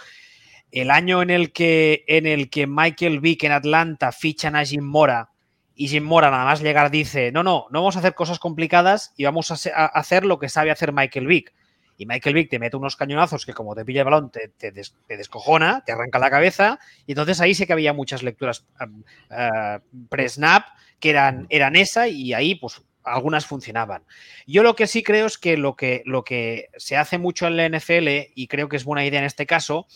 el 0.73 0.91
año 0.91 1.23
en 1.23 1.31
el 1.31 1.53
que, 1.53 2.05
en 2.09 2.27
el 2.27 2.51
que 2.51 2.67
Michael 2.67 3.21
Vick 3.21 3.45
en 3.45 3.53
Atlanta 3.53 4.13
fichan 4.13 4.57
a 4.57 4.65
Jim 4.65 4.85
Mora 4.85 5.31
y 5.75 5.89
Jim 5.89 6.05
Mora 6.05 6.31
nada 6.31 6.45
más 6.45 6.61
llegar 6.61 6.91
dice, 6.91 7.33
no, 7.33 7.43
no, 7.43 7.67
no 7.71 7.81
vamos 7.81 7.97
a 7.97 8.01
hacer 8.01 8.15
cosas 8.15 8.39
complicadas 8.39 9.13
y 9.17 9.25
vamos 9.25 9.51
a, 9.51 9.87
hacer 9.87 10.25
lo 10.25 10.39
que 10.39 10.49
sabe 10.49 10.71
hacer 10.71 10.93
Michael 10.93 11.27
Vick. 11.27 11.53
Y 11.97 12.07
Michael 12.07 12.35
Vick 12.35 12.51
te 12.51 12.59
mete 12.59 12.77
unos 12.77 12.97
cañonazos 12.97 13.47
que 13.47 13.53
como 13.53 13.75
te 13.75 13.85
pilla 13.85 14.01
el 14.01 14.05
balón 14.05 14.31
te, 14.31 14.49
te, 14.49 14.73
descojona, 15.17 15.83
te 15.85 15.93
arranca 15.93 16.19
la 16.19 16.31
cabeza, 16.31 16.79
y 17.07 17.13
entonces 17.13 17.41
ahí 17.41 17.55
sí 17.55 17.67
que 17.67 17.73
había 17.73 17.93
muchas 17.93 18.23
lecturas 18.23 18.67
uh, 18.81 19.79
pre-snap 20.09 20.65
que 20.99 21.11
eran, 21.11 21.77
esa 21.77 22.09
y 22.09 22.33
ahí 22.33 22.55
pues 22.55 22.83
algunas 23.05 23.47
funcionaban. 23.47 24.03
Yo 24.47 24.63
lo 24.63 24.75
que 24.75 24.87
sí 24.87 25.03
creo 25.03 25.27
es 25.27 25.37
que 25.37 25.57
lo 25.57 25.77
que, 25.77 26.69
se 26.77 26.97
hace 26.97 27.19
mucho 27.19 27.47
en 27.47 27.57
la 27.57 27.69
NFL, 27.69 28.33
y 28.35 28.47
creo 28.49 28.69
que 28.69 28.77
es 28.77 28.85
buena 28.85 29.05
idea 29.05 29.21
en 29.21 29.27
este 29.27 29.47
caso, 29.47 29.87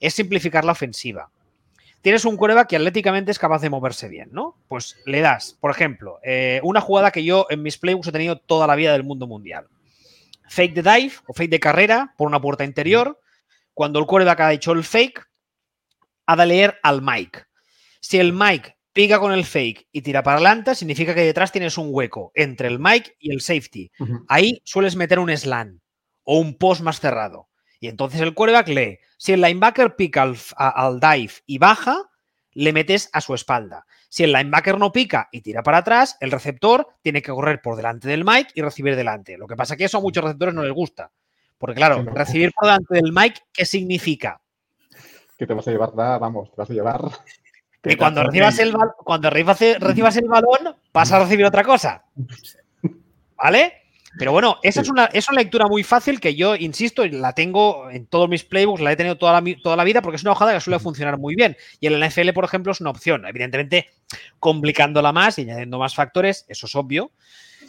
es 0.00 0.14
simplificar 0.14 0.64
la 0.64 0.72
ofensiva. 0.72 1.30
Tienes 2.00 2.24
un 2.24 2.36
cuerva 2.36 2.66
que 2.66 2.76
atléticamente 2.76 3.32
es 3.32 3.38
capaz 3.38 3.60
de 3.60 3.68
moverse 3.68 4.08
bien, 4.08 4.28
¿no? 4.30 4.56
Pues 4.68 4.96
le 5.06 5.20
das, 5.20 5.58
por 5.60 5.72
ejemplo, 5.72 6.20
eh, 6.22 6.60
una 6.62 6.80
jugada 6.80 7.10
que 7.10 7.24
yo 7.24 7.46
en 7.50 7.62
mis 7.62 7.78
playbooks 7.78 8.08
he 8.08 8.12
tenido 8.12 8.38
toda 8.38 8.66
la 8.66 8.76
vida 8.76 8.92
del 8.92 9.02
mundo 9.02 9.26
mundial. 9.26 9.66
Fake 10.48 10.74
de 10.74 10.82
dive 10.82 11.12
o 11.26 11.32
fake 11.32 11.50
de 11.50 11.60
carrera 11.60 12.14
por 12.16 12.28
una 12.28 12.40
puerta 12.40 12.64
interior. 12.64 13.20
Cuando 13.74 13.98
el 13.98 14.06
quarterback 14.06 14.40
ha 14.40 14.52
hecho 14.52 14.72
el 14.72 14.84
fake, 14.84 15.26
ha 16.26 16.36
de 16.36 16.46
leer 16.46 16.78
al 16.82 17.02
Mike. 17.02 17.44
Si 18.00 18.18
el 18.18 18.32
Mike 18.32 18.76
pica 18.92 19.20
con 19.20 19.32
el 19.32 19.44
fake 19.44 19.88
y 19.92 20.02
tira 20.02 20.22
para 20.22 20.36
adelante, 20.36 20.74
significa 20.74 21.14
que 21.14 21.22
detrás 21.22 21.52
tienes 21.52 21.76
un 21.76 21.88
hueco 21.90 22.32
entre 22.34 22.68
el 22.68 22.78
Mike 22.78 23.16
y 23.18 23.32
el 23.32 23.40
safety. 23.40 23.90
Ahí 24.28 24.60
sueles 24.64 24.96
meter 24.96 25.18
un 25.18 25.36
slant 25.36 25.82
o 26.22 26.38
un 26.38 26.56
post 26.56 26.80
más 26.80 27.00
cerrado. 27.00 27.48
Y 27.78 27.88
entonces 27.88 28.20
el 28.22 28.32
quarterback 28.32 28.68
lee. 28.68 28.98
Si 29.18 29.32
el 29.32 29.42
linebacker 29.42 29.96
pica 29.96 30.22
al, 30.22 30.36
al 30.56 30.98
dive 30.98 31.34
y 31.44 31.58
baja, 31.58 32.10
le 32.52 32.72
metes 32.72 33.10
a 33.12 33.20
su 33.20 33.34
espalda. 33.34 33.84
Si 34.08 34.24
el 34.24 34.32
linebacker 34.32 34.78
no 34.78 34.92
pica 34.92 35.28
y 35.32 35.40
tira 35.40 35.62
para 35.62 35.78
atrás, 35.78 36.16
el 36.20 36.30
receptor 36.30 36.88
tiene 37.02 37.22
que 37.22 37.32
correr 37.32 37.60
por 37.60 37.76
delante 37.76 38.08
del 38.08 38.24
Mike 38.24 38.52
y 38.54 38.62
recibir 38.62 38.96
delante. 38.96 39.36
Lo 39.36 39.46
que 39.46 39.56
pasa 39.56 39.74
es 39.74 39.78
que 39.78 39.84
eso 39.84 39.98
a 39.98 40.00
muchos 40.00 40.24
receptores 40.24 40.54
no 40.54 40.62
les 40.62 40.72
gusta. 40.72 41.10
Porque 41.58 41.76
claro, 41.76 42.02
recibir 42.02 42.52
por 42.52 42.66
delante 42.68 42.94
del 42.94 43.12
Mike, 43.12 43.40
¿qué 43.52 43.64
significa? 43.64 44.40
Que 45.38 45.46
te 45.46 45.54
vas 45.54 45.66
a 45.68 45.70
llevar, 45.70 45.92
vamos, 45.94 46.50
te 46.50 46.56
vas 46.56 46.70
a 46.70 46.74
llevar. 46.74 47.00
Que 47.82 47.96
cuando 47.96 48.24
recibas 48.24 48.58
el, 48.58 48.74
cuando 49.04 49.30
recibas 49.30 50.16
el 50.16 50.26
balón, 50.26 50.74
vas 50.92 51.12
a 51.12 51.20
recibir 51.20 51.46
otra 51.46 51.62
cosa. 51.62 52.04
¿Vale? 53.36 53.85
Pero 54.18 54.32
bueno, 54.32 54.58
esa 54.62 54.80
es, 54.80 54.88
una, 54.88 55.06
es 55.06 55.28
una 55.28 55.40
lectura 55.40 55.66
muy 55.66 55.82
fácil 55.82 56.20
que 56.20 56.34
yo, 56.34 56.56
insisto, 56.56 57.04
la 57.06 57.34
tengo 57.34 57.90
en 57.90 58.06
todos 58.06 58.28
mis 58.28 58.44
playbooks, 58.44 58.80
la 58.80 58.92
he 58.92 58.96
tenido 58.96 59.18
toda 59.18 59.40
la, 59.40 59.56
toda 59.62 59.76
la 59.76 59.84
vida 59.84 60.00
porque 60.00 60.16
es 60.16 60.22
una 60.22 60.32
hojada 60.32 60.54
que 60.54 60.60
suele 60.60 60.78
funcionar 60.78 61.18
muy 61.18 61.34
bien. 61.34 61.56
Y 61.80 61.86
en 61.86 62.00
la 62.00 62.08
NFL, 62.08 62.30
por 62.32 62.44
ejemplo, 62.44 62.72
es 62.72 62.80
una 62.80 62.90
opción. 62.90 63.26
Evidentemente, 63.26 63.90
complicándola 64.38 65.12
más 65.12 65.38
y 65.38 65.42
añadiendo 65.42 65.78
más 65.78 65.94
factores, 65.94 66.46
eso 66.48 66.66
es 66.66 66.74
obvio. 66.74 67.10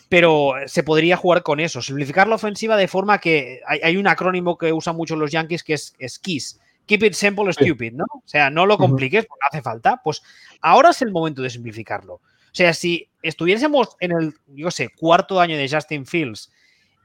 Pero 0.10 0.54
se 0.68 0.84
podría 0.84 1.18
jugar 1.18 1.44
con 1.44 1.60
eso, 1.60 1.82
simplificar 1.82 2.30
la 2.30 2.36
ofensiva 2.36 2.78
de 2.78 2.88
forma 2.88 3.18
que 3.18 3.60
hay, 3.68 3.98
un 3.98 4.08
acrónimo 4.08 4.58
que 4.58 4.72
usan 4.72 4.96
mucho 4.96 5.18
los 5.18 5.32
Yankees 5.32 5.64
que 5.64 5.74
es, 5.74 5.96
es 6.00 6.18
KISS. 6.18 6.60
Keep 6.86 7.04
it 7.04 7.14
simple, 7.14 7.52
stupid, 7.52 7.92
¿no? 7.92 8.06
O 8.14 8.24
sea, 8.24 8.50
no 8.50 8.66
lo 8.66 8.78
compliques 8.78 9.26
porque 9.26 9.46
hace 9.52 9.62
falta. 9.62 10.00
Pues 10.02 10.24
ahora 10.62 10.92
es 10.92 11.02
el 11.02 11.12
momento 11.12 11.42
de 11.42 11.50
simplificarlo. 11.50 12.22
O 12.58 12.64
sea, 12.66 12.74
si 12.74 13.08
estuviésemos 13.22 13.96
en 14.00 14.14
el, 14.14 14.34
yo 14.48 14.72
sé, 14.72 14.90
cuarto 14.90 15.40
año 15.40 15.56
de 15.56 15.70
Justin 15.70 16.08
Fields 16.08 16.52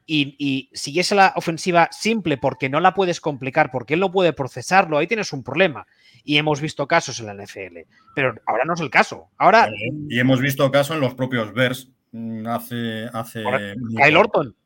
y, 0.07 0.71
siguiese 0.73 1.15
la 1.15 1.35
ofensiva 1.37 1.91
simple 1.93 2.39
porque 2.39 2.71
no 2.71 2.81
la 2.81 2.95
puedes 2.95 3.21
complicar, 3.21 3.71
porque 3.71 3.93
él 3.93 4.01
no 4.01 4.11
puede 4.11 4.33
procesarlo, 4.33 4.97
ahí 4.97 5.07
tienes 5.07 5.31
un 5.35 5.45
problema. 5.45 5.87
Y 6.25 6.39
hemos 6.39 6.63
visto 6.63 6.89
casos 6.89 7.21
en 7.21 7.27
la 7.27 7.35
NFL. 7.35 7.81
Pero 8.15 8.35
ahora 8.47 8.65
no 8.65 8.73
es 8.73 8.81
el 8.81 8.89
caso. 8.89 9.29
Ahora. 9.37 9.69
Y 10.09 10.19
hemos 10.19 10.41
visto 10.41 10.71
casos 10.71 10.97
en 10.97 11.03
los 11.03 11.13
propios 11.13 11.53
Bears 11.53 11.91
mm, 12.13 12.47
hace. 12.47 13.11
hace 13.13 13.45
Kyle 13.95 14.17
Orton. 14.17 14.57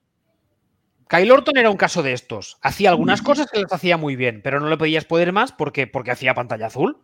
Kyle 1.08 1.32
Orton 1.32 1.56
era 1.56 1.68
un 1.70 1.76
caso 1.76 2.04
de 2.04 2.12
estos. 2.12 2.58
Hacía 2.62 2.90
algunas 2.90 3.22
cosas 3.22 3.50
que 3.50 3.58
les 3.58 3.72
hacía 3.72 3.96
muy 3.96 4.14
bien, 4.14 4.40
pero 4.40 4.60
no 4.60 4.68
le 4.70 4.76
podías 4.76 5.04
poder 5.04 5.32
más 5.32 5.50
porque, 5.50 5.88
porque 5.88 6.12
hacía 6.12 6.32
pantalla 6.34 6.66
azul. 6.66 7.02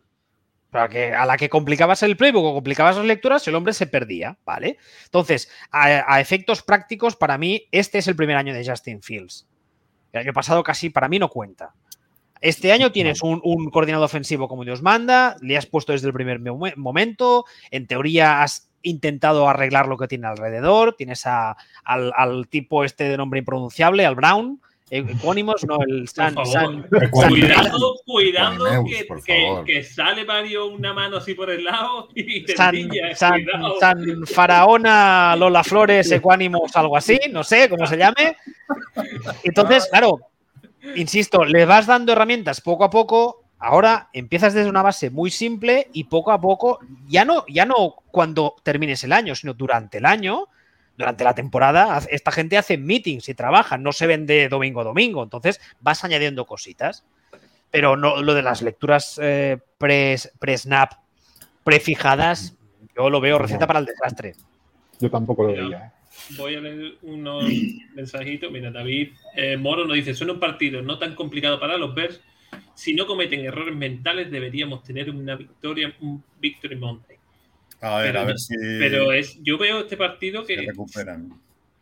Para 0.73 0.89
que 0.89 1.13
a 1.13 1.27
la 1.27 1.37
que 1.37 1.51
complicabas 1.51 2.03
el 2.03 2.17
playbook 2.17 2.47
o 2.47 2.55
complicabas 2.55 2.97
las 2.97 3.05
lecturas, 3.05 3.47
el 3.47 3.55
hombre 3.55 3.75
se 3.75 3.87
perdía, 3.87 4.39
¿vale? 4.47 4.79
Entonces, 5.05 5.51
a, 5.71 6.19
efectos 6.19 6.63
prácticos, 6.63 7.15
para 7.15 7.37
mí, 7.37 7.69
este 7.73 7.99
es 7.99 8.09
el 8.09 8.17
primer 8.17 8.37
año 8.37 8.55
de 8.55 8.67
Justin 8.67 9.03
Fields. 9.03 9.47
El 10.15 10.23
año 10.23 10.33
pasado 10.33 10.63
casi 10.63 10.89
para 10.89 11.11
mí 11.11 11.19
no 11.19 11.29
cuenta. 11.29 11.75
Este 12.41 12.73
año 12.73 12.91
tienes 12.91 13.23
un, 13.23 13.69
coordinador 13.71 14.07
ofensivo 14.07 14.49
como 14.49 14.65
Dios 14.65 14.81
manda, 14.81 15.37
le 15.43 15.59
has 15.59 15.67
puesto 15.67 15.93
desde 15.93 16.07
el 16.07 16.15
primer 16.15 16.41
momento, 16.41 17.45
en 17.71 17.87
teoría 17.87 18.43
has 18.43 18.71
intentado 18.81 19.51
arreglar 19.51 19.89
lo 19.89 19.99
que 19.99 20.09
tiene 20.09 20.27
alrededor, 20.27 20.95
tienes 20.95 21.27
al, 21.27 21.55
al, 21.85 22.49
tipo 22.49 22.83
este 22.83 23.05
de 23.05 23.19
nombre 23.19 23.41
impronunciable, 23.41 24.07
al 24.07 24.15
Brown, 24.15 24.63
ecónimos, 24.93 25.65
no, 25.65 25.79
el 25.87 26.07
San. 26.07 26.35
cuidado, 27.11 27.97
cuidado, 28.05 28.85
que, 29.65 29.83
sale 29.83 30.25
Mario 30.25 30.67
una 30.67 30.93
mano 30.93 31.17
así 31.17 31.35
por 31.35 31.51
el 31.51 31.65
lado 31.65 32.09
y 32.15 32.45
te 32.45 32.55
San, 32.55 32.77
San, 33.81 34.27
Faraona 34.27 35.35
Lola 35.37 35.65
Flores, 35.65 36.13
ecuánimos, 36.13 36.77
algo 36.77 36.97
así, 36.97 37.19
no 37.31 37.43
sé 37.43 37.71
cómo 37.71 37.87
se 37.87 37.97
llame. 37.97 38.37
Entonces, 39.43 39.89
claro, 39.91 40.21
insisto, 40.95 41.43
le 41.45 41.65
vas 41.65 41.87
dando 41.87 42.13
herramientas 42.13 42.61
poco 42.61 42.85
a 42.85 42.91
poco. 42.91 43.45
Ahora 43.59 44.11
empiezas 44.13 44.53
desde 44.53 44.69
una 44.69 44.83
base 44.83 45.09
muy 45.09 45.31
simple 45.31 45.89
y 45.93 46.05
poco 46.05 46.33
a 46.33 46.41
poco, 46.41 46.81
ya 47.07 47.25
no, 47.25 47.47
ya 47.49 47.65
no 47.65 47.95
cuando 48.11 48.57
termines 48.63 49.05
el 49.05 49.13
año, 49.13 49.35
sino 49.37 49.55
durante 49.55 49.99
el 49.99 50.05
año, 50.05 50.49
durante 50.97 51.25
la 51.25 51.35
temporada 51.35 52.01
esta 52.11 52.33
gente 52.33 52.59
hace 52.59 52.79
meetings 52.79 53.29
y 53.29 53.35
trabaja, 53.35 53.79
no 53.79 53.93
se 53.93 54.07
vende 54.07 54.49
domingo 54.49 54.81
a 54.81 54.85
domingo, 54.85 55.23
entonces 55.23 55.61
vas 55.81 56.05
añadiendo 56.05 56.47
cositas. 56.47 57.05
Pero 57.71 57.97
no 57.97 58.21
lo 58.21 58.35
de 58.35 58.43
las 58.43 58.61
lecturas 58.61 59.19
eh, 59.23 59.59
pre-snap, 59.79 60.93
prefijadas, 61.65 62.55
yo 62.95 63.09
lo 63.09 63.21
veo 63.21 63.39
receta 63.39 63.67
para 63.67 63.79
el 63.79 63.87
desastre. 63.87 64.35
Yo 65.01 65.11
tampoco 65.11 65.45
lo 65.45 65.53
veía. 65.53 65.79
¿eh? 65.79 66.03
Voy 66.37 66.55
a 66.55 66.61
leer 66.61 66.99
unos 67.03 67.45
mensajitos. 67.95 68.53
Mira, 68.53 68.71
David 68.71 69.13
eh, 69.35 69.57
Moro 69.57 69.87
nos 69.87 69.97
dice: 69.97 70.15
Suena 70.15 70.35
un 70.35 70.41
partido 70.41 70.83
no 70.83 70.99
tan 70.99 71.15
complicado 71.15 71.59
para 71.59 71.79
los 71.79 71.95
Bears. 71.95 72.21
Si 72.75 72.95
no 72.95 73.07
cometen 73.07 73.41
errores 73.41 73.75
mentales, 73.75 74.31
deberíamos 74.31 74.83
tener 74.83 75.11
una 75.11 75.37
victoria, 75.37 75.95
un 76.01 76.23
Victory 76.39 76.77
Monday. 76.77 77.17
A 77.83 77.99
ver, 77.99 78.17
a 78.17 78.25
ver 78.25 78.39
si. 78.39 78.55
Pero 78.57 79.13
es, 79.13 79.39
yo 79.43 79.59
veo 79.59 79.81
este 79.81 79.97
partido 79.97 80.45
que. 80.47 80.55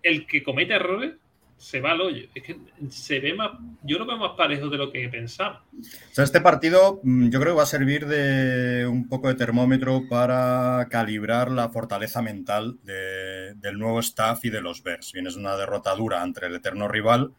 El 0.02 0.26
que 0.26 0.42
comete 0.42 0.74
errores 0.74 1.12
se 1.58 1.82
va 1.82 1.92
al 1.92 2.00
hoyo. 2.00 2.26
Es 2.34 2.42
que 2.42 2.56
se 2.88 3.20
ve 3.20 3.34
más. 3.34 3.50
Yo 3.82 3.98
lo 3.98 4.06
veo 4.06 4.16
más 4.16 4.32
parejo 4.34 4.70
de 4.70 4.78
lo 4.78 4.90
que 4.90 5.06
pensaba. 5.10 5.62
O 5.78 6.14
sea, 6.14 6.24
este 6.24 6.40
partido 6.40 7.00
mm, 7.02 7.28
yo 7.28 7.38
creo 7.38 7.52
que 7.52 7.58
va 7.58 7.64
a 7.64 7.66
servir 7.66 8.06
de 8.06 8.86
un 8.86 9.08
poco 9.08 9.28
de 9.28 9.34
termómetro 9.34 10.08
para 10.08 10.88
calibrar 10.90 11.50
la 11.50 11.68
fortaleza 11.68 12.22
mental 12.22 12.78
del 12.82 13.78
nuevo 13.78 14.00
staff 14.00 14.42
y 14.46 14.50
de 14.50 14.62
los 14.62 14.82
Bears. 14.82 15.12
Vienes 15.12 15.36
una 15.36 15.54
derrota 15.56 15.94
dura 15.94 16.22
entre 16.24 16.46
el 16.46 16.54
eterno 16.54 16.88
rival. 16.88 17.34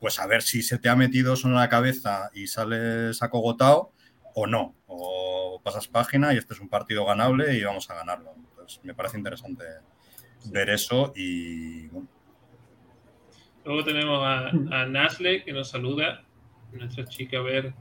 pues 0.00 0.20
a 0.20 0.28
ver 0.28 0.42
si 0.42 0.62
se 0.62 0.78
te 0.78 0.88
ha 0.88 0.94
metido 0.94 1.34
eso 1.34 1.48
en 1.48 1.54
la 1.54 1.68
cabeza 1.68 2.30
y 2.34 2.46
sales 2.46 3.20
acogotado 3.20 3.90
o 4.38 4.46
no. 4.46 4.74
O 4.86 5.60
pasas 5.64 5.88
página 5.88 6.34
y 6.34 6.36
este 6.36 6.54
es 6.54 6.60
un 6.60 6.68
partido 6.68 7.04
ganable 7.06 7.56
y 7.56 7.64
vamos 7.64 7.88
a 7.90 7.94
ganarlo. 7.94 8.34
Entonces, 8.50 8.80
me 8.84 8.94
parece 8.94 9.16
interesante 9.16 9.64
ver 10.50 10.70
eso 10.70 11.12
y 11.16 11.88
Luego 13.64 13.82
tenemos 13.82 14.22
a, 14.22 14.48
a, 14.48 14.86
Nasle 14.86 15.42
que 15.42 15.52
nos 15.52 15.70
saluda, 15.70 16.22
nuestra 16.72 17.04
chica 17.04 17.40
ver 17.40 17.74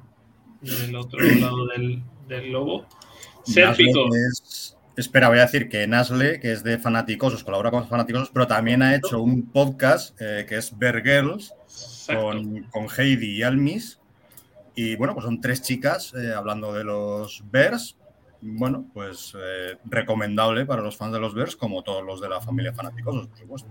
del 0.62 0.96
otro 0.96 1.20
lado 1.20 1.68
del, 1.68 2.02
del 2.28 2.52
lobo. 2.52 2.88
Sérpico. 3.44 4.10
espera, 4.98 5.28
voy 5.30 5.38
a 5.38 5.42
decir 5.42 5.70
que 5.70 5.86
Nasle, 5.86 6.40
que 6.40 6.54
es 6.54 6.64
de 6.64 6.80
Fanaticosos, 6.80 7.44
colabora 7.44 7.70
con 7.70 7.88
Fanaticosos, 7.88 8.32
pero 8.32 8.48
también 8.48 8.82
ha 8.82 8.96
hecho 8.96 9.22
un 9.22 9.52
podcast 9.52 10.20
eh, 10.20 10.48
que 10.50 10.56
es 10.58 10.76
Bear 10.76 11.04
Girls 11.04 11.54
con, 12.08 12.64
con 12.72 12.88
Heidi 12.98 13.38
y 13.38 13.44
Almis, 13.44 14.00
y 14.76 14.96
bueno, 14.96 15.14
pues 15.14 15.26
son 15.26 15.42
tres 15.42 15.62
chicas 15.62 16.14
eh, 16.14 16.34
hablando 16.34 16.74
de 16.74 16.84
los 16.84 17.44
Bears. 17.50 17.98
Bueno, 18.42 18.86
pues 18.94 19.36
eh, 19.36 19.78
recomendable 19.86 20.66
para 20.66 20.82
los 20.82 20.98
fans 20.98 21.14
de 21.14 21.20
los 21.20 21.34
Bears, 21.34 21.56
como 21.56 21.82
todos 21.82 22.04
los 22.04 22.22
de 22.22 22.30
la 22.30 22.42
familia 22.42 22.74
fanáticos, 22.74 23.28
por 23.28 23.38
supuesto. 23.38 23.70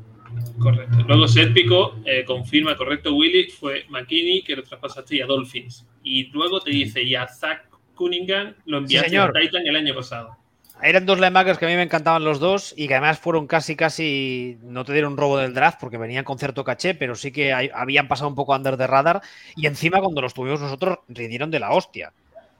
Correcto. 0.58 0.96
Luego 1.06 1.28
Sérpico 1.28 1.96
eh, 2.04 2.24
confirma, 2.24 2.76
correcto, 2.76 3.14
Willy, 3.14 3.50
fue 3.50 3.84
McKinney 3.88 4.42
que 4.42 4.56
lo 4.56 4.64
traspasaste 4.64 5.22
a 5.22 5.26
Dolphins. 5.26 5.86
Y 6.02 6.24
luego 6.32 6.60
te 6.60 6.70
dice, 6.70 7.02
y 7.02 7.14
a 7.14 7.28
Zach 7.28 7.68
Cunningham 7.94 8.54
lo 8.64 8.78
enviaste 8.78 9.16
a 9.16 9.30
Titan 9.32 9.66
el 9.66 9.76
año 9.76 9.94
pasado. 9.94 10.36
Eran 10.82 11.06
dos 11.06 11.18
linebackers 11.18 11.58
que 11.58 11.66
a 11.66 11.68
mí 11.68 11.76
me 11.76 11.82
encantaban 11.82 12.24
los 12.24 12.40
dos 12.40 12.74
y 12.76 12.88
que 12.88 12.94
además 12.94 13.18
fueron 13.18 13.46
casi, 13.46 13.76
casi, 13.76 14.58
no 14.62 14.84
te 14.84 14.92
dieron 14.92 15.16
robo 15.16 15.38
del 15.38 15.54
draft 15.54 15.78
porque 15.80 15.98
venían 15.98 16.24
con 16.24 16.38
cierto 16.38 16.64
caché, 16.64 16.94
pero 16.94 17.14
sí 17.14 17.30
que 17.30 17.52
habían 17.52 18.08
pasado 18.08 18.28
un 18.28 18.34
poco 18.34 18.54
under 18.54 18.76
the 18.76 18.86
radar 18.86 19.22
y 19.56 19.66
encima 19.66 20.00
cuando 20.00 20.20
los 20.20 20.34
tuvimos 20.34 20.60
nosotros 20.60 20.98
rindieron 21.08 21.50
de 21.50 21.60
la 21.60 21.72
hostia. 21.72 22.12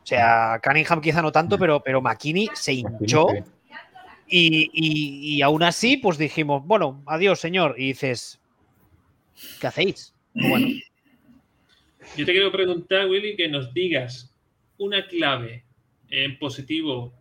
O 0.03 0.07
sea, 0.07 0.61
Cunningham 0.62 1.01
quizá 1.01 1.23
no 1.23 1.33
tanto, 1.33 1.59
pero, 1.59 1.81
pero 1.81 2.01
McKinney 2.01 2.51
se 2.55 2.75
hinchó 2.75 3.27
y, 4.27 4.71
y, 4.73 5.43
aún 5.43 5.62
así 5.62 5.97
pues 5.97 6.17
dijimos, 6.17 6.65
bueno, 6.65 7.03
adiós 7.07 7.41
señor, 7.41 7.75
y 7.79 7.89
dices, 7.89 8.41
¿qué 9.61 9.67
hacéis? 9.67 10.15
Bueno, 10.35 10.69
Yo 12.17 12.25
te 12.25 12.33
quiero 12.33 12.53
preguntar, 12.53 13.07
Willy, 13.07 13.37
que 13.37 13.49
nos 13.49 13.75
digas 13.75 14.35
una 14.79 15.07
clave 15.07 15.65
en 16.11 16.39
positivo 16.39 17.12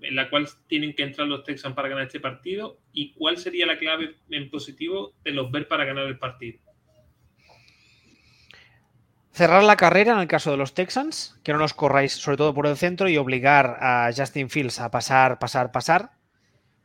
en 0.00 0.16
la 0.16 0.30
cual 0.30 0.48
tienen 0.66 0.94
que 0.94 1.02
entrar 1.02 1.26
los 1.26 1.44
Texans 1.44 1.74
para 1.74 1.88
ganar 1.88 2.06
este 2.06 2.20
partido 2.20 2.78
y 2.92 3.12
cuál 3.14 3.38
sería 3.38 3.66
la 3.66 3.78
clave 3.78 4.16
en 4.30 4.50
positivo 4.50 5.14
de 5.24 5.32
los 5.32 5.50
ver 5.50 5.68
para 5.68 5.84
ganar 5.84 6.06
el 6.06 6.18
partido. 6.18 6.60
Cerrar 9.32 9.62
la 9.62 9.76
carrera 9.76 10.14
en 10.14 10.18
el 10.18 10.26
caso 10.26 10.50
de 10.50 10.56
los 10.56 10.74
Texans, 10.74 11.38
que 11.44 11.52
no 11.52 11.58
nos 11.58 11.74
corráis 11.74 12.12
sobre 12.12 12.36
todo 12.36 12.54
por 12.54 12.66
el 12.66 12.76
centro 12.76 13.08
y 13.08 13.16
obligar 13.16 13.76
a 13.80 14.10
Justin 14.16 14.50
Fields 14.50 14.80
a 14.80 14.90
pasar, 14.90 15.38
pasar, 15.38 15.70
pasar, 15.70 16.10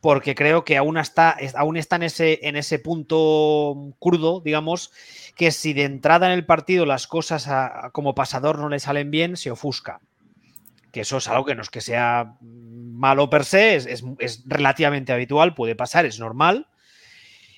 porque 0.01 0.36
creo 0.36 0.64
que 0.64 0.78
aún 0.78 0.97
está, 0.97 1.38
aún 1.55 1.78
está 1.78 1.95
en, 1.95 2.03
ese, 2.03 2.39
en 2.43 2.55
ese 2.55 2.78
punto 2.78 3.95
crudo, 3.99 4.41
digamos, 4.41 4.91
que 5.36 5.49
si 5.49 5.74
de 5.74 5.86
entrada 5.86 6.28
en 6.28 6.34
el 6.34 6.45
partido 6.45 6.86
las 6.86 7.07
cosas 7.07 7.49
como 7.91 8.14
pasador 8.14 8.59
no 8.59 8.70
le 8.70 8.80
salen 8.80 9.09
bien, 9.09 9.38
se 9.38 9.49
ofusca. 9.49 10.01
Que 10.93 11.01
eso 11.01 11.17
es 11.17 11.27
algo 11.27 11.43
que 11.43 11.55
no 11.55 11.61
es 11.61 11.69
que 11.69 11.81
sea 11.81 12.37
malo 12.39 13.29
per 13.29 13.43
se, 13.43 13.75
es, 13.75 14.03
es 14.19 14.43
relativamente 14.45 15.11
habitual, 15.11 15.53
puede 15.53 15.75
pasar, 15.75 16.05
es 16.05 16.19
normal 16.19 16.67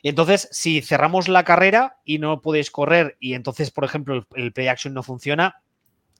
entonces, 0.10 0.48
si 0.52 0.84
cerramos 0.84 1.28
la 1.28 1.44
carrera 1.44 1.98
y 2.06 2.20
no 2.20 2.40
podéis 2.40 2.70
correr 2.70 3.18
y 3.20 3.34
entonces, 3.34 3.72
por 3.72 3.86
ejemplo, 3.86 4.24
el, 4.36 4.54
play 4.54 4.68
action 4.68 4.94
no 4.94 5.02
funciona, 5.02 5.64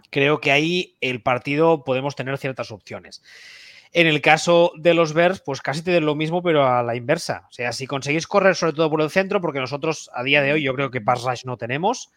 creo 0.10 0.42
que 0.42 0.52
ahí 0.52 0.98
el 1.02 1.22
partido 1.22 1.84
podemos 1.84 2.16
tener 2.16 2.40
ciertas 2.40 2.72
opciones. 2.72 3.22
En 3.92 4.08
el 4.08 4.22
caso 4.22 4.72
de 4.76 4.96
los 4.96 5.14
Bears, 5.14 5.40
pues 5.40 5.62
casi 5.62 5.84
te 5.84 6.02
lo 6.02 6.16
mismo, 6.16 6.42
pero 6.42 6.68
a 6.68 6.82
la 6.82 6.96
inversa. 6.96 7.46
O 7.48 7.54
sea, 7.54 7.74
si 7.74 7.86
conseguís 7.86 8.26
correr 8.26 8.56
sobre 8.56 8.74
todo 8.74 8.90
por 8.90 9.04
el 9.04 9.12
centro, 9.12 9.40
porque 9.40 9.60
nosotros 9.60 10.10
a 10.16 10.24
día 10.24 10.42
de 10.42 10.54
hoy 10.54 10.64
yo 10.64 10.74
creo 10.74 10.90
que 10.90 11.00
pass 11.00 11.22
rush 11.22 11.46
no 11.46 11.58
tenemos, 11.58 12.12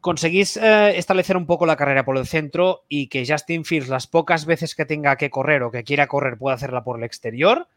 conseguís 0.00 0.56
eh, 0.56 0.96
establecer 0.96 1.36
un 1.36 1.46
poco 1.46 1.66
la 1.66 1.76
carrera 1.76 2.04
por 2.04 2.16
el 2.16 2.26
centro 2.26 2.84
y 2.88 3.08
que 3.08 3.24
Justin 3.26 3.64
Fields 3.64 3.88
las 3.88 4.06
pocas 4.06 4.46
veces 4.46 4.74
que 4.74 4.86
tenga 4.86 5.16
que 5.16 5.30
correr 5.30 5.62
o 5.62 5.70
que 5.70 5.84
quiera 5.84 6.06
correr 6.06 6.38
pueda 6.38 6.56
hacerla 6.56 6.84
por 6.84 6.98
el 6.98 7.04
exterior, 7.04 7.68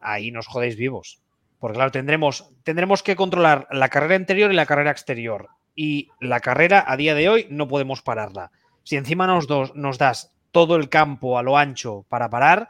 ahí 0.00 0.30
nos 0.30 0.46
jodéis 0.46 0.76
vivos. 0.76 1.20
Porque 1.58 1.76
claro, 1.76 1.92
tendremos, 1.92 2.50
tendremos 2.64 3.02
que 3.02 3.14
controlar 3.14 3.68
la 3.70 3.88
carrera 3.88 4.16
interior 4.16 4.52
y 4.52 4.56
la 4.56 4.66
carrera 4.66 4.90
exterior. 4.90 5.48
Y 5.74 6.08
la 6.20 6.40
carrera 6.40 6.84
a 6.86 6.96
día 6.96 7.14
de 7.14 7.28
hoy 7.28 7.46
no 7.48 7.68
podemos 7.68 8.02
pararla. 8.02 8.50
Si 8.82 8.96
encima 8.96 9.26
nos, 9.26 9.46
nos 9.74 9.98
das 9.98 10.34
todo 10.50 10.76
el 10.76 10.88
campo 10.88 11.38
a 11.38 11.42
lo 11.42 11.56
ancho 11.56 12.04
para 12.08 12.28
parar, 12.28 12.68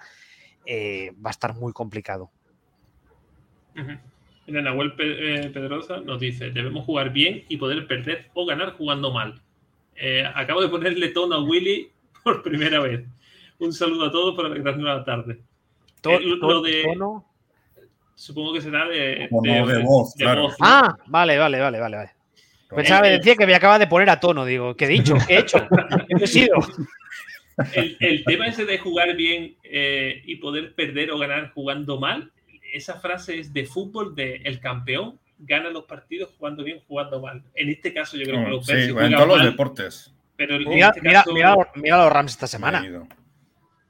eh, 0.67 1.13
va 1.25 1.31
a 1.31 1.33
estar 1.33 1.55
muy 1.55 1.73
complicado. 1.73 2.31
Nahuel 4.61 4.93
eh, 4.99 5.51
Pedrosa 5.53 6.01
nos 6.01 6.21
dice, 6.21 6.51
debemos 6.51 6.85
jugar 6.85 7.13
bien 7.13 7.45
y 7.49 7.57
poder 7.57 7.87
perder 7.87 8.27
o 8.35 8.45
ganar 8.45 8.73
jugando 8.73 9.13
mal. 9.13 9.41
Eh, 9.97 10.25
acabo 10.35 10.61
de 10.61 10.69
ponerle 10.69 11.09
tono 11.09 11.37
a 11.37 11.43
Willy 11.43 11.89
por 12.25 12.43
primera 12.43 12.81
vez. 12.81 13.05
Un 13.59 13.73
saludo 13.73 14.07
a 14.07 14.11
todos 14.13 14.35
por 14.35 14.51
la 14.51 14.73
nueva 14.73 15.05
tarde. 15.05 15.39
lo 16.05 16.63
de, 16.63 16.83
tono 16.83 17.25
Supongo 18.15 18.53
que 18.53 18.61
será 18.61 18.87
de, 18.89 19.29
voz, 19.31 20.15
Ah, 20.61 20.97
vale, 21.07 21.39
vale, 21.39 21.61
vale, 21.61 21.81
vale. 21.81 21.97
vale. 21.97 22.11
Pensaba 22.75 23.03
que 23.03 23.11
decía 23.11 23.37
que 23.37 23.47
me 23.47 23.55
acaba 23.55 23.79
de 23.79 23.87
poner 23.87 24.09
a 24.11 24.21
tono, 24.21 24.45
digo, 24.45 24.75
¿qué 24.77 24.87
he 24.87 24.89
dicho? 24.89 25.15
¿Qué 25.27 25.35
he 25.35 25.39
hecho? 25.41 25.59
¿Qué 26.09 26.25
he 26.25 26.27
sido? 26.27 26.57
El, 27.75 28.25
tema 28.25 28.47
ese 28.47 28.65
de 28.65 28.79
jugar 28.79 29.15
bien 29.15 29.57
eh, 29.63 30.23
y 30.25 30.37
poder 30.37 30.75
perder 30.75 31.11
o 31.11 31.19
ganar 31.19 31.53
jugando 31.53 32.01
mal, 32.01 32.31
esa 32.73 32.99
frase 33.01 33.39
es 33.39 33.53
de 33.53 33.67
fútbol 33.67 34.15
de 34.15 34.37
el 34.45 34.61
campeón 34.61 35.19
gana 35.39 35.71
los 35.71 35.85
partidos 35.85 36.31
jugando 36.39 36.65
bien, 36.65 36.81
jugando 36.87 37.21
mal. 37.21 37.43
En 37.55 37.69
este 37.69 37.93
caso 37.93 38.17
yo 38.17 38.25
creo 38.25 38.45
que 38.45 38.51
los 38.51 38.67
Sí, 38.67 38.73
en 38.73 39.13
todos 39.13 39.29
los 39.29 39.45
deportes. 39.45 40.15
Pero 40.37 40.59
mira, 40.59 40.89
este 40.89 41.03
mira, 41.03 41.25
mira, 41.77 42.05
los 42.05 42.13
Rams 42.13 42.33
esta 42.33 42.47
semana. 42.47 42.85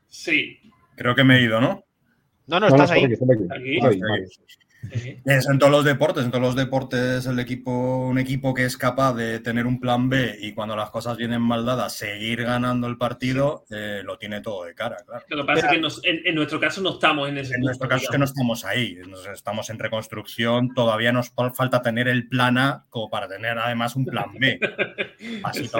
Sí. 0.08 0.58
Creo 0.96 1.14
que 1.14 1.24
me 1.24 1.38
he 1.38 1.42
ido, 1.42 1.60
¿no? 1.60 1.84
No, 2.46 2.60
no, 2.60 2.68
estás 2.68 2.90
ahí. 2.90 3.06
Es 5.24 5.48
en 5.48 5.58
todos 5.58 5.70
los 5.70 5.84
deportes, 5.84 6.24
en 6.24 6.30
todos 6.30 6.42
los 6.42 6.56
deportes 6.56 7.26
el 7.26 7.38
equipo, 7.38 8.06
un 8.08 8.18
equipo 8.18 8.52
que 8.52 8.64
es 8.64 8.76
capaz 8.76 9.14
de 9.14 9.38
tener 9.38 9.66
un 9.66 9.78
plan 9.78 10.08
B 10.08 10.36
y 10.40 10.52
cuando 10.52 10.74
las 10.74 10.90
cosas 10.90 11.16
vienen 11.16 11.40
mal 11.40 11.64
dadas, 11.64 11.92
seguir 11.92 12.42
ganando 12.42 12.88
el 12.88 12.98
partido, 12.98 13.64
eh, 13.70 14.02
lo 14.04 14.18
tiene 14.18 14.40
todo 14.40 14.64
de 14.64 14.74
cara, 14.74 14.96
claro. 15.06 15.24
Lo 15.28 15.36
que 15.36 15.44
pasa 15.44 15.66
es 15.72 16.00
que 16.00 16.28
en, 16.28 16.34
nuestro 16.34 16.58
caso 16.58 16.80
no 16.80 16.90
estamos 16.90 17.28
en 17.28 17.38
ese 17.38 17.54
En 17.54 17.60
nuestro 17.60 17.88
caso 17.88 18.04
es 18.04 18.10
que 18.10 18.18
no 18.18 18.24
estamos 18.24 18.64
ahí, 18.64 18.98
estamos 19.32 19.70
en 19.70 19.78
reconstrucción, 19.78 20.74
todavía 20.74 21.12
nos 21.12 21.30
falta 21.30 21.80
tener 21.82 22.08
el 22.08 22.28
plan 22.28 22.58
A 22.58 22.84
como 22.90 23.08
para 23.08 23.28
tener 23.28 23.58
además 23.58 23.94
un 23.94 24.04
plan 24.04 24.32
B. 24.34 24.58
Así, 25.44 25.70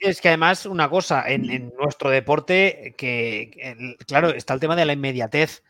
es, 0.00 0.20
que, 0.20 0.28
además 0.28 0.66
una 0.66 0.88
cosa, 0.88 1.24
en, 1.28 1.72
nuestro 1.78 2.10
deporte, 2.10 2.94
que 2.96 3.96
claro, 4.06 4.30
está 4.30 4.54
el 4.54 4.60
tema 4.60 4.74
de 4.74 4.84
la 4.84 4.92
inmediatez 4.92 5.62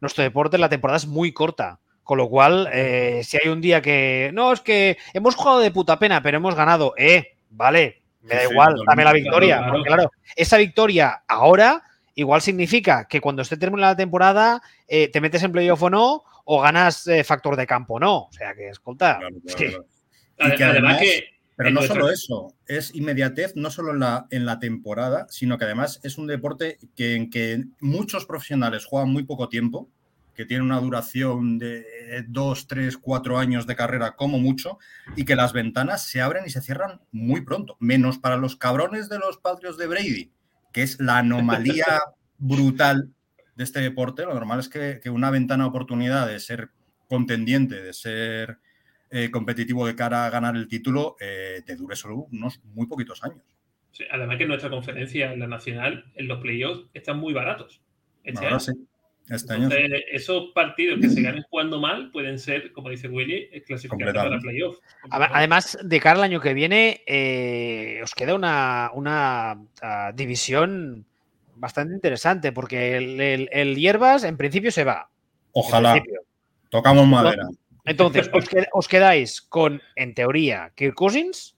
nuestro 0.00 0.24
deporte 0.24 0.58
la 0.58 0.68
temporada 0.68 0.96
es 0.96 1.06
muy 1.06 1.32
corta. 1.32 1.80
Con 2.02 2.18
lo 2.18 2.28
cual, 2.28 2.68
eh, 2.72 3.20
si 3.22 3.38
hay 3.40 3.48
un 3.50 3.60
día 3.60 3.80
que. 3.80 4.30
No, 4.34 4.52
es 4.52 4.60
que 4.60 4.98
hemos 5.14 5.36
jugado 5.36 5.60
de 5.60 5.70
puta 5.70 5.98
pena, 5.98 6.20
pero 6.20 6.38
hemos 6.38 6.56
ganado. 6.56 6.92
Eh, 6.96 7.36
vale, 7.50 8.02
me 8.22 8.34
da 8.34 8.44
igual, 8.44 8.74
dame 8.84 9.04
la 9.04 9.12
victoria. 9.12 9.64
Porque, 9.70 9.86
claro, 9.86 10.10
esa 10.34 10.56
victoria 10.56 11.22
ahora 11.28 11.84
igual 12.16 12.42
significa 12.42 13.06
que 13.08 13.20
cuando 13.20 13.42
esté 13.42 13.56
terminada 13.56 13.92
la 13.92 13.96
temporada 13.96 14.60
eh, 14.88 15.08
te 15.08 15.20
metes 15.20 15.44
en 15.44 15.52
playoff 15.52 15.82
o 15.84 15.90
no, 15.90 16.24
o 16.44 16.60
ganas 16.60 17.08
factor 17.24 17.54
de 17.54 17.66
campo 17.66 17.94
o 17.94 18.00
no. 18.00 18.16
O 18.22 18.32
sea 18.32 18.54
que, 18.54 18.70
escolta. 18.70 19.20
además, 20.40 20.98
que. 20.98 21.39
Pero 21.62 21.72
no 21.72 21.82
solo 21.82 22.08
eso, 22.08 22.54
es 22.66 22.94
inmediatez 22.94 23.54
no 23.54 23.70
solo 23.70 23.92
en 23.92 24.00
la, 24.00 24.26
en 24.30 24.46
la 24.46 24.58
temporada, 24.58 25.26
sino 25.28 25.58
que 25.58 25.66
además 25.66 26.00
es 26.02 26.16
un 26.16 26.26
deporte 26.26 26.78
que, 26.96 27.14
en 27.16 27.28
que 27.28 27.66
muchos 27.80 28.24
profesionales 28.24 28.86
juegan 28.86 29.10
muy 29.10 29.24
poco 29.24 29.50
tiempo, 29.50 29.90
que 30.34 30.46
tiene 30.46 30.64
una 30.64 30.80
duración 30.80 31.58
de 31.58 31.84
dos, 32.28 32.66
tres, 32.66 32.96
cuatro 32.96 33.36
años 33.36 33.66
de 33.66 33.76
carrera 33.76 34.16
como 34.16 34.38
mucho, 34.38 34.78
y 35.16 35.26
que 35.26 35.36
las 35.36 35.52
ventanas 35.52 36.06
se 36.06 36.22
abren 36.22 36.46
y 36.46 36.50
se 36.50 36.62
cierran 36.62 37.02
muy 37.12 37.42
pronto, 37.42 37.76
menos 37.78 38.18
para 38.18 38.38
los 38.38 38.56
cabrones 38.56 39.10
de 39.10 39.18
los 39.18 39.36
patrios 39.36 39.76
de 39.76 39.86
Brady, 39.86 40.32
que 40.72 40.82
es 40.82 40.98
la 40.98 41.18
anomalía 41.18 42.00
brutal 42.38 43.10
de 43.54 43.64
este 43.64 43.80
deporte. 43.80 44.24
Lo 44.24 44.32
normal 44.32 44.60
es 44.60 44.70
que, 44.70 44.98
que 45.02 45.10
una 45.10 45.28
ventana 45.28 45.64
de 45.64 45.68
oportunidad 45.68 46.26
de 46.26 46.40
ser 46.40 46.70
contendiente, 47.06 47.82
de 47.82 47.92
ser 47.92 48.60
eh, 49.10 49.30
competitivo 49.30 49.86
de 49.86 49.96
cara 49.96 50.26
a 50.26 50.30
ganar 50.30 50.56
el 50.56 50.68
título 50.68 51.16
eh, 51.20 51.62
te 51.66 51.76
dure 51.76 51.96
solo 51.96 52.28
unos 52.30 52.60
muy 52.64 52.86
poquitos 52.86 53.22
años. 53.24 53.42
además 54.10 54.38
que 54.38 54.46
nuestra 54.46 54.70
conferencia, 54.70 55.32
en 55.32 55.40
la 55.40 55.46
nacional, 55.46 56.04
en 56.14 56.28
los 56.28 56.40
playoffs, 56.40 56.86
están 56.94 57.18
muy 57.18 57.32
baratos. 57.32 57.82
Este 58.22 58.44
Ahora 58.44 58.60
sí. 58.60 58.72
Este 59.28 59.52
año 59.52 59.68
Esos 60.10 60.50
partidos 60.52 60.98
que 61.00 61.08
se 61.08 61.22
ganen 61.22 61.44
jugando 61.48 61.78
mal 61.78 62.10
pueden 62.10 62.38
ser, 62.38 62.72
como 62.72 62.90
dice 62.90 63.08
Willy, 63.08 63.48
clasificados 63.64 64.14
para 64.14 64.40
playoffs. 64.40 64.80
Además, 65.08 65.78
de 65.82 66.00
cara 66.00 66.18
al 66.18 66.24
año 66.24 66.40
que 66.40 66.52
viene, 66.52 67.02
eh, 67.06 68.00
os 68.02 68.12
queda 68.14 68.34
una, 68.34 68.90
una 68.92 69.56
ah, 69.82 70.12
división 70.14 71.06
bastante 71.54 71.94
interesante, 71.94 72.50
porque 72.50 72.96
el, 72.96 73.76
Hierbas 73.76 74.24
en 74.24 74.36
principio 74.36 74.72
se 74.72 74.82
va. 74.82 75.10
Ojalá. 75.52 76.02
Tocamos 76.68 77.06
madera. 77.06 77.48
Entonces, 77.84 78.30
os, 78.72 78.88
quedáis 78.88 79.40
con, 79.40 79.80
en 79.96 80.14
teoría, 80.14 80.72
Kirk 80.74 80.94
Cousins, 80.94 81.56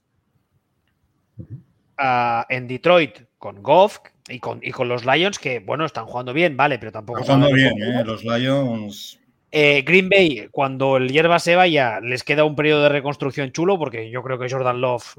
ah, 1.97 2.45
en 2.49 2.67
Detroit 2.67 3.19
con 3.37 3.61
Goff 3.61 3.99
y 4.29 4.39
con, 4.39 4.59
y 4.63 4.71
con 4.71 4.87
los 4.87 5.05
Lions, 5.05 5.37
que 5.37 5.59
bueno, 5.59 5.85
están 5.85 6.05
jugando 6.05 6.33
bien, 6.33 6.55
vale, 6.55 6.79
pero 6.79 6.91
tampoco. 6.91 7.19
Están 7.19 7.41
jugando 7.41 7.55
bien, 7.55 7.73
¿eh? 7.81 8.03
los 8.05 8.23
Lions. 8.23 9.19
Eh, 9.51 9.83
Green 9.85 10.09
Bay, 10.09 10.47
cuando 10.49 10.97
el 10.97 11.11
hierba 11.11 11.37
se 11.37 11.55
vaya, 11.55 11.99
les 11.99 12.23
queda 12.23 12.43
un 12.43 12.55
periodo 12.55 12.83
de 12.83 12.89
reconstrucción 12.89 13.51
chulo, 13.51 13.77
porque 13.77 14.09
yo 14.09 14.23
creo 14.23 14.39
que 14.39 14.49
Jordan 14.49 14.81
Love, 14.81 15.15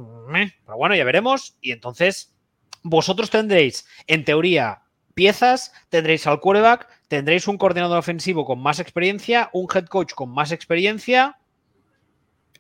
pero 0.67 0.77
bueno, 0.77 0.97
ya 0.97 1.05
veremos. 1.05 1.57
Y 1.61 1.71
entonces, 1.71 2.35
vosotros 2.83 3.31
tendréis, 3.31 3.87
en 4.09 4.25
teoría, 4.25 4.84
piezas, 5.15 5.73
tendréis 5.89 6.27
al 6.27 6.41
quarterback, 6.41 6.89
tendréis 7.09 7.49
un 7.49 7.59
coordinador 7.59 7.99
ofensivo 7.99 8.45
con 8.45 8.61
más 8.61 8.81
experiencia, 8.81 9.51
un 9.53 9.67
head 9.73 9.87
coach 9.87 10.13
con 10.15 10.31
más 10.31 10.53
experiencia. 10.53 11.39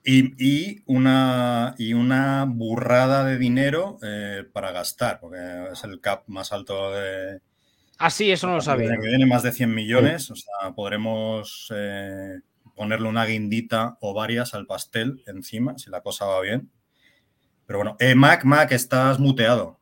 Y, 0.07 0.82
una, 0.84 1.74
y 1.78 1.94
una 1.94 2.44
burrada 2.46 3.24
de 3.24 3.38
dinero 3.38 3.98
eh, 4.02 4.44
para 4.52 4.70
gastar, 4.70 5.18
porque 5.18 5.38
es 5.72 5.82
el 5.84 6.00
cap 6.00 6.24
más 6.26 6.52
alto 6.52 6.92
de... 6.92 7.40
Ah, 7.96 8.11
sí, 8.11 8.30
eso 8.30 8.46
no 8.46 8.57
lo 8.57 8.61
sabía. 8.61 8.90
Que 8.90 9.07
viene 9.07 9.24
más 9.24 9.42
de 9.42 9.52
100 9.52 9.74
millones, 9.74 10.30
o 10.30 10.36
sea, 10.36 10.72
podremos 10.74 11.72
eh, 11.74 12.40
ponerle 12.74 13.09
una 13.09 13.24
guindita 13.24 13.96
o 14.00 14.12
varias 14.12 14.52
al 14.52 14.66
pastel 14.66 15.22
encima, 15.26 15.78
si 15.78 15.88
la 15.88 16.02
cosa 16.02 16.26
va 16.26 16.40
bien. 16.42 16.70
Pero 17.66 17.78
bueno, 17.78 17.96
eh, 17.98 18.14
Mac, 18.14 18.44
Mac, 18.44 18.72
estás 18.72 19.18
muteado. 19.18 19.80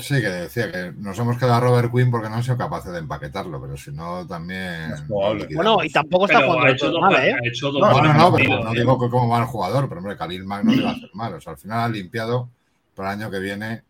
Sí, 0.00 0.20
que 0.20 0.28
decía 0.28 0.72
que 0.72 0.92
nos 0.96 1.18
hemos 1.18 1.38
quedado 1.38 1.54
a 1.54 1.60
Robert 1.60 1.92
Quinn 1.94 2.10
porque 2.10 2.28
no 2.28 2.36
han 2.36 2.42
sido 2.42 2.56
capaces 2.56 2.92
de 2.92 2.98
empaquetarlo, 2.98 3.60
pero 3.60 3.76
si 3.76 3.92
no, 3.92 4.26
también. 4.26 4.90
Bueno, 5.08 5.84
y 5.84 5.90
tampoco 5.90 6.26
está 6.26 6.42
jugando 6.44 6.66
ha 6.66 6.70
hecho 6.70 6.92
mal, 7.00 7.14
¿eh? 7.14 7.34
ha 7.34 7.46
hecho 7.46 7.70
dos 7.70 7.80
No, 7.80 8.02
no, 8.02 8.14
no, 8.14 8.36
pero 8.36 8.64
no 8.64 8.72
¿eh? 8.72 8.78
digo 8.78 8.98
que 8.98 9.08
como 9.10 9.28
va 9.28 9.38
el 9.40 9.44
jugador, 9.46 9.88
pero 9.88 10.00
hombre, 10.00 10.16
Khalil 10.16 10.44
Mack 10.44 10.64
no 10.64 10.72
le 10.72 10.82
va 10.82 10.90
a 10.90 10.94
hacer 10.94 11.10
mal. 11.14 11.34
O 11.34 11.40
sea, 11.40 11.52
al 11.52 11.58
final 11.58 11.80
han 11.80 11.92
limpiado 11.92 12.48
para 12.94 13.12
el 13.12 13.20
año 13.20 13.30
que 13.30 13.38
viene. 13.38 13.82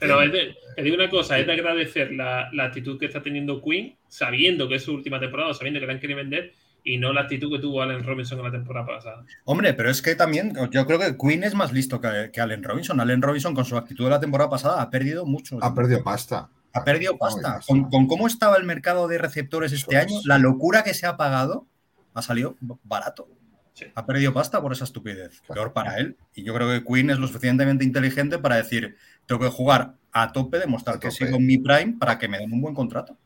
Pero 0.00 0.20
es 0.22 0.32
de- 0.32 0.56
te 0.74 0.82
digo 0.82 0.96
una 0.96 1.08
cosa, 1.08 1.38
es 1.38 1.46
de 1.46 1.52
agradecer 1.52 2.12
la, 2.12 2.50
la 2.52 2.64
actitud 2.64 2.98
que 2.98 3.06
está 3.06 3.22
teniendo 3.22 3.62
Quinn, 3.62 3.96
sabiendo 4.08 4.68
que 4.68 4.74
es 4.74 4.82
su 4.82 4.92
última 4.92 5.20
temporada, 5.20 5.54
sabiendo 5.54 5.78
que 5.80 5.86
la 5.86 5.92
han 5.92 6.00
querido 6.00 6.18
vender, 6.18 6.52
y 6.86 6.98
no 6.98 7.12
la 7.12 7.22
actitud 7.22 7.50
que 7.50 7.58
tuvo 7.58 7.82
Allen 7.82 8.04
Robinson 8.04 8.38
en 8.38 8.44
la 8.44 8.50
temporada 8.52 8.86
pasada. 8.86 9.24
Hombre, 9.44 9.74
pero 9.74 9.90
es 9.90 10.00
que 10.00 10.14
también 10.14 10.54
yo 10.70 10.86
creo 10.86 11.00
que 11.00 11.16
Quinn 11.18 11.42
es 11.42 11.54
más 11.54 11.72
listo 11.72 12.00
que, 12.00 12.30
que 12.32 12.40
Allen 12.40 12.62
Robinson. 12.62 13.00
Allen 13.00 13.20
Robinson, 13.20 13.54
con 13.56 13.64
su 13.64 13.76
actitud 13.76 14.04
de 14.04 14.10
la 14.10 14.20
temporada 14.20 14.48
pasada, 14.48 14.80
ha 14.80 14.88
perdido 14.88 15.26
mucho. 15.26 15.58
Ha 15.60 15.74
perdido 15.74 16.04
pasta. 16.04 16.48
Ha 16.72 16.84
perdido 16.84 17.18
pasta. 17.18 17.60
Con, 17.66 17.90
con 17.90 18.06
cómo 18.06 18.28
estaba 18.28 18.56
el 18.56 18.64
mercado 18.64 19.08
de 19.08 19.18
receptores 19.18 19.72
este 19.72 19.96
Eso 19.96 20.06
año, 20.06 20.20
la 20.26 20.38
locura 20.38 20.84
que 20.84 20.94
se 20.94 21.06
ha 21.06 21.16
pagado 21.16 21.66
ha 22.14 22.22
salido 22.22 22.56
barato. 22.84 23.28
Sí. 23.72 23.86
Ha 23.94 24.06
perdido 24.06 24.32
pasta 24.32 24.62
por 24.62 24.72
esa 24.72 24.84
estupidez. 24.84 25.40
Claro. 25.40 25.54
Peor 25.54 25.72
para 25.72 25.98
él. 25.98 26.16
Y 26.34 26.44
yo 26.44 26.54
creo 26.54 26.68
que 26.68 26.84
Quinn 26.84 27.10
es 27.10 27.18
lo 27.18 27.26
suficientemente 27.26 27.84
inteligente 27.84 28.38
para 28.38 28.56
decir, 28.56 28.96
tengo 29.26 29.40
que 29.40 29.48
jugar 29.48 29.94
a 30.12 30.32
tope, 30.32 30.60
demostrar 30.60 30.96
A 30.96 31.00
que 31.00 31.08
tope. 31.08 31.26
sigo 31.26 31.36
en 31.36 31.46
mi 31.46 31.58
prime 31.58 31.96
para 31.98 32.16
que 32.16 32.28
me 32.28 32.38
den 32.38 32.52
un 32.52 32.60
buen 32.60 32.74
contrato. 32.74 33.18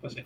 Pues 0.00 0.14
sí. 0.14 0.24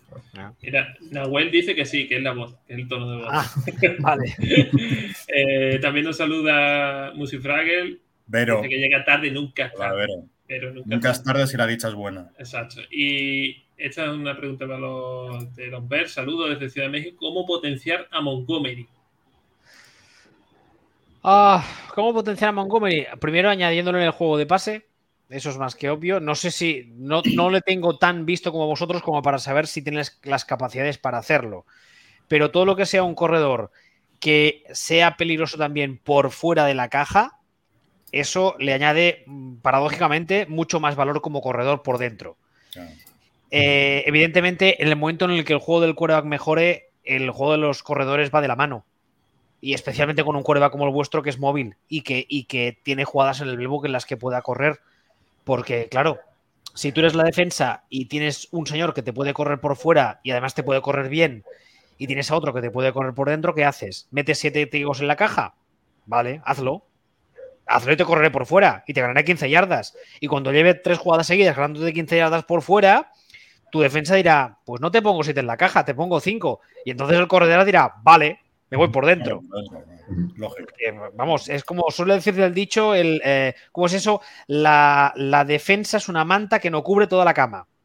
Mira, 0.62 0.96
Nahuel 1.10 1.50
dice 1.50 1.74
que 1.74 1.84
sí, 1.84 2.06
que 2.06 2.16
es 2.16 2.22
la 2.22 2.32
voz, 2.32 2.54
que 2.66 2.74
es 2.74 2.78
el 2.80 2.88
tono 2.88 3.10
de 3.10 3.16
voz. 3.18 3.28
Ah, 3.30 3.50
vale. 4.00 4.34
Eh, 5.36 5.78
también 5.80 6.04
nos 6.06 6.16
saluda 6.16 7.12
Musifragel, 7.14 8.00
Pero, 8.30 8.58
dice 8.58 8.68
que 8.68 8.78
llega 8.78 9.04
tarde, 9.04 9.32
nunca 9.32 9.66
es 9.66 9.74
tarde, 9.74 10.06
pero 10.46 10.72
nunca, 10.72 10.94
nunca 10.94 11.10
es 11.10 11.18
es 11.18 11.24
tarde 11.24 11.46
si 11.46 11.56
la 11.56 11.66
dicha 11.66 11.88
es 11.88 11.94
buena. 11.94 12.30
Exacto. 12.38 12.82
Y 12.90 13.64
esta 13.76 14.04
es 14.04 14.10
una 14.10 14.36
pregunta 14.36 14.66
para 14.66 14.78
los 14.78 15.54
de 15.56 15.66
los 15.66 15.88
Bears. 15.88 16.12
Saludos 16.12 16.50
desde 16.50 16.70
Ciudad 16.70 16.86
de 16.86 16.92
México. 16.92 17.16
¿Cómo 17.18 17.44
potenciar 17.44 18.06
a 18.10 18.20
Montgomery? 18.20 18.86
Ah, 21.22 21.64
¿Cómo 21.94 22.12
potenciar 22.12 22.50
a 22.50 22.52
Montgomery? 22.52 23.06
Primero 23.20 23.50
añadiéndolo 23.50 23.98
en 23.98 24.04
el 24.04 24.10
juego 24.10 24.36
de 24.36 24.46
pase. 24.46 24.86
Eso 25.29 25.51
es 25.51 25.59
más 25.59 25.75
que 25.75 25.91
obvio. 25.91 26.20
No 26.20 26.35
sé 26.35 26.51
si. 26.51 26.93
No, 26.97 27.22
no 27.35 27.51
le 27.51 27.61
tengo 27.61 27.99
tan 27.99 28.27
visto 28.27 28.53
como 28.53 28.66
vosotros 28.66 29.03
como 29.03 29.22
para 29.22 29.39
saber 29.39 29.66
si 29.66 29.83
tienes 29.83 30.18
las 30.22 30.45
capacidades 30.45 30.99
para 30.99 31.18
hacerlo. 31.18 31.66
Pero 32.29 32.51
todo 32.51 32.64
lo 32.64 32.77
que 32.77 32.87
sea 32.87 33.03
un 33.03 33.14
corredor 33.14 33.70
que 34.20 34.64
sea 34.72 35.16
peligroso 35.16 35.59
también 35.59 35.99
por 35.99 36.31
fuera 36.31 36.64
de 36.64 36.75
la 36.75 36.89
caja, 36.89 37.41
eso 38.11 38.55
le 38.59 38.72
añade, 38.72 39.25
mm, 39.27 39.57
paradójicamente, 39.57 40.47
mucho 40.47 40.81
más 40.81 40.97
valor 40.97 41.20
como 41.20 41.43
corredor 41.43 41.83
por 41.83 41.99
dentro. 41.99 42.39
Claro. 42.72 42.91
Eh, 43.51 44.03
evidentemente, 44.07 44.83
en 44.83 44.89
el 44.89 44.97
momento 44.97 45.27
en 45.27 45.33
el 45.33 45.45
que 45.45 45.53
el 45.53 45.59
juego 45.59 45.81
del 45.81 45.95
quarterback 45.95 46.25
mejore, 46.25 46.91
el 47.05 47.31
juego 47.31 47.53
de 47.53 47.59
los 47.59 47.83
corredores 47.83 48.31
va 48.35 48.41
de 48.41 48.49
la 48.49 48.57
mano. 48.57 48.85
Y 49.61 49.75
especialmente 49.75 50.25
con 50.25 50.37
un 50.37 50.43
quarterback 50.43 50.72
como 50.72 50.87
el 50.87 50.93
vuestro 50.93 51.22
que 51.22 51.31
es 51.31 51.39
móvil 51.39 51.77
y 51.89 52.03
que, 52.03 52.25
y 52.29 52.45
que 52.45 52.79
tiene 52.83 53.05
jugadas 53.05 53.41
en 53.41 53.49
el 53.49 53.57
playbook 53.57 53.85
en 53.85 53.93
las 53.93 54.07
que 54.07 54.16
pueda 54.16 54.43
correr. 54.43 54.81
Porque, 55.45 55.88
claro, 55.88 56.18
si 56.74 56.90
tú 56.90 57.01
eres 57.01 57.14
la 57.14 57.24
defensa 57.24 57.84
y 57.88 58.07
tienes 58.07 58.49
un 58.51 58.66
señor 58.66 58.95
que 58.95 59.03
te 59.03 59.12
puede 59.12 59.34
correr 59.34 59.61
por 59.61 59.76
fuera 59.76 60.20
y 60.22 60.30
además 60.30 60.55
te 60.55 60.62
puede 60.62 60.80
correr 60.82 61.09
bien, 61.09 61.45
y 61.99 62.07
tienes 62.07 62.30
a 62.30 62.36
otro 62.36 62.53
que 62.53 62.61
te 62.61 62.70
puede 62.70 62.92
correr 62.92 63.14
por 63.14 63.28
dentro, 63.28 63.55
¿qué 63.55 63.64
haces? 63.64 64.09
¿Metes 64.11 64.38
siete 64.38 64.66
tigos 64.66 65.01
en 65.01 65.09
la 65.09 65.16
caja? 65.16 65.55
Vale, 66.07 66.40
hazlo. 66.45 66.86
Hazlo 67.66 67.92
y 67.92 67.97
te 67.97 68.05
correré 68.05 68.30
por 68.30 68.47
fuera 68.47 68.84
y 68.86 68.92
te 68.92 69.01
ganaré 69.01 69.24
15 69.24 69.49
yardas. 69.49 69.97
Y 70.20 70.26
cuando 70.26 70.53
lleve 70.53 70.74
tres 70.74 70.99
jugadas 70.99 71.26
seguidas 71.26 71.57
ganándote 71.57 71.92
15 71.92 72.16
yardas 72.16 72.45
por 72.45 72.62
fuera, 72.62 73.11
tu 73.70 73.80
defensa 73.80 74.14
dirá, 74.16 74.59
pues 74.64 74.80
no 74.80 74.90
te 74.90 75.01
pongo 75.01 75.24
7 75.24 75.40
en 75.40 75.47
la 75.47 75.57
caja, 75.57 75.84
te 75.84 75.95
pongo 75.95 76.20
5. 76.20 76.61
Y 76.84 76.90
entonces 76.90 77.18
el 77.18 77.26
corredor 77.26 77.64
dirá, 77.64 77.95
vale, 78.03 78.40
me 78.70 78.76
voy 78.76 78.88
por 78.88 79.06
dentro. 79.06 79.40
Lógico. 80.36 80.68
Vamos, 81.14 81.48
es 81.48 81.64
como 81.64 81.84
suele 81.90 82.14
decir 82.14 82.38
el 82.40 82.52
dicho, 82.54 82.94
el, 82.94 83.20
eh, 83.24 83.54
¿cómo 83.72 83.86
es 83.86 83.94
eso? 83.94 84.20
La, 84.46 85.12
la 85.16 85.44
defensa 85.44 85.96
es 85.98 86.08
una 86.08 86.24
manta 86.24 86.58
que 86.58 86.70
no 86.70 86.82
cubre 86.82 87.06
toda 87.06 87.24
la 87.24 87.34
cama. 87.34 87.66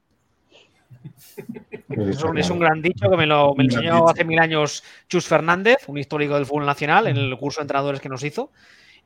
Es 1.90 2.24
un, 2.24 2.38
es 2.38 2.50
un 2.52 2.60
gran 2.60 2.82
dicho 2.82 3.10
que 3.10 3.18
me 3.18 3.26
lo, 3.26 3.56
me 3.56 3.64
enseñó 3.64 3.94
dicho. 3.96 4.10
hace 4.10 4.24
mil 4.24 4.40
años 4.40 4.84
Chus 5.08 5.26
Fernández, 5.28 5.78
un 5.88 5.98
histórico 5.98 6.36
del 6.36 6.46
fútbol 6.46 6.66
nacional, 6.66 7.08
en 7.08 7.18
el 7.18 7.36
curso 7.38 7.60
de 7.60 7.64
entrenadores 7.64 8.00
que 8.00 8.10
nos 8.10 8.24
hizo. 8.24 8.52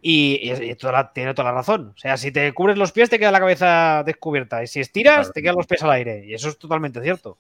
Y, 0.01 0.39
y- 0.43 0.71
y 0.71 0.75
toda 0.75 0.91
la- 0.93 1.13
tiene 1.13 1.33
toda 1.33 1.49
la 1.51 1.57
razón. 1.57 1.93
O 1.95 1.97
sea, 1.97 2.17
si 2.17 2.31
te 2.31 2.51
cubres 2.53 2.77
los 2.77 2.91
pies, 2.91 3.09
te 3.09 3.17
queda 3.19 3.31
la 3.31 3.39
cabeza 3.39 4.03
descubierta. 4.05 4.61
Y 4.61 4.67
si 4.67 4.81
estiras, 4.81 5.15
Claro. 5.27 5.31
te 5.33 5.41
quedan 5.41 5.55
los 5.55 5.67
pies 5.67 5.81
al 5.83 5.91
aire. 5.91 6.25
Y 6.25 6.33
eso 6.33 6.49
es 6.49 6.57
totalmente 6.57 7.01
cierto. 7.01 7.37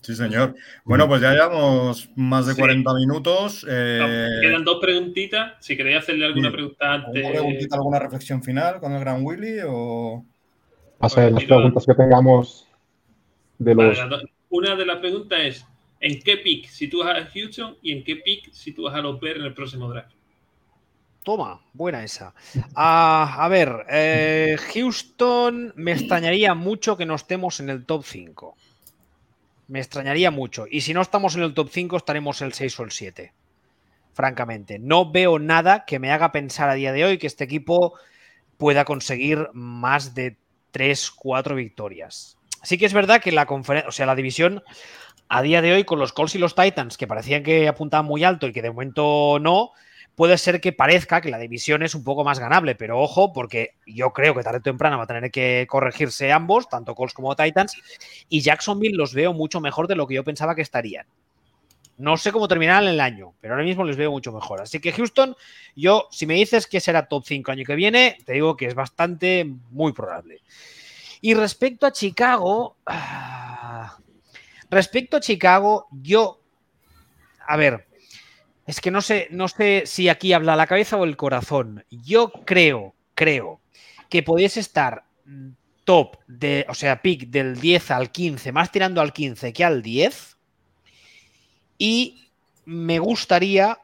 Sí, 0.00 0.14
señor. 0.14 0.54
Bueno, 0.84 1.06
pues 1.08 1.20
ya 1.20 1.32
llevamos 1.32 2.08
más 2.16 2.46
de 2.46 2.54
Sí. 2.54 2.60
40 2.60 2.94
minutos. 2.94 3.66
eh, 3.68 4.26
Quedan 4.40 4.64
dos 4.64 4.78
preguntitas. 4.80 5.52
Si 5.60 5.76
queréis 5.76 5.98
hacerle 5.98 6.26
alguna 6.26 6.48
sí. 6.48 6.54
pregunta 6.54 6.94
antes. 6.94 7.16
¿Alguna 7.24 7.40
preguntita, 7.40 7.76
alguna 7.76 7.98
reflexión 7.98 8.42
final 8.42 8.80
con 8.80 8.92
el 8.92 9.00
gran 9.00 9.24
Willy? 9.24 9.58
O... 9.66 10.24
De 11.16 11.30
las 11.30 11.44
preguntas 11.44 11.86
que 11.86 11.94
tengamos 11.94 12.66
de 13.58 13.74
los. 13.74 13.98
Una 14.48 14.74
de 14.74 14.86
las 14.86 14.98
preguntas 14.98 15.38
es: 15.42 15.66
¿en 16.00 16.20
qué 16.20 16.38
pick 16.38 16.66
sitúas 16.68 17.16
a 17.16 17.26
Houston 17.26 17.76
y 17.82 17.92
en 17.92 18.04
qué 18.04 18.16
pick 18.16 18.52
sitúas 18.52 18.94
a 18.94 19.00
los 19.00 19.20
Bears 19.20 19.40
en 19.40 19.46
el 19.46 19.54
próximo 19.54 19.88
draft? 19.88 20.12
Toma, 21.22 21.60
buena 21.74 22.02
esa. 22.02 22.34
Ah, 22.74 23.36
a 23.38 23.48
ver, 23.48 23.84
eh, 23.90 24.56
Houston 24.72 25.72
me 25.76 25.92
extrañaría 25.92 26.54
mucho 26.54 26.96
que 26.96 27.04
no 27.06 27.14
estemos 27.14 27.60
en 27.60 27.68
el 27.68 27.84
top 27.84 28.04
5. 28.04 28.56
Me 29.70 29.78
extrañaría 29.78 30.32
mucho. 30.32 30.66
Y 30.68 30.80
si 30.80 30.92
no 30.92 31.00
estamos 31.00 31.36
en 31.36 31.42
el 31.42 31.54
top 31.54 31.68
5, 31.70 31.96
estaremos 31.96 32.42
el 32.42 32.52
6 32.52 32.80
o 32.80 32.82
el 32.82 32.90
7. 32.90 33.32
Francamente, 34.12 34.80
no 34.80 35.12
veo 35.12 35.38
nada 35.38 35.84
que 35.84 36.00
me 36.00 36.10
haga 36.10 36.32
pensar 36.32 36.68
a 36.68 36.74
día 36.74 36.90
de 36.90 37.04
hoy 37.04 37.18
que 37.18 37.28
este 37.28 37.44
equipo 37.44 37.94
pueda 38.58 38.84
conseguir 38.84 39.48
más 39.52 40.12
de 40.16 40.36
3, 40.72 41.12
4 41.12 41.54
victorias. 41.54 42.36
Sí 42.64 42.78
que 42.78 42.86
es 42.86 42.92
verdad 42.92 43.22
que 43.22 43.30
la 43.30 43.46
conferencia, 43.46 43.88
o 43.88 43.92
sea, 43.92 44.06
la 44.06 44.16
división 44.16 44.64
a 45.28 45.40
día 45.40 45.62
de 45.62 45.72
hoy 45.72 45.84
con 45.84 46.00
los 46.00 46.12
Colts 46.12 46.34
y 46.34 46.38
los 46.38 46.56
Titans, 46.56 46.96
que 46.96 47.06
parecían 47.06 47.44
que 47.44 47.68
apuntaban 47.68 48.06
muy 48.06 48.24
alto 48.24 48.48
y 48.48 48.52
que 48.52 48.62
de 48.62 48.72
momento 48.72 49.38
no, 49.40 49.70
puede 50.14 50.36
ser 50.38 50.60
que 50.60 50.72
parezca 50.72 51.20
que 51.20 51.30
la 51.30 51.38
división 51.38 51.82
es 51.82 51.94
un 51.94 52.04
poco 52.04 52.24
más 52.24 52.38
ganable, 52.38 52.74
pero 52.74 53.00
ojo, 53.00 53.32
porque 53.32 53.74
yo 53.86 54.12
creo 54.12 54.34
que 54.34 54.42
tarde 54.42 54.58
o 54.58 54.62
temprano 54.62 54.98
va 54.98 55.04
a 55.04 55.06
tener 55.06 55.30
que 55.30 55.66
corregirse 55.68 56.32
ambos, 56.32 56.68
tanto 56.68 56.94
Colts 56.94 57.14
como 57.14 57.34
Titans, 57.36 57.74
y 58.28 58.40
Jacksonville 58.40 58.96
los 58.96 59.14
veo 59.14 59.32
mucho 59.32 59.60
mejor 59.60 59.88
de 59.88 59.96
lo 59.96 60.06
que 60.06 60.14
yo 60.14 60.24
pensaba 60.24 60.54
que 60.54 60.62
estarían. 60.62 61.06
No 62.00 62.16
sé 62.16 62.32
cómo 62.32 62.48
terminarán 62.48 62.88
el 62.88 62.98
año, 62.98 63.34
pero 63.42 63.52
ahora 63.52 63.64
mismo 63.64 63.84
les 63.84 63.98
veo 63.98 64.10
mucho 64.10 64.32
mejor. 64.32 64.62
Así 64.62 64.80
que 64.80 64.90
Houston, 64.92 65.36
yo, 65.76 66.08
si 66.10 66.24
me 66.24 66.32
dices 66.32 66.66
que 66.66 66.80
será 66.80 67.08
top 67.08 67.24
5 67.26 67.52
año 67.52 67.64
que 67.66 67.74
viene, 67.74 68.16
te 68.24 68.32
digo 68.32 68.56
que 68.56 68.64
es 68.64 68.74
bastante, 68.74 69.46
muy 69.70 69.92
probable. 69.92 70.40
Y 71.20 71.34
respecto 71.34 71.86
a 71.86 71.92
Chicago, 71.92 72.76
ah, 72.86 73.98
respecto 74.70 75.18
a 75.18 75.20
Chicago, 75.20 75.88
yo, 75.90 76.40
a 77.46 77.58
ver, 77.58 77.86
es 78.66 78.80
que 78.80 78.90
no 78.90 79.00
sé, 79.02 79.28
no 79.30 79.48
sé 79.48 79.82
si 79.86 80.08
aquí 80.08 80.32
habla 80.32 80.56
la 80.56 80.66
cabeza 80.66 80.96
o 80.96 81.04
el 81.04 81.16
corazón. 81.16 81.84
Yo 81.90 82.30
creo, 82.44 82.94
creo 83.14 83.60
que 84.08 84.22
podéis 84.22 84.56
estar 84.56 85.04
top 85.84 86.16
de, 86.26 86.66
o 86.68 86.74
sea, 86.74 87.02
pick 87.02 87.28
del 87.28 87.60
10 87.60 87.90
al 87.90 88.10
15, 88.12 88.52
más 88.52 88.70
tirando 88.70 89.00
al 89.00 89.12
15 89.12 89.52
que 89.52 89.64
al 89.64 89.82
10. 89.82 90.36
Y 91.78 92.28
me 92.64 92.98
gustaría, 92.98 93.78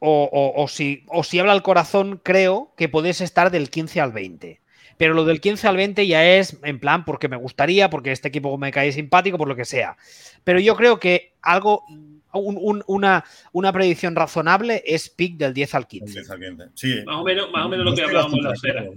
o, 0.00 0.28
o- 0.32 0.62
o 0.62 0.68
si, 0.68 1.04
o 1.08 1.22
si 1.24 1.38
habla 1.38 1.52
el 1.54 1.62
corazón, 1.62 2.20
creo 2.22 2.72
que 2.76 2.88
podéis 2.88 3.20
estar 3.20 3.50
del 3.50 3.70
15 3.70 4.00
al 4.00 4.12
20. 4.12 4.60
Pero 4.96 5.14
lo 5.14 5.24
del 5.24 5.40
15 5.40 5.68
al 5.68 5.76
20 5.76 6.06
ya 6.06 6.24
es 6.24 6.56
en 6.64 6.80
plan 6.80 7.04
porque 7.04 7.28
me 7.28 7.36
gustaría, 7.36 7.88
porque 7.88 8.10
este 8.12 8.28
equipo 8.28 8.58
me 8.58 8.72
cae 8.72 8.90
simpático, 8.92 9.38
por 9.38 9.46
lo 9.48 9.54
que 9.56 9.64
sea. 9.64 9.96
Pero 10.42 10.58
yo 10.58 10.74
creo 10.76 10.98
que 10.98 11.32
algo, 11.40 11.84
un- 12.32 12.58
un- 12.60 12.84
una, 12.86 13.24
una 13.52 13.72
predicción 13.72 14.14
razonable 14.14 14.82
es 14.86 15.08
pick 15.08 15.36
del 15.36 15.54
10 15.54 15.74
al 15.74 15.86
15. 15.86 16.12
10 16.12 16.30
al 16.30 16.38
15. 16.40 16.64
Sí. 16.74 17.02
Más 17.06 17.16
o 17.16 17.24
menos, 17.24 17.50
más 17.50 17.66
o 17.66 17.68
menos 17.68 17.86
lo 17.86 17.94
que 17.94 18.02
hablábamos 18.02 18.34
en 18.38 18.44
la 18.44 18.50
acuerdo. 18.50 18.94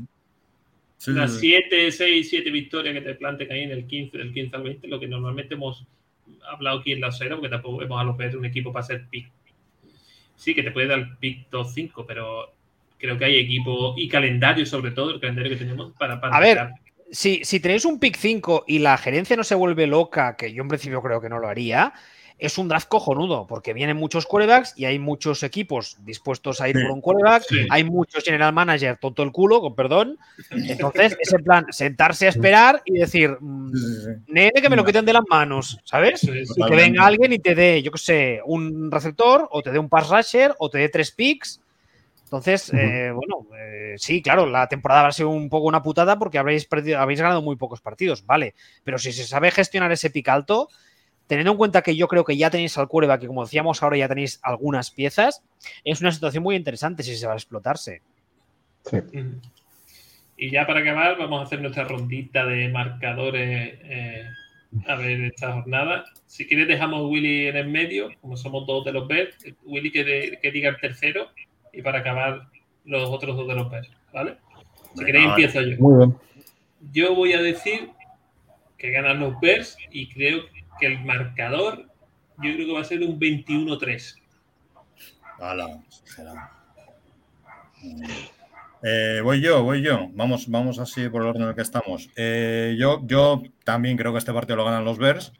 Sí, 0.97 1.11
sí. 1.13 1.37
7, 1.39 1.91
6, 1.91 2.29
7 2.29 2.51
victorias 2.51 2.93
que 2.93 3.01
te 3.01 3.15
planten 3.15 3.51
ahí 3.51 3.61
en 3.61 3.71
el 3.71 3.87
15, 3.87 4.17
del 4.17 4.33
15 4.33 4.55
al 4.55 4.63
20, 4.63 4.87
lo 4.87 4.99
que 4.99 5.07
normalmente 5.07 5.55
hemos 5.55 5.85
hablado 6.51 6.79
aquí 6.79 6.91
en 6.91 7.01
la 7.01 7.07
acera, 7.07 7.35
porque 7.35 7.49
tampoco 7.49 7.77
vemos 7.77 7.99
a 7.99 8.03
los 8.03 8.15
Bears 8.17 8.35
un 8.35 8.45
equipo 8.45 8.71
para 8.71 8.83
hacer 8.83 9.05
pick. 9.09 9.31
Sí, 10.35 10.53
que 10.53 10.63
te 10.63 10.71
puede 10.71 10.87
dar 10.87 11.17
pick 11.19 11.49
2-5, 11.49 12.05
pero 12.07 12.53
creo 12.99 13.17
que 13.17 13.25
hay 13.25 13.37
equipo 13.37 13.95
y 13.97 14.07
calendario, 14.07 14.65
sobre 14.65 14.91
todo, 14.91 15.11
el 15.11 15.19
calendario 15.19 15.51
que 15.51 15.57
tenemos 15.57 15.91
para. 15.97 16.19
para 16.21 16.35
A 16.35 16.39
ver, 16.39 16.69
si, 17.11 17.43
si 17.43 17.59
tenéis 17.59 17.85
un 17.85 17.99
pick 17.99 18.15
5 18.15 18.65
y 18.67 18.79
la 18.79 18.97
gerencia 18.97 19.35
no 19.35 19.43
se 19.43 19.55
vuelve 19.55 19.87
loca, 19.87 20.35
que 20.35 20.53
yo 20.53 20.61
en 20.61 20.69
principio 20.69 21.01
creo 21.01 21.19
que 21.19 21.29
no 21.29 21.39
lo 21.39 21.47
haría, 21.47 21.93
es 22.41 22.57
un 22.57 22.67
draft 22.67 22.87
cojonudo, 22.87 23.45
porque 23.45 23.71
vienen 23.71 23.97
muchos 23.97 24.25
quarterbacks 24.25 24.73
y 24.75 24.85
hay 24.85 24.97
muchos 24.97 25.43
equipos 25.43 25.97
dispuestos 26.03 26.59
a 26.59 26.67
ir 26.67 26.73
por 26.73 26.89
un 26.89 26.99
quarterback, 26.99 27.43
hay 27.69 27.83
muchos 27.83 28.23
general 28.23 28.51
manager 28.51 28.97
tonto 28.97 29.21
el 29.21 29.31
culo, 29.31 29.61
con 29.61 29.75
perdón. 29.75 30.17
Entonces, 30.49 31.15
es 31.19 31.31
en 31.33 31.43
plan, 31.43 31.65
sentarse 31.69 32.25
a 32.25 32.29
esperar 32.29 32.81
y 32.83 32.97
decir, 32.97 33.37
mm, 33.39 33.71
nene, 34.29 34.59
que 34.59 34.69
me 34.69 34.75
lo 34.75 34.83
quiten 34.83 35.05
de 35.05 35.13
las 35.13 35.21
manos, 35.29 35.77
¿sabes? 35.83 36.23
y 36.23 36.65
que 36.65 36.75
venga 36.75 37.05
alguien 37.05 37.31
y 37.31 37.37
te 37.37 37.53
dé, 37.53 37.83
yo 37.83 37.91
qué 37.91 37.99
sé, 37.99 38.41
un 38.43 38.89
receptor, 38.89 39.47
o 39.51 39.61
te 39.61 39.71
dé 39.71 39.77
un 39.77 39.87
pass 39.87 40.09
rusher, 40.09 40.55
o 40.57 40.67
te 40.67 40.79
dé 40.79 40.89
tres 40.89 41.11
picks. 41.11 41.61
Entonces, 42.23 42.73
eh, 42.73 43.11
bueno, 43.13 43.45
eh, 43.55 43.93
sí, 43.97 44.23
claro, 44.23 44.47
la 44.47 44.67
temporada 44.67 45.05
ha 45.05 45.11
sido 45.11 45.29
un 45.29 45.47
poco 45.47 45.67
una 45.67 45.83
putada 45.83 46.17
porque 46.17 46.39
habréis, 46.39 46.65
perdido, 46.65 46.97
habéis 46.99 47.21
ganado 47.21 47.43
muy 47.43 47.55
pocos 47.55 47.81
partidos, 47.81 48.25
vale. 48.25 48.55
Pero 48.83 48.97
si 48.97 49.11
se 49.11 49.25
sabe 49.25 49.51
gestionar 49.51 49.91
ese 49.91 50.09
pick 50.09 50.27
alto, 50.29 50.69
teniendo 51.31 51.53
en 51.53 51.57
cuenta 51.57 51.81
que 51.81 51.95
yo 51.95 52.09
creo 52.09 52.25
que 52.25 52.35
ya 52.35 52.49
tenéis 52.49 52.77
al 52.77 52.89
quarterback, 52.89 53.21
que 53.21 53.27
como 53.27 53.45
decíamos 53.45 53.81
ahora 53.81 53.95
ya 53.95 54.09
tenéis 54.09 54.41
algunas 54.43 54.91
piezas, 54.91 55.41
es 55.85 56.01
una 56.01 56.11
situación 56.11 56.43
muy 56.43 56.57
interesante 56.57 57.03
si 57.03 57.15
se 57.15 57.25
va 57.25 57.31
a 57.31 57.37
explotarse. 57.37 58.01
Sí. 58.83 58.97
Y 60.35 60.51
ya 60.51 60.67
para 60.67 60.81
acabar, 60.81 61.17
vamos 61.17 61.39
a 61.39 61.43
hacer 61.45 61.61
nuestra 61.61 61.85
rondita 61.85 62.45
de 62.45 62.67
marcadores 62.67 63.79
eh, 63.81 64.25
a 64.87 64.95
ver 64.95 65.21
esta 65.21 65.53
jornada. 65.53 66.03
Si 66.25 66.45
quieres, 66.45 66.67
dejamos 66.67 66.99
a 66.99 67.03
Willy 67.03 67.47
en 67.47 67.55
el 67.55 67.69
medio, 67.69 68.09
como 68.19 68.35
somos 68.35 68.67
dos 68.67 68.83
de 68.83 68.91
los 68.91 69.07
Bears. 69.07 69.33
Willy 69.63 69.89
que, 69.89 70.37
que 70.41 70.51
diga 70.51 70.67
el 70.67 70.81
tercero 70.81 71.29
y 71.71 71.81
para 71.81 71.99
acabar 71.99 72.49
los 72.83 73.07
otros 73.07 73.37
dos 73.37 73.47
de 73.47 73.55
los 73.55 73.71
Bears, 73.71 73.89
¿vale? 74.11 74.35
Si 74.97 75.05
queréis, 75.05 75.27
empiezo 75.27 75.61
yo. 75.61 75.77
Muy 75.77 75.97
bien. 75.97 76.17
Yo 76.91 77.15
voy 77.15 77.31
a 77.31 77.41
decir 77.41 77.89
que 78.77 78.91
ganan 78.91 79.21
los 79.21 79.39
Bears 79.39 79.77
y 79.91 80.09
creo 80.09 80.41
que 80.51 80.60
que 80.81 80.87
el 80.87 81.05
marcador 81.05 81.85
yo 82.37 82.53
creo 82.55 82.65
que 82.65 82.73
va 82.73 82.81
a 82.81 82.85
ser 82.85 83.01
un 83.01 83.19
21-3. 83.19 84.15
Eh, 88.83 89.21
voy 89.23 89.41
yo, 89.41 89.63
voy 89.63 89.83
yo. 89.83 90.09
Vamos, 90.13 90.49
vamos 90.49 90.79
así 90.79 91.07
por 91.07 91.21
el 91.21 91.27
orden 91.29 91.43
en 91.43 91.49
el 91.49 91.55
que 91.55 91.61
estamos. 91.61 92.09
Eh, 92.15 92.75
yo, 92.79 93.01
yo 93.05 93.43
también 93.63 93.95
creo 93.95 94.11
que 94.11 94.17
este 94.17 94.33
partido 94.33 94.57
lo 94.57 94.65
ganan 94.65 94.83
los 94.83 94.97
Bears. 94.97 95.33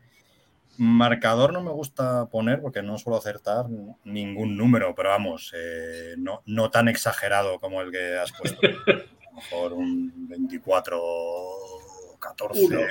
Marcador 0.78 1.54
no 1.54 1.62
me 1.62 1.72
gusta 1.72 2.28
poner 2.28 2.62
porque 2.62 2.84
no 2.84 2.98
suelo 2.98 3.18
acertar 3.18 3.66
ningún 4.04 4.56
número, 4.56 4.96
pero 4.96 5.10
vamos, 5.10 5.54
eh, 5.56 6.16
no, 6.18 6.42
no, 6.46 6.70
tan 6.72 6.88
exagerado 6.88 7.60
como 7.60 7.82
el 7.82 7.92
que 7.92 8.18
has 8.18 8.32
puesto. 8.32 8.62
A 8.88 9.34
lo 9.34 9.38
mejor 9.38 9.74
un 9.74 10.28
24 10.28 11.02
14. 12.20 12.88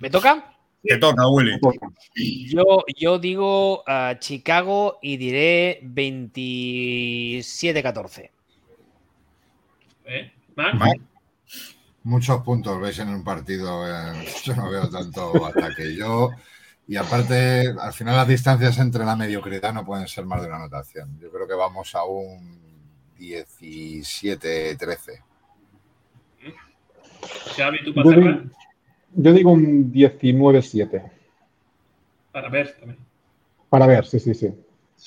¿Me 0.00 0.10
toca? 0.10 0.58
Te 0.82 0.98
toca, 0.98 1.28
Willy. 1.28 1.60
Yo, 2.46 2.84
yo 2.96 3.18
digo 3.18 3.80
uh, 3.80 4.14
Chicago 4.18 4.98
y 5.02 5.16
diré 5.16 5.80
27-14. 5.82 8.30
¿Eh? 10.06 10.32
Muchos 12.04 12.42
puntos 12.42 12.80
veis 12.80 13.00
en 13.00 13.08
un 13.10 13.24
partido. 13.24 13.86
Eh, 13.86 14.24
yo 14.44 14.56
no 14.56 14.70
veo 14.70 14.88
tanto 14.88 15.44
ataque. 15.46 15.94
Yo, 15.94 16.30
y 16.86 16.96
aparte, 16.96 17.74
al 17.78 17.92
final 17.92 18.16
las 18.16 18.28
distancias 18.28 18.78
entre 18.78 19.04
la 19.04 19.16
mediocridad 19.16 19.74
no 19.74 19.84
pueden 19.84 20.08
ser 20.08 20.24
más 20.24 20.40
de 20.40 20.46
una 20.46 20.56
anotación. 20.56 21.18
Yo 21.20 21.30
creo 21.30 21.46
que 21.46 21.52
vamos 21.54 21.94
a 21.94 22.04
un 22.04 22.58
17-13. 23.18 25.22
Xavi, 27.56 27.84
¿tú 27.84 27.92
para 27.92 28.10
cerrar? 28.10 28.44
Yo 29.14 29.32
digo 29.32 29.50
un 29.50 29.92
19-7. 29.92 31.10
Para 32.32 32.48
ver 32.48 32.76
también. 32.78 32.98
Para 33.68 33.86
ver, 33.86 34.06
sí, 34.06 34.18
sí, 34.18 34.34
sí. 34.34 34.52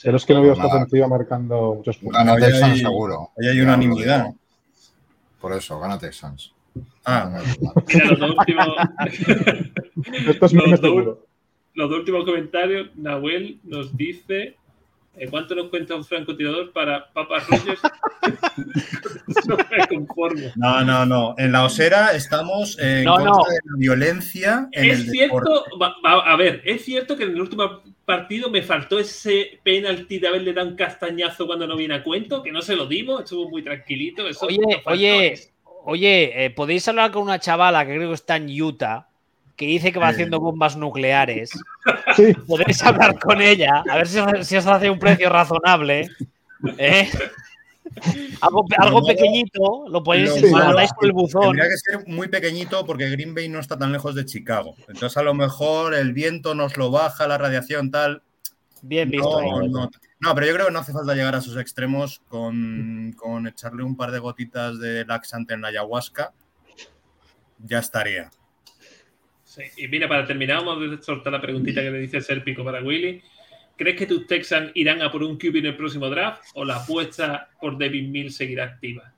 Pero 0.03 0.17
es 0.17 0.25
que 0.25 0.33
no 0.33 0.41
veo 0.41 0.53
esta 0.53 0.67
ofensiva 0.67 1.07
marcando 1.07 1.75
muchos 1.75 1.97
puntos. 1.97 2.17
Gana 2.17 2.35
Texans 2.37 2.79
seguro. 2.79 3.31
Ahí 3.37 3.49
hay 3.49 3.59
unanimidad. 3.59 4.33
Por 5.39 5.53
eso, 5.53 5.79
gana 5.79 5.97
Texans. 5.97 6.53
Ah, 7.03 7.41
Mira, 7.87 8.05
los 8.05 8.19
dos 8.19 8.35
últimos. 8.37 8.67
Esto 10.27 10.45
es 10.45 10.53
los, 10.53 10.81
dos, 10.81 11.17
los 11.73 11.89
dos 11.89 11.99
últimos 11.99 12.25
comentarios, 12.25 12.95
Nahuel 12.95 13.59
nos 13.63 13.95
dice 13.97 14.43
¿En 14.43 14.61
cuánto 15.30 15.55
nos 15.55 15.68
cuenta 15.70 15.95
un 15.95 16.03
francotirador 16.05 16.72
para 16.72 17.12
Papa 17.12 17.39
Rogers? 17.47 17.82
no 19.47 19.57
me 19.57 19.88
conformo. 19.88 20.47
No, 20.55 20.84
no, 20.84 21.05
no. 21.05 21.36
En 21.38 21.51
la 21.51 21.66
osera 21.66 22.12
estamos 22.14 22.78
en 22.80 23.03
no, 23.05 23.16
contra 23.16 23.32
no. 23.32 23.43
de 23.43 23.55
la 23.66 23.78
violencia. 23.78 24.70
En 24.72 24.89
es 24.89 24.99
el 25.01 25.09
cierto, 25.09 25.36
deporte. 25.36 25.70
va- 25.82 25.95
va- 26.05 26.32
a 26.32 26.36
ver, 26.36 26.62
es 26.66 26.84
cierto 26.86 27.16
que 27.18 27.24
en 27.24 27.32
el 27.32 27.41
último 27.41 27.82
partido 28.05 28.49
me 28.49 28.62
faltó 28.62 28.99
ese 28.99 29.59
penalti 29.64 30.20
de 30.20 30.28
haberle 30.28 30.53
dado 30.53 30.70
un 30.70 30.76
castañazo 30.76 31.45
cuando 31.45 31.68
no 31.68 31.76
viene 31.76 31.95
a 31.95 32.03
cuento, 32.03 32.41
que 32.41 32.51
no 32.51 32.62
se 32.62 32.76
lo 32.76 32.86
dimos, 32.86 33.24
estuvo 33.24 33.49
muy 33.49 33.64
tranquilito. 33.64 34.28
Eso 34.28 34.47
Oye, 34.47 34.82
oye, 34.86 35.36
oye, 35.86 36.45
eh, 36.45 36.49
podéis 36.49 36.88
hablar 36.88 37.12
con 37.12 37.24
una 37.24 37.39
chavala 37.39 37.86
que 37.86 37.95
creo 37.95 38.09
que 38.09 38.16
está 38.16 38.36
en 38.38 38.49
Utah, 38.62 39.07
que 39.62 39.68
dice 39.68 39.91
que 39.93 39.99
va 39.99 40.07
Eh. 40.09 40.14
haciendo 40.14 40.39
bombas 40.39 40.76
nucleares. 40.76 41.51
Sí, 42.16 42.34
Podéis 42.47 42.82
hablar 42.84 43.18
con 43.20 43.41
ella, 43.41 43.84
a 43.89 43.95
ver 43.97 44.07
si, 44.07 44.20
si 44.43 44.57
os 44.57 44.66
hace 44.68 44.89
un 44.89 44.97
precio 44.99 45.30
razonable. 45.30 46.09
¿eh? 46.78 47.09
Algo, 48.41 48.66
algo 48.78 49.05
pequeñito, 49.05 49.86
lo 49.89 50.01
podéis 50.01 50.41
Lo 50.41 50.49
mandáis 50.51 50.91
por 50.93 51.05
el 51.05 51.12
buzón. 51.12 51.41
Tendría 51.41 51.70
que 51.70 51.78
ser 51.78 52.07
muy 52.07 52.28
pequeñito 52.30 52.86
porque 52.86 53.09
Green 53.09 53.36
Bay 53.36 53.49
no 53.49 53.59
está 53.59 53.78
tan 53.78 53.91
lejos 53.91 54.16
de 54.16 54.26
Chicago. 54.26 54.76
Entonces, 54.88 55.16
a 55.18 55.24
lo 55.24 55.34
mejor 55.34 55.93
el 55.93 56.14
viento 56.14 56.55
nos 56.55 56.78
lo 56.78 56.89
baja, 56.89 57.28
la 57.28 57.38
radiación 57.38 57.91
tal. 57.91 58.24
Bien 58.82 59.09
visto. 59.09 59.39
ahí. 59.39 59.49
No, 59.49 59.68
no, 59.68 59.89
no, 60.22 60.36
pero 60.36 60.47
yo 60.47 60.53
creo 60.53 60.68
que 60.68 60.72
no 60.74 60.80
hace 60.80 60.93
falta 60.93 61.14
llegar 61.14 61.36
a 61.36 61.39
esos 61.39 61.57
extremos 61.57 62.22
con, 62.30 63.14
con 63.18 63.45
echarle 63.47 63.84
un 63.84 63.97
par 63.97 64.12
de 64.12 64.20
gotitas 64.20 64.80
de 64.80 65.03
laxante 65.05 65.53
en 65.53 65.62
la 65.62 65.68
ayahuasca. 65.68 66.32
Ya 67.59 67.80
estaría. 67.80 68.32
Sí, 69.51 69.63
Y 69.75 69.89
mira, 69.89 70.07
para 70.07 70.25
terminar, 70.25 70.63
vamos 70.63 70.97
a 70.97 71.03
soltar 71.03 71.33
la 71.33 71.41
preguntita 71.41 71.81
que 71.81 71.91
le 71.91 71.99
dice 71.99 72.21
Serpico 72.21 72.63
para 72.63 72.81
Willy. 72.81 73.21
¿Crees 73.75 73.97
que 73.97 74.05
tus 74.05 74.25
Texans 74.25 74.71
irán 74.75 75.01
a 75.01 75.11
por 75.11 75.23
un 75.23 75.37
QB 75.37 75.57
en 75.57 75.65
el 75.65 75.75
próximo 75.75 76.09
draft 76.09 76.43
o 76.53 76.63
la 76.63 76.77
apuesta 76.77 77.49
por 77.59 77.77
David 77.77 78.07
Mills 78.07 78.37
seguirá 78.37 78.63
activa? 78.63 79.11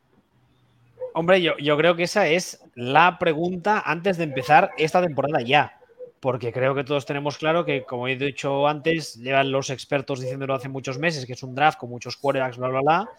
Hombre, 1.13 1.39
yo, 1.39 1.55
yo 1.59 1.77
creo 1.77 1.95
que 1.95 2.01
esa 2.01 2.27
es 2.27 2.65
la 2.73 3.19
pregunta 3.19 3.83
antes 3.85 4.17
de 4.17 4.23
empezar 4.23 4.71
esta 4.75 5.03
temporada 5.03 5.39
ya. 5.43 5.77
Porque 6.19 6.51
creo 6.51 6.73
que 6.73 6.83
todos 6.83 7.05
tenemos 7.05 7.37
claro 7.37 7.63
que, 7.63 7.83
como 7.83 8.07
he 8.07 8.15
dicho 8.15 8.67
antes, 8.67 9.13
llevan 9.21 9.51
los 9.51 9.69
expertos 9.69 10.19
diciéndolo 10.19 10.55
hace 10.55 10.67
muchos 10.67 10.97
meses, 10.97 11.27
que 11.27 11.33
es 11.33 11.43
un 11.43 11.53
draft 11.53 11.77
con 11.77 11.91
muchos 11.91 12.17
quarterbacks, 12.17 12.57
bla, 12.57 12.69
bla, 12.69 12.81
bla. 12.81 13.09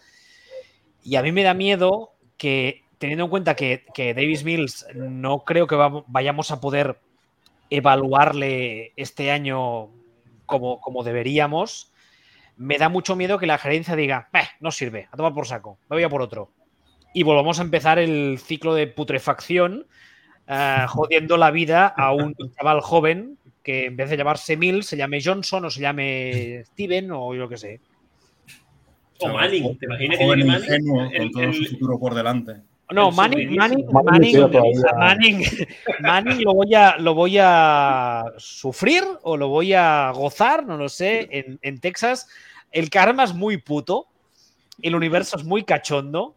Y 1.01 1.15
a 1.15 1.21
mí 1.21 1.31
me 1.31 1.43
da 1.43 1.53
miedo 1.53 2.11
que, 2.35 2.83
teniendo 2.97 3.25
en 3.25 3.29
cuenta 3.29 3.55
que, 3.55 3.85
que 3.93 4.13
Davis 4.13 4.43
Mills 4.43 4.85
no 4.95 5.43
creo 5.43 5.67
que 5.67 5.75
va- 5.75 6.03
vayamos 6.07 6.51
a 6.51 6.59
poder 6.61 6.97
evaluarle 7.69 8.93
este 8.95 9.31
año 9.31 9.89
como, 10.45 10.79
como 10.79 11.03
deberíamos, 11.03 11.91
me 12.57 12.77
da 12.77 12.89
mucho 12.89 13.15
miedo 13.15 13.37
que 13.39 13.47
la 13.47 13.57
gerencia 13.57 13.95
diga, 13.95 14.29
"Eh, 14.33 14.47
no 14.59 14.71
sirve, 14.71 15.07
a 15.11 15.17
tomar 15.17 15.33
por 15.33 15.47
saco, 15.47 15.77
me 15.89 15.95
voy 15.97 16.03
a 16.03 16.09
por 16.09 16.21
otro. 16.21 16.51
Y 17.13 17.23
volvamos 17.23 17.59
a 17.59 17.63
empezar 17.63 17.97
el 17.99 18.37
ciclo 18.39 18.73
de 18.75 18.87
putrefacción, 18.87 19.87
eh, 20.47 20.85
jodiendo 20.87 21.37
la 21.37 21.51
vida 21.51 21.87
a 21.87 22.13
un 22.13 22.35
chaval 22.57 22.81
joven 22.81 23.37
que 23.63 23.85
en 23.85 23.97
vez 23.97 24.09
de 24.11 24.17
llamarse 24.17 24.57
Mills 24.57 24.85
se 24.85 24.95
llame 24.97 25.19
Johnson 25.23 25.65
o 25.65 25.69
se 25.71 25.81
llame 25.81 26.63
Steven 26.67 27.09
o 27.11 27.33
yo 27.33 27.49
qué 27.49 27.57
sé. 27.57 27.79
O 29.21 29.29
Manning, 29.29 29.77
¿te 29.79 29.85
imaginas 29.85 30.17
que 30.19 30.23
llegue 30.25 30.45
Manning? 30.45 30.63
ingenuo, 30.63 31.05
con 31.05 31.15
El- 31.15 31.31
todo 31.31 31.43
el- 31.43 31.53
su 31.53 31.65
futuro 31.71 31.99
por 31.99 32.13
delante. 32.13 32.57
No, 32.91 33.09
El 33.09 33.15
Manning. 33.15 33.55
Manning, 33.55 33.85
Manning 33.91 35.43
Manning, 36.01 36.43
lo 36.43 36.53
voy 36.53 36.73
a 36.75 36.97
lo 36.97 37.13
voy 37.15 37.37
a 37.41 38.25
sufrir 38.37 39.03
o 39.23 39.37
lo 39.37 39.47
voy 39.47 39.73
a 39.73 40.11
gozar, 40.13 40.65
no 40.65 40.77
lo 40.77 40.87
sé. 40.89 41.27
En, 41.31 41.59
en 41.61 41.79
Texas 41.79 42.27
el 42.71 42.89
karma 42.89 43.23
es 43.23 43.33
muy 43.33 43.57
puto, 43.57 44.07
el 44.81 44.95
universo 44.95 45.37
es 45.37 45.43
muy 45.43 45.63
cachondo. 45.63 46.35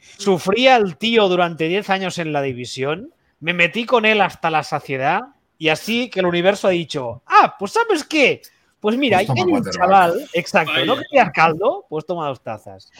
Sufrí 0.00 0.66
al 0.66 0.96
tío 0.96 1.28
durante 1.28 1.68
10 1.68 1.90
años 1.90 2.18
en 2.18 2.32
la 2.32 2.42
división, 2.42 3.12
me 3.40 3.52
metí 3.52 3.84
con 3.84 4.04
él 4.04 4.20
hasta 4.20 4.50
la 4.50 4.64
saciedad 4.64 5.20
y 5.58 5.68
así 5.68 6.10
que 6.10 6.20
el 6.20 6.26
universo 6.26 6.66
ha 6.66 6.70
dicho, 6.70 7.22
ah, 7.26 7.54
pues 7.58 7.72
sabes 7.72 8.02
qué, 8.04 8.42
pues 8.80 8.96
mira, 8.96 9.18
Pues 9.18 9.30
hay 9.30 9.42
un 9.52 9.62
chaval, 9.70 10.28
exacto, 10.32 10.84
¿no 10.86 10.94
Vaya. 10.96 11.06
querías 11.10 11.30
caldo? 11.32 11.86
Pues 11.88 12.04
toma 12.06 12.26
dos 12.28 12.42
tazas. 12.42 12.90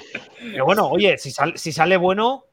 Pero 0.53 0.65
bueno, 0.65 0.89
oye, 0.89 1.17
si, 1.19 1.31
sal- 1.31 1.57
si 1.57 1.73
sale 1.73 1.97
bueno, 1.97 2.45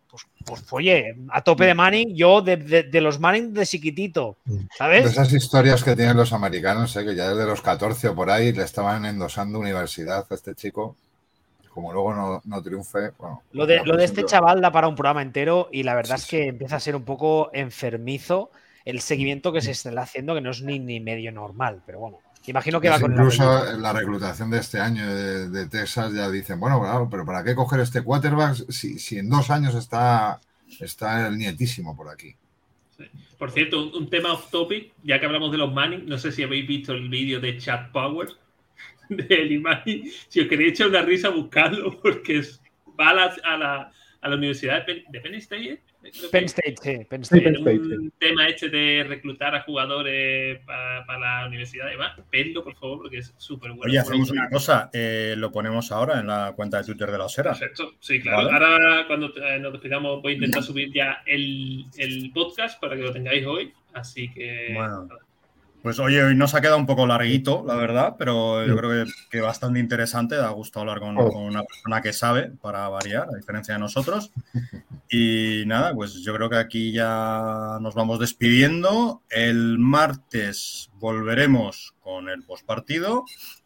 pues, 0.45 0.61
pues 0.61 0.73
oye, 0.73 1.15
a 1.29 1.41
tope 1.43 1.65
de 1.65 1.73
Manning, 1.73 2.15
yo 2.15 2.41
de, 2.41 2.57
de- 2.57 2.83
de 2.83 3.01
los 3.01 3.19
Manning 3.19 3.53
de 3.53 3.65
chiquitito, 3.65 4.37
De 4.45 4.67
¿sabes? 4.77 5.05
esas 5.09 5.31
historias 5.33 5.83
que 5.83 5.95
tienen 5.95 6.17
los 6.17 6.33
americanos, 6.33 6.95
¿eh? 6.95 7.05
que 7.05 7.15
ya 7.15 7.29
desde 7.29 7.45
los 7.45 7.61
14 7.61 8.09
o 8.09 8.15
por 8.15 8.29
ahí 8.29 8.51
le 8.53 8.63
estaban 8.63 9.05
endosando 9.05 9.59
universidad 9.59 10.25
a 10.29 10.35
este 10.35 10.55
chico. 10.55 10.95
Como 11.73 11.91
luego 11.93 12.13
no, 12.13 12.41
no 12.45 12.61
triunfe. 12.63 13.11
Bueno, 13.17 13.41
Lo 13.51 13.65
de, 13.65 13.83
lo 13.83 13.97
de 13.97 14.05
este 14.05 14.23
chaval 14.25 14.61
da 14.61 14.71
para 14.71 14.87
un 14.87 14.95
programa 14.95 15.21
entero 15.21 15.67
y 15.71 15.83
la 15.83 15.93
verdad 15.95 16.15
Sí, 16.17 16.21
es 16.23 16.27
que 16.27 16.47
empieza 16.47 16.77
a 16.77 16.79
ser 16.79 16.95
un 16.95 17.03
poco 17.03 17.49
enfermizo 17.53 18.49
el 18.85 19.01
seguimiento 19.01 19.51
que 19.51 19.61
se 19.61 19.71
está 19.71 19.89
haciendo, 20.01 20.35
que 20.35 20.41
no 20.41 20.51
es 20.51 20.61
ni, 20.61 20.79
ni 20.79 20.99
medio 20.99 21.31
normal, 21.31 21.81
pero 21.85 21.99
bueno. 21.99 22.17
Imagino 22.47 22.79
que 22.79 22.89
va 22.89 22.99
con 22.99 23.11
incluso 23.11 23.67
en 23.69 23.81
la 23.81 23.93
reclutación 23.93 24.49
de 24.51 24.59
este 24.59 24.79
año 24.79 25.07
de, 25.07 25.49
de 25.49 25.67
Texas 25.67 26.13
ya 26.13 26.29
dicen, 26.29 26.59
bueno, 26.59 26.79
claro, 26.79 27.09
pero 27.09 27.25
¿para 27.25 27.43
qué 27.43 27.55
coger 27.55 27.79
este 27.79 28.01
quarterback 28.01 28.69
si, 28.69 28.99
si 28.99 29.17
en 29.17 29.29
dos 29.29 29.49
años 29.49 29.73
está, 29.75 30.39
está 30.79 31.27
el 31.27 31.37
nietísimo 31.37 31.95
por 31.95 32.09
aquí? 32.09 32.35
Por 33.37 33.51
cierto, 33.51 33.83
un, 33.83 34.03
un 34.03 34.09
tema 34.09 34.33
off 34.33 34.49
topic, 34.49 34.93
ya 35.03 35.19
que 35.19 35.25
hablamos 35.25 35.51
de 35.51 35.57
los 35.57 35.73
Manning, 35.73 36.05
no 36.05 36.17
sé 36.17 36.31
si 36.31 36.43
habéis 36.43 36.67
visto 36.67 36.93
el 36.93 37.09
vídeo 37.09 37.39
de 37.39 37.57
Chad 37.57 37.91
Power 37.91 38.29
de 39.09 39.25
Eli 39.29 39.59
Manning. 39.59 40.09
Si 40.27 40.39
os 40.39 40.47
queréis 40.47 40.73
echar 40.73 40.87
una 40.87 41.01
risa, 41.01 41.29
buscadlo, 41.29 41.99
porque 42.03 42.39
es, 42.39 42.61
va 42.99 43.09
a 43.09 43.13
la, 43.13 43.35
a 43.43 43.57
la, 43.57 43.91
a 44.21 44.29
la 44.29 44.35
Universidad 44.35 44.85
de 44.85 44.93
Penn, 44.93 45.03
de 45.09 45.19
Penn 45.19 45.35
State. 45.35 45.81
Penn 46.31 46.45
State, 46.45 46.75
sí, 46.81 47.05
Penn 47.09 47.21
State. 47.21 47.41
Penn 47.41 47.55
State, 47.55 47.79
un 47.79 48.11
tema 48.19 48.47
este 48.47 48.69
de 48.69 49.05
reclutar 49.07 49.55
a 49.55 49.61
jugadores 49.61 50.59
para, 50.65 51.05
para 51.05 51.41
la 51.41 51.47
universidad 51.47 51.87
y 51.87 51.91
demás. 51.91 52.19
Pedlo, 52.29 52.63
por 52.63 52.75
favor, 52.75 52.99
porque 52.99 53.17
es 53.17 53.33
súper 53.37 53.71
bueno. 53.71 53.89
Oye, 53.89 53.99
hacemos 53.99 54.29
una 54.31 54.49
cosa, 54.49 54.89
eh, 54.93 55.35
lo 55.37 55.51
ponemos 55.51 55.91
ahora 55.91 56.19
en 56.19 56.27
la 56.27 56.53
cuenta 56.55 56.77
de 56.77 56.83
Twitter 56.83 57.11
de 57.11 57.17
la 57.17 57.25
Osera. 57.25 57.51
Perfecto, 57.51 57.93
sí, 57.99 58.21
claro. 58.21 58.49
Vale. 58.49 58.51
Ahora, 58.51 59.07
cuando 59.07 59.33
eh, 59.35 59.59
nos 59.59 59.73
despidamos, 59.73 60.21
voy 60.21 60.33
a 60.33 60.35
intentar 60.35 60.63
subir 60.63 60.91
ya 60.93 61.23
el, 61.25 61.85
el 61.97 62.31
podcast 62.33 62.79
para 62.79 62.95
que 62.95 63.01
lo 63.01 63.11
tengáis 63.11 63.45
hoy. 63.45 63.73
Así 63.93 64.31
que. 64.31 64.71
Bueno. 64.73 65.07
Pues 65.85 65.99
oye, 65.99 66.23
hoy 66.23 66.33
nos 66.33 66.55
ha 66.55 66.61
quedado 66.61 66.79
un 66.79 66.87
poco 66.87 67.05
larguito, 67.05 67.63
la 67.63 67.75
verdad, 67.75 68.15
pero 68.17 68.65
yo 68.65 68.75
creo 68.75 69.05
que, 69.05 69.11
que 69.29 69.39
bastante 69.39 69.79
interesante. 69.79 70.35
Da 70.35 70.49
gusto 70.49 70.79
hablar 70.79 70.99
con, 70.99 71.15
Oh. 71.15 71.29
con 71.31 71.43
una 71.43 71.61
persona 71.63 72.01
que 72.01 72.11
sabe, 72.11 72.51
para 72.59 72.89
variar, 72.89 73.27
a 73.31 73.37
diferencia 73.37 73.75
de 73.75 73.81
nosotros. 73.81 74.31
Y 75.11 75.61
nada, 75.67 75.93
pues 75.93 76.23
yo 76.23 76.33
creo 76.33 76.49
que 76.49 76.55
aquí 76.57 76.91
ya 76.91 77.77
nos 77.81 77.93
vamos 77.93 78.17
despidiendo. 78.17 79.21
El 79.29 79.77
martes 79.77 80.89
volveremos 80.95 81.93
con 81.99 82.29
el 82.29 82.41
postpartido. 82.41 83.23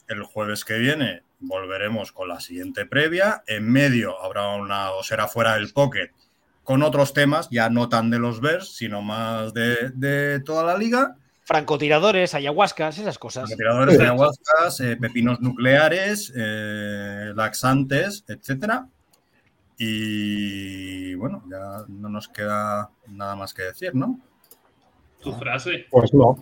El 0.09 0.23
jueves 0.23 0.65
que 0.65 0.77
viene 0.77 1.23
volveremos 1.39 2.11
con 2.11 2.27
la 2.27 2.41
siguiente 2.41 2.85
previa. 2.85 3.43
En 3.47 3.71
medio 3.71 4.21
habrá 4.21 4.49
una 4.57 4.91
osera 4.91 5.29
fuera 5.29 5.53
del 5.55 5.71
pocket 5.71 6.09
con 6.65 6.83
otros 6.83 7.13
temas, 7.13 7.47
ya 7.49 7.69
no 7.69 7.87
tan 7.87 8.09
de 8.09 8.19
los 8.19 8.41
Bears, 8.41 8.75
sino 8.75 9.01
más 9.01 9.53
de, 9.53 9.91
de 9.93 10.41
toda 10.41 10.65
la 10.65 10.77
liga. 10.77 11.15
Francotiradores, 11.49 12.35
ayahuascas, 12.35 12.99
esas 12.99 13.17
cosas. 13.17 13.49
Tiradores 13.49 13.97
de 13.97 14.03
ayahuascas, 14.03 14.81
eh, 14.81 14.97
pepinos 14.97 15.41
nucleares, 15.41 16.31
eh, 16.37 17.33
laxantes, 17.35 18.23
etcétera. 18.27 18.87
Y 19.75 21.15
bueno, 21.15 21.43
ya 21.49 21.85
no 21.87 22.07
nos 22.07 22.27
queda 22.27 22.91
nada 23.07 23.35
más 23.35 23.55
que 23.55 23.63
decir, 23.63 23.95
¿no? 23.95 24.19
Tu 25.23 25.33
frase. 25.33 25.87
Pues 25.89 26.13
no. 26.13 26.39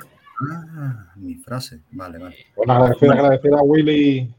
Ah, 0.51 1.13
mi 1.15 1.35
frase. 1.35 1.79
Vale, 1.91 2.17
vale. 2.17 2.35
Bueno, 2.57 2.73
agradecer, 2.73 3.09
agradecer 3.09 3.53
a 3.53 3.61
Willy 3.61 4.35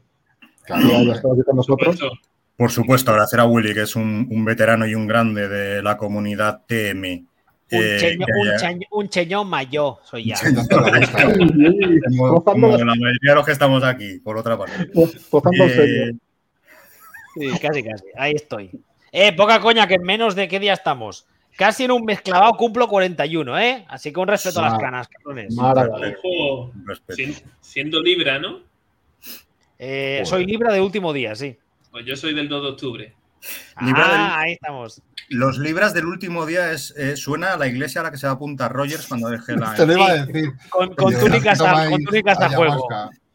que 0.67 0.73
haya 0.73 0.97
hombre. 0.97 1.15
estado 1.15 1.33
aquí 1.33 1.41
con 1.45 1.55
nosotros. 1.55 1.99
Por 2.55 2.69
supuesto, 2.69 3.09
agradecer 3.09 3.39
a 3.39 3.45
Willy, 3.45 3.73
que 3.73 3.81
es 3.81 3.95
un, 3.95 4.27
un 4.29 4.45
veterano 4.45 4.85
y 4.85 4.93
un 4.93 5.07
grande 5.07 5.47
de 5.47 5.81
la 5.81 5.97
comunidad 5.97 6.61
TM. 6.67 7.27
Un, 7.71 7.83
eh, 7.83 7.97
cheño, 7.99 8.25
que 8.25 8.31
un, 8.31 8.47
haya- 8.47 8.57
cheño, 8.57 8.87
un 8.91 9.09
cheñón 9.09 9.47
mayor, 9.49 9.97
soy 10.03 10.25
ya. 10.25 10.35
Como, 12.09 12.43
como 12.43 12.77
la 12.77 12.85
mayoría 12.85 13.31
de 13.31 13.35
los 13.35 13.45
que 13.45 13.51
estamos 13.51 13.83
aquí, 13.83 14.19
por 14.19 14.37
otra 14.37 14.57
parte. 14.57 14.89
rozando 15.31 15.63
el 15.65 16.09
Eh. 16.09 16.15
Sí, 17.35 17.47
casi, 17.59 17.83
casi. 17.83 18.05
Ahí 18.17 18.33
estoy. 18.35 18.71
Eh, 19.11 19.33
poca 19.33 19.59
coña, 19.59 19.87
que 19.87 19.95
en 19.95 20.03
menos 20.03 20.35
de 20.35 20.47
qué 20.47 20.59
día 20.59 20.73
estamos. 20.73 21.25
Casi 21.55 21.83
en 21.83 21.91
un 21.91 22.05
mes 22.05 22.21
clavado 22.21 22.53
cumplo 22.53 22.87
41, 22.87 23.59
¿eh? 23.59 23.85
Así 23.89 24.11
que 24.13 24.19
un 24.19 24.27
respeto 24.27 24.59
a 24.59 24.69
las 24.69 24.79
canas, 24.79 25.07
cabrones. 25.07 25.55
Ojo, 25.57 26.71
siendo 27.61 28.01
Libra, 28.01 28.39
¿no? 28.39 28.61
Eh, 29.77 30.21
soy 30.25 30.45
Libra 30.45 30.73
de 30.73 30.81
último 30.81 31.13
día, 31.13 31.35
sí. 31.35 31.57
Pues 31.91 32.05
yo 32.05 32.15
soy 32.15 32.33
del 32.33 32.47
2 32.49 32.63
de 32.63 32.69
octubre. 32.69 33.13
Libra 33.81 34.03
del- 34.03 34.11
Ah, 34.17 34.39
ahí 34.41 34.53
estamos. 34.53 35.01
Los 35.29 35.57
libras 35.59 35.93
del 35.93 36.05
último 36.05 36.45
día 36.45 36.71
es, 36.71 36.93
eh, 36.97 37.15
suena 37.15 37.53
a 37.53 37.57
la 37.57 37.67
iglesia 37.67 38.01
a 38.01 38.05
la 38.05 38.11
que 38.11 38.17
se 38.17 38.25
va 38.27 38.33
a 38.33 38.35
apuntar 38.35 38.71
Rogers 38.73 39.07
cuando 39.07 39.29
deje 39.29 39.55
la. 39.55 39.73
Te 39.75 39.85
lo 39.85 39.93
iba 39.93 40.07
a 40.07 40.25
decir. 40.25 40.51
Con, 40.69 40.95
con 40.95 41.13
túnicas, 41.19 41.61
a, 41.61 41.89
con 41.89 42.03
túnicas 42.03 42.39
a 42.41 42.49
juego. 42.49 42.87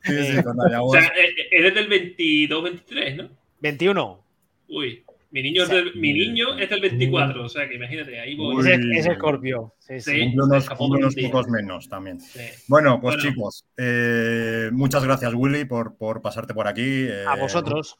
Sí, 0.02 0.12
sí, 0.36 0.42
con 0.42 0.57
la 0.57 0.82
O 0.82 0.90
sea, 0.92 1.02
eh, 1.02 1.11
eh, 1.38 1.48
eres 1.52 1.74
del 1.74 1.88
22-23, 1.88 3.16
¿no? 3.16 3.30
21. 3.61 4.20
Uy, 4.68 5.05
mi 5.30 5.42
niño, 5.42 5.62
es 5.62 5.68
del, 5.70 5.94
mi 5.96 6.12
niño 6.12 6.59
es 6.59 6.68
del 6.68 6.80
24, 6.80 7.44
o 7.44 7.48
sea 7.48 7.66
que 7.68 7.74
imagínate, 7.76 8.20
ahí 8.20 8.34
voy. 8.36 8.57
Uy. 8.57 8.70
Es, 8.70 8.80
es 8.98 9.07
Escorpio. 9.07 9.72
Sí, 9.78 10.00
sí. 10.00 10.32
Unos, 10.36 10.66
pocos 10.68 11.48
menos 11.48 11.88
también. 11.88 12.20
Sí. 12.20 12.40
Bueno, 12.68 13.00
pues 13.00 13.16
Bueno. 13.16 13.30
chicos, 13.30 13.64
eh, 13.76 14.68
muchas 14.72 15.05
gracias, 15.05 15.32
Willy, 15.34 15.64
por, 15.64 15.96
por 15.96 16.20
pasarte 16.22 16.52
por 16.55 16.68
aquí. 16.68 17.07
eh, 17.09 17.24
A 17.26 17.36
vosotros. 17.36 17.96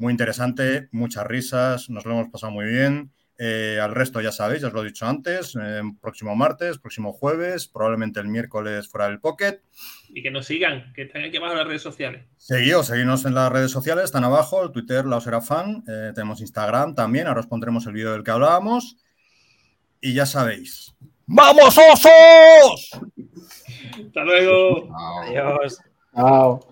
Muy 0.00 0.12
interesante, 0.12 0.88
muchas 0.92 1.26
risas, 1.26 1.90
nos 1.90 2.06
lo 2.06 2.12
hemos 2.12 2.30
pasado 2.30 2.50
muy 2.50 2.64
bien. 2.64 3.12
Eh, 3.36 3.78
al 3.78 3.94
resto 3.94 4.22
ya 4.22 4.32
sabéis, 4.32 4.62
ya 4.62 4.68
os 4.68 4.72
lo 4.72 4.80
he 4.80 4.86
dicho 4.86 5.06
antes, 5.06 5.54
eh, 5.62 5.82
próximo 6.00 6.34
martes, 6.34 6.78
próximo 6.78 7.12
jueves, 7.12 7.68
probablemente 7.68 8.18
el 8.18 8.28
miércoles 8.28 8.88
fuera 8.88 9.08
del 9.08 9.20
Pocket. 9.20 9.60
Y 10.08 10.22
que 10.22 10.30
nos 10.30 10.46
sigan, 10.46 10.90
que 10.94 11.02
están 11.02 11.24
aquí 11.24 11.36
abajo 11.36 11.52
en 11.52 11.58
las 11.58 11.66
redes 11.66 11.82
sociales. 11.82 12.24
Seguíos, 12.38 12.86
seguidnos 12.86 13.26
en 13.26 13.34
las 13.34 13.52
redes 13.52 13.72
sociales, 13.72 14.04
están 14.04 14.24
abajo, 14.24 14.62
el 14.64 14.72
Twitter, 14.72 15.04
la 15.04 15.18
Osera 15.18 15.42
Fan, 15.42 15.84
eh, 15.86 16.12
tenemos 16.14 16.40
Instagram 16.40 16.94
también, 16.94 17.26
ahora 17.26 17.40
os 17.40 17.46
pondremos 17.46 17.86
el 17.86 17.92
vídeo 17.92 18.12
del 18.12 18.24
que 18.24 18.30
hablábamos. 18.30 18.96
Y 20.00 20.14
ya 20.14 20.24
sabéis. 20.24 20.94
¡Vamos, 21.26 21.76
osos! 21.76 22.90
Hasta 24.06 24.24
luego. 24.24 24.88
Adiós. 25.26 25.78
Chao. 26.14 26.69